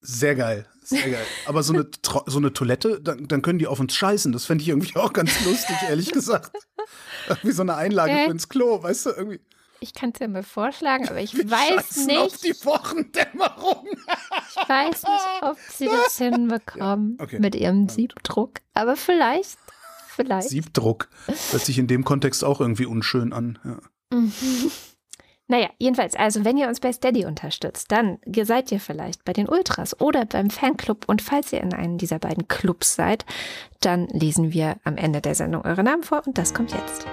[0.00, 1.26] Sehr geil, sehr geil.
[1.46, 1.90] Aber so eine,
[2.26, 4.32] so eine Toilette, dann, dann können die auf uns scheißen.
[4.32, 6.56] Das fände ich irgendwie auch ganz lustig, ehrlich gesagt.
[7.42, 9.40] Wie so eine Einlage äh, für ins Klo, weißt du, irgendwie.
[9.80, 12.18] Ich kann es ja mal vorschlagen, aber ich Wir weiß nicht.
[12.18, 13.86] Auf die Wochendämmerung.
[13.88, 17.38] ich weiß nicht, ob sie das hinbekommen ja, okay.
[17.38, 18.60] mit ihrem Siebdruck.
[18.74, 19.58] Aber vielleicht,
[20.08, 20.48] vielleicht.
[20.48, 23.58] Siebdruck hört sich in dem Kontext auch irgendwie unschön an.
[23.64, 23.78] Ja.
[24.18, 24.32] Mhm.
[25.48, 29.48] Naja, jedenfalls, also wenn ihr uns bei Steady unterstützt, dann seid ihr vielleicht bei den
[29.48, 33.24] Ultras oder beim Fanclub und falls ihr in einem dieser beiden Clubs seid,
[33.80, 37.06] dann lesen wir am Ende der Sendung eure Namen vor und das kommt jetzt.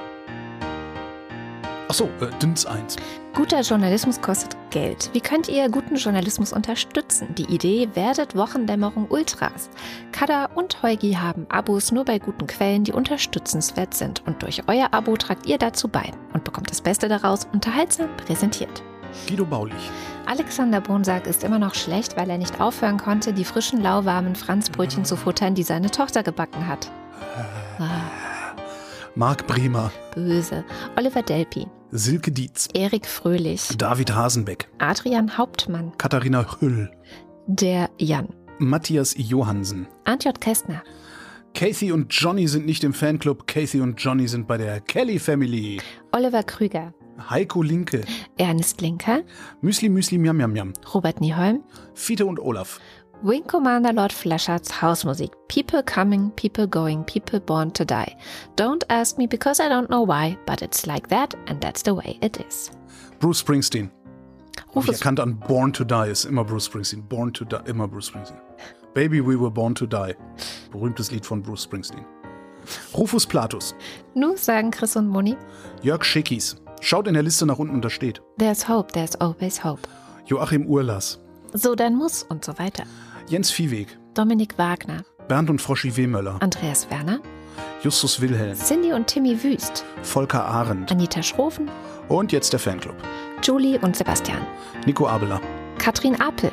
[1.90, 2.96] Achso, äh, Dünns 1.
[3.34, 5.10] Guter Journalismus kostet Geld.
[5.14, 7.36] Wie könnt ihr guten Journalismus unterstützen?
[7.36, 9.70] Die Idee werdet Wochendämmerung Ultras.
[10.12, 14.24] Kada und Heugi haben Abos nur bei guten Quellen, die unterstützenswert sind.
[14.26, 18.84] Und durch euer Abo tragt ihr dazu bei und bekommt das Beste daraus unterhaltsam präsentiert.
[19.28, 19.92] Guido Baulich.
[20.26, 25.06] Alexander Bonsack ist immer noch schlecht, weil er nicht aufhören konnte, die frischen, lauwarmen Franzbrötchen
[25.06, 26.90] zu futtern, die seine Tochter gebacken hat.
[27.80, 28.23] Ah.
[29.16, 29.92] Marc Bremer.
[30.16, 30.66] Böse.
[30.98, 31.68] Oliver Delpi.
[31.92, 36.90] Silke Dietz, Erik Fröhlich, David Hasenbeck, Adrian Hauptmann, Katharina Hüll,
[37.46, 40.82] der Jan, Matthias Johansen, Antjot Kästner.
[41.54, 45.80] Casey und Johnny sind nicht im Fanclub, Casey und Johnny sind bei der Kelly Family.
[46.12, 46.96] Oliver Krüger,
[47.30, 48.04] Heiko Linke,
[48.40, 49.22] Ernst Linker,
[49.62, 51.64] Müsli Müsli Miam Miam Miam, Robert Nieholm,
[51.94, 52.80] Fiete und Olaf,
[53.24, 55.32] Wing Commander Lord Fleshards Hausmusik.
[55.48, 58.18] People coming, people going, people born to die.
[58.58, 61.94] Don't ask me because I don't know why, but it's like that and that's the
[61.94, 62.70] way it is.
[63.20, 63.90] Bruce Springsteen.
[64.58, 67.04] Hab ich Rufus, erkannt an Born to Die ist immer Bruce Springsteen.
[67.08, 68.42] Born to Die, immer Bruce Springsteen.
[68.94, 70.16] Baby, we were born to die.
[70.72, 72.06] Berühmtes Lied von Bruce Springsteen.
[72.94, 73.74] Rufus Platus.
[74.16, 75.38] nu sagen Chris und Moni,
[75.82, 76.58] Jörg Schickis.
[76.82, 78.22] Schaut in der Liste nach unten, da steht.
[78.38, 79.88] there's hope, there's always hope.
[80.26, 81.20] Joachim Urlas.
[81.54, 82.84] So dann muss und so weiter.
[83.34, 83.88] Jens Viehweg.
[84.14, 86.38] Dominik Wagner, Bernd und Froschi Wehmöller.
[86.40, 87.20] Andreas Werner,
[87.82, 88.54] Justus Wilhelm.
[88.56, 90.92] Cindy und Timmy Wüst, Volker Arendt.
[90.92, 91.68] Anita Schroven,
[92.10, 92.94] Und jetzt der Fanclub.
[93.42, 94.46] Julie und Sebastian,
[94.86, 95.42] Nico Abeler.
[95.80, 96.52] Katrin Apel,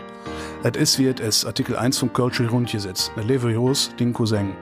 [0.65, 1.44] Et is wie et is.
[1.44, 3.12] Artikel 1 vom Kölsche Rundgesetz.
[3.15, 4.55] Ne leve Jos, din Cousin.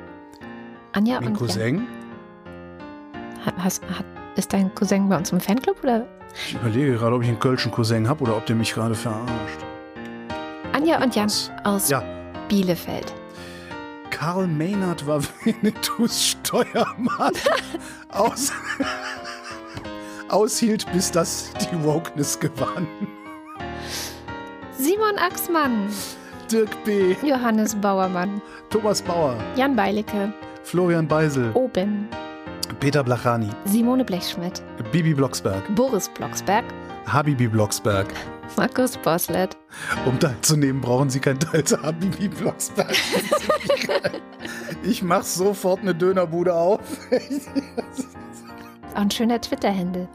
[0.95, 1.37] Anja Min und.
[1.39, 1.87] Cousin?
[3.47, 4.05] Ha- Hast, hat,
[4.35, 6.05] ist dein Cousin bei uns im Fanclub oder?
[6.35, 9.61] Ich überlege gerade, ob ich einen Kölschen Cousin habe oder ob der mich gerade verarscht.
[10.79, 11.29] Anja und Jan
[11.65, 12.05] aus Ja.
[12.49, 13.13] Bielefeld.
[14.11, 17.33] Karl Maynard war Winnetous Steuermann.
[18.11, 18.53] Aus,
[20.29, 22.87] aushielt, bis das die Wokeness gewann.
[24.79, 25.89] Simon Axmann,
[26.51, 28.41] Dirk B., Johannes Bauermann,
[28.71, 30.33] Thomas Bauer, Jan Beilicke,
[30.63, 32.09] Florian Beisel, Oben,
[32.81, 36.65] Peter Blachani, Simone Blechschmidt, Bibi Blocksberg, Boris Blocksberg,
[37.13, 38.07] Habibi Blocksberg.
[38.57, 39.57] Markus Boslett,
[40.07, 42.93] Um teilzunehmen, brauchen Sie kein Teil zu Habibi Blocksberg.
[44.83, 46.81] Ich mach sofort eine Dönerbude auf.
[48.95, 50.09] auch ein schöner Twitter-Händel.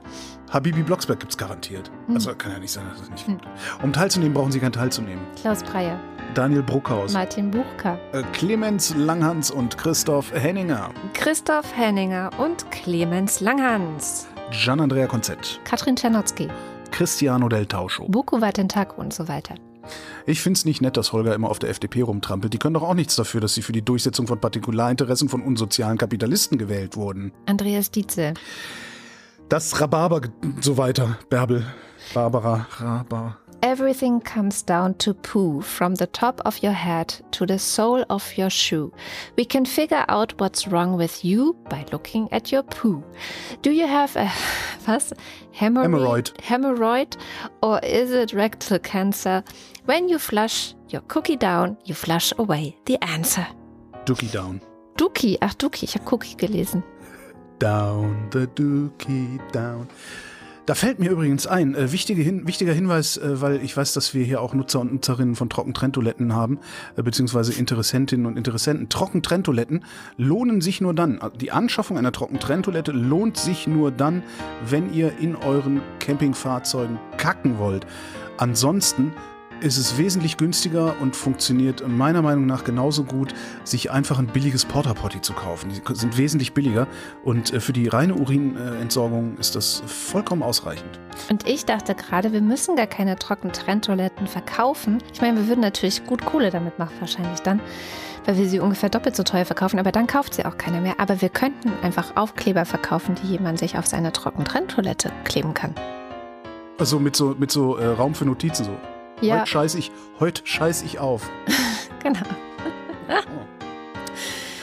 [0.51, 1.89] Habibi Blocksberg gibt's garantiert.
[2.07, 2.15] Hm.
[2.15, 3.37] Also kann ja nicht sein, dass es nicht Hm.
[3.37, 3.47] gibt.
[3.83, 5.23] Um teilzunehmen, brauchen Sie kein teilzunehmen.
[5.39, 5.99] Klaus Breyer,
[6.35, 14.27] Daniel Bruckhaus, Martin Buchka, äh, Clemens Langhans und Christoph Henninger, Christoph Henninger und Clemens Langhans,
[14.51, 16.49] Gian-Andrea Konzett, Katrin Czernotzki,
[16.93, 18.07] Cristiano del Tauscho.
[18.07, 19.55] Buko Watentak und so weiter.
[20.27, 22.53] Ich find's nicht nett, dass Holger immer auf der FDP rumtrampelt.
[22.53, 25.97] Die können doch auch nichts dafür, dass sie für die Durchsetzung von Partikularinteressen von unsozialen
[25.97, 27.33] Kapitalisten gewählt wurden.
[27.47, 28.35] Andreas Dietze,
[29.49, 30.21] Das Rhabarber
[30.61, 31.17] so weiter.
[31.29, 31.65] Bärbel,
[32.13, 33.37] Barbara, Rhabar.
[33.63, 38.37] Everything comes down to poo, from the top of your head to the sole of
[38.37, 38.91] your shoe.
[39.37, 43.01] We can figure out what's wrong with you by looking at your poo.
[43.61, 44.29] Do you have a
[44.85, 45.13] was?
[45.55, 46.33] Hemorrhoid.
[46.41, 47.15] Hemorrhoid
[47.61, 49.41] or is it rectal cancer?
[49.85, 53.47] When you flush your cookie down, you flush away the answer.
[54.03, 54.59] Dookie down.
[54.97, 56.83] Dookie, ach Dookie, ich habe Cookie gelesen.
[57.59, 59.87] Down the Dookie down.
[60.65, 64.13] Da fällt mir übrigens ein, äh, wichtige Hin wichtiger Hinweis, äh, weil ich weiß, dass
[64.13, 66.57] wir hier auch Nutzer und Nutzerinnen von Trockentrenntoiletten haben,
[66.95, 68.87] äh, beziehungsweise Interessentinnen und Interessenten.
[68.87, 69.83] Trockentrenntoiletten
[70.15, 71.17] lohnen sich nur dann.
[71.17, 74.23] äh, Die Anschaffung einer Trockentrenntoilette lohnt sich nur dann,
[74.65, 77.85] wenn ihr in euren Campingfahrzeugen kacken wollt.
[78.37, 79.11] Ansonsten
[79.63, 83.33] ist es wesentlich günstiger und funktioniert meiner Meinung nach genauso gut,
[83.63, 85.69] sich einfach ein billiges Porta Potty zu kaufen.
[85.69, 86.87] Die sind wesentlich billiger
[87.23, 90.99] und äh, für die reine Urinentsorgung ist das vollkommen ausreichend.
[91.29, 95.01] Und ich dachte gerade, wir müssen gar keine Trockentrenntoiletten verkaufen.
[95.13, 97.61] Ich meine, wir würden natürlich gut Kohle damit machen, wahrscheinlich dann,
[98.25, 100.95] weil wir sie ungefähr doppelt so teuer verkaufen, aber dann kauft sie auch keiner mehr.
[100.99, 105.73] Aber wir könnten einfach Aufkleber verkaufen, die jemand sich auf seine Trockentrenntoilette kleben kann.
[106.77, 108.92] Also mit so, mit so äh, Raum für Notizen so.
[109.23, 111.29] Ja, Heute scheiß ich, heute scheiß ich auf.
[112.03, 112.19] genau.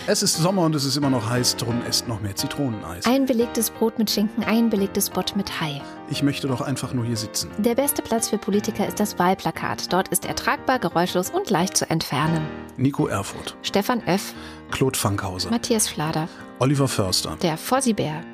[0.06, 3.06] Es ist Sommer und es ist immer noch heiß, drum esst noch mehr Zitroneneis.
[3.06, 5.80] Ein belegtes Brot mit Schinken, ein belegtes Bott mit Hai.
[6.10, 7.48] Ich möchte doch einfach nur hier sitzen.
[7.58, 9.92] Der beste Platz für Politiker ist das Wahlplakat.
[9.92, 12.44] Dort ist er tragbar, geräuschlos und leicht zu entfernen.
[12.76, 14.34] Nico Erfurt, Stefan Öff,
[14.72, 16.28] Claude Fankhauser, Matthias Flader,
[16.58, 18.24] Oliver Förster, der Fossibär,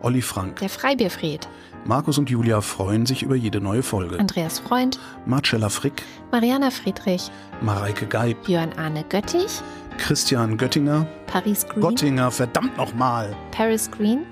[0.00, 1.48] Olli Frank, der Freibierfried,
[1.86, 4.18] Markus und Julia freuen sich über jede neue Folge.
[4.18, 6.02] Andreas Freund, Marcella Frick,
[6.32, 7.30] Mariana Friedrich,
[7.60, 9.60] Mareike Geib, Björn Arne Göttich,
[9.98, 14.24] Christian Göttinger, Paris Green, Göttinger, verdammt nochmal, Paris Green,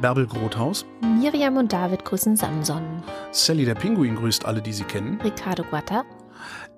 [0.00, 0.84] Bärbel Grothaus,
[1.20, 2.82] Miriam und David grüßen Samson,
[3.30, 6.04] Sally der Pinguin grüßt alle, die sie kennen, Ricardo Guatta,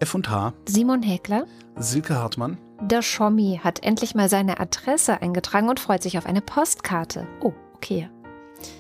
[0.01, 1.47] F&H, Simon Häkler.
[1.77, 6.43] Silke Hartmann, Der Schommi hat endlich mal seine Adresse eingetragen und freut sich auf eine
[6.43, 7.27] Postkarte.
[7.41, 7.53] Oh,
[7.85, 8.09] okay.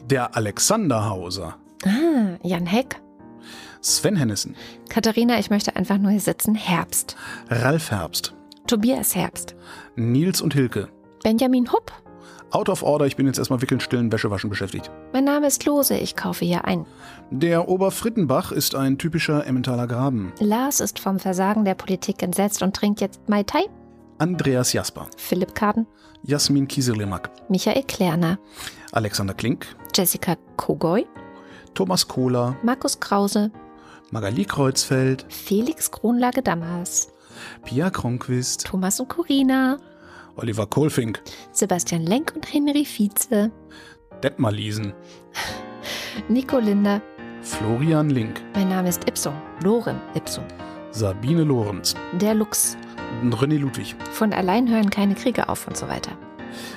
[0.07, 3.01] der Alexander Hauser, Ah, Jan Heck.
[3.81, 4.57] Sven Hennissen,
[4.89, 6.55] Katharina, ich möchte einfach nur hier sitzen.
[6.55, 7.17] Herbst.
[7.51, 8.35] Ralf Herbst,
[8.67, 9.55] Tobias Herbst.
[9.97, 10.89] Nils und Hilke.
[11.23, 11.93] Benjamin Hupp.
[12.51, 14.91] Out of Order, ich bin jetzt erstmal wickeln, stillen, Wäschewaschen beschäftigt.
[15.13, 16.87] Mein Name ist Lose, ich kaufe hier ein.
[17.31, 20.33] Der Oberfrittenbach ist ein typischer Emmentaler Graben.
[20.39, 23.65] Lars ist vom Versagen der Politik entsetzt und trinkt jetzt Mai Tai.
[24.19, 25.87] Andreas Jasper, Philipp Kaden.
[26.27, 28.39] Jasmin Kieselemak, Michael Klerner.
[28.93, 31.07] Alexander Klink, Jessica Kogoy.
[31.75, 33.51] Thomas Kohler, Markus Krause.
[34.11, 37.09] Magali Kreuzfeld, Felix Kronlage Dammers.
[37.65, 39.77] Pia Kronquist, Thomas und Corina,
[40.37, 41.21] Oliver Kohlfink,
[41.53, 43.51] Sebastian Lenk und Henry Vize,
[44.23, 44.93] Detmar Liesen,
[46.29, 47.03] Nico Linder.
[47.43, 50.45] Florian Link, Mein Name ist Ipsum, Lorem Ipsum.
[50.93, 52.77] Sabine Lorenz, Der Lux.
[53.23, 56.13] René Ludwig, Von allein hören keine Kriege auf und so weiter.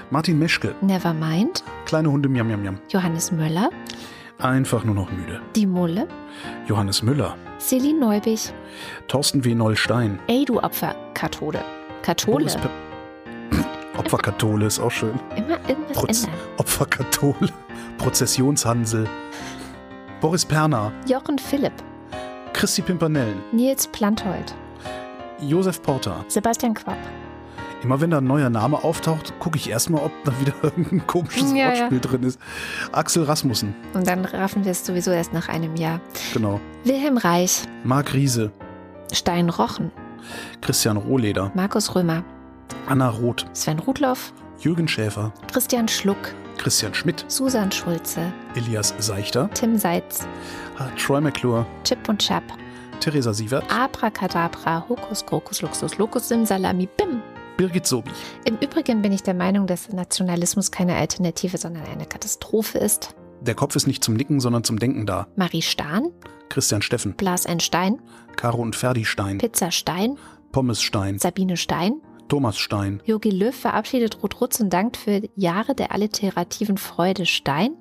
[0.09, 3.69] Martin Meschke, Nevermind, kleine Hunde Miam Miam Miam, Johannes Möller,
[4.39, 5.41] einfach nur noch müde.
[5.55, 6.07] Die Mulle,
[6.67, 8.51] Johannes Müller, Celine Neubich.
[9.07, 9.53] Thorsten W.
[9.55, 11.59] Nollstein, Ey, du Opfer, Kathode.
[12.01, 12.45] Kathole.
[13.97, 15.19] Opferkathole ist auch schön.
[15.35, 16.39] Immer irgendwas Proz ändern.
[16.57, 17.49] Opferkathole,
[17.97, 19.07] Prozessionshansel,
[20.21, 21.73] Boris Perner, Jochen Philipp,
[22.53, 24.55] Christi Pimpernellen, Nils Planthold,
[25.41, 26.25] Josef Porter.
[26.27, 26.97] Sebastian Quapp.
[27.83, 31.51] Immer wenn da ein neuer Name auftaucht, gucke ich erstmal, ob da wieder irgendein komisches
[31.51, 31.79] Ja, ja.
[31.81, 32.39] Wortspiel drin ist.
[32.91, 35.99] Axel Rasmussen, Und dann raffen wir es sowieso erst nach einem Jahr.
[36.33, 36.59] genau.
[36.83, 38.51] Wilhelm Reich, Marc Riese,
[39.13, 39.91] Stein Rochen,
[40.61, 42.23] Christian Rohleder, Markus Römer,
[42.87, 49.77] Anna Roth, Sven Rudloff, Jürgen Schäfer, Christian Schluck, Christian Schmidt, Susan Schulze, Elias Seichter, Tim
[49.77, 50.27] Seitz,
[50.97, 52.43] Troy McClure, Chip und Chap,
[52.99, 57.21] Theresa Sievert, Abracadabra, Hokus, Krokus, Luxus, Locus, Simsalami, Bim.
[57.57, 58.13] Birgit Sobich,
[58.45, 63.15] Im Übrigen bin ich der Meinung, dass Nationalismus keine Alternative, sondern eine Katastrophe ist.
[63.41, 65.27] Der Kopf ist nicht zum Nicken, sondern zum Denken da.
[65.35, 66.11] Marie Stahn,
[66.49, 67.99] Christian Steffen, Blas ein Stein,
[68.35, 70.17] Caro und Ferdi Stein, Pizza Stein,
[70.51, 75.91] Pommes Stein, Sabine Stein, Thomas Stein, Jogi Löw verabschiedet Ruth-Rutz und dankt für Jahre der
[75.91, 77.75] alliterativen Freude Stein,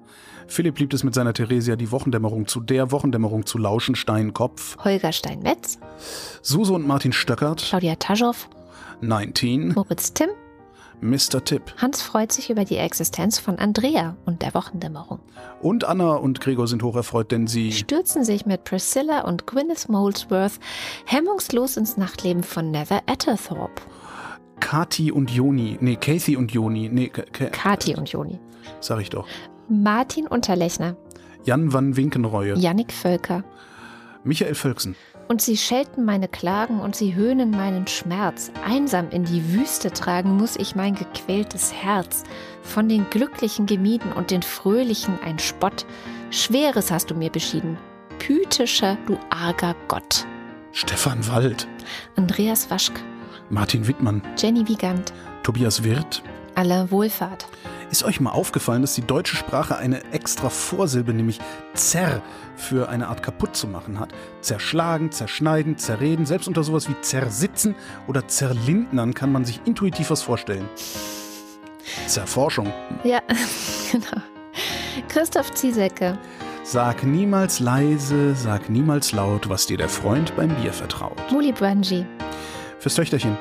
[0.49, 4.77] Philipp liebt es mit seiner Theresia die Wochendämmerung zu der Wochendämmerung zu lauschen, Stein Kopf,
[4.85, 5.79] Holger Stein-Metz,
[6.43, 8.49] Suse und Martin Stöckert, Claudia Taschow,
[9.01, 10.31] 19, Moritz Timm,
[11.03, 11.45] Mr.
[11.45, 15.19] Tipp Hans freut sich über die Existenz von Andrea und der Wochendämmerung.
[15.61, 20.59] und Anna und Gregor sind hocherfreut, denn sie Stürzen sich mit Priscilla und Gwyneth Molesworth
[21.05, 23.83] hemmungslos ins Nachtleben von Nether Atterthorpe.
[24.61, 28.41] Kati und Joni, nee, Kathy und Joni, nee, K K Kati und Joni.
[28.81, 29.27] sag ich doch.
[29.69, 30.97] Martin Unterlechner,
[31.45, 33.45] Jan van Winkenreue, Jannik Völker.
[34.25, 34.97] Michael Völksen,
[35.29, 38.51] Und sie schelten meine Klagen und sie höhnen meinen Schmerz.
[38.65, 42.25] Einsam in die Wüste tragen muss ich mein gequältes Herz.
[42.63, 45.87] Von den Glücklichen gemieden und den Fröhlichen ein Spott.
[46.31, 47.77] Schweres hast du mir beschieden.
[48.19, 50.27] Pythischer, du arger Gott.
[50.73, 51.69] Stefan Wald,
[52.17, 53.01] Andreas Waschk,
[53.49, 55.13] Martin Wittmann, Jenny Wiegand,
[55.43, 56.23] Tobias Wirth.
[56.57, 57.47] Aller Wohlfahrt.
[57.91, 61.39] Ist euch mal aufgefallen, dass die deutsche Sprache eine extra Vorsilbe, nämlich
[61.75, 62.21] zer,
[62.57, 64.09] für eine Art kaputt zu machen hat?
[64.41, 67.77] Zerschlagen, zerschneiden, zerreden, selbst unter sowas wie zersitzen
[68.09, 70.69] oder zerlindnern kann man sich intuitiv was vorstellen.
[72.09, 72.73] Zerforschung.
[73.05, 73.21] Ja,
[73.93, 74.23] genau.
[75.09, 76.19] Christoph Ziesecke,
[76.65, 81.17] Sag niemals leise, sag niemals laut, was dir der Freund beim Bier vertraut.
[81.31, 82.05] Muli Branji,
[82.81, 83.37] Fürs Töchterchen.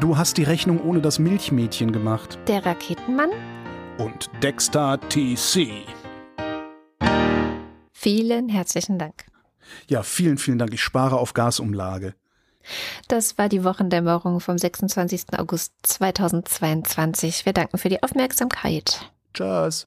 [0.00, 2.38] Du hast die Rechnung ohne das Milchmädchen gemacht.
[2.48, 3.30] der Raketenmann.
[3.98, 5.68] Und Dexter TC.
[7.92, 9.24] Vielen herzlichen Dank.
[9.88, 10.74] Ja, vielen, vielen Dank.
[10.74, 12.14] Ich spare auf Gasumlage.
[13.08, 15.38] Das war die Wochendämmerung vom 26.
[15.38, 17.46] August 2022.
[17.46, 19.10] Wir danken für die Aufmerksamkeit.
[19.32, 19.86] Tschüss.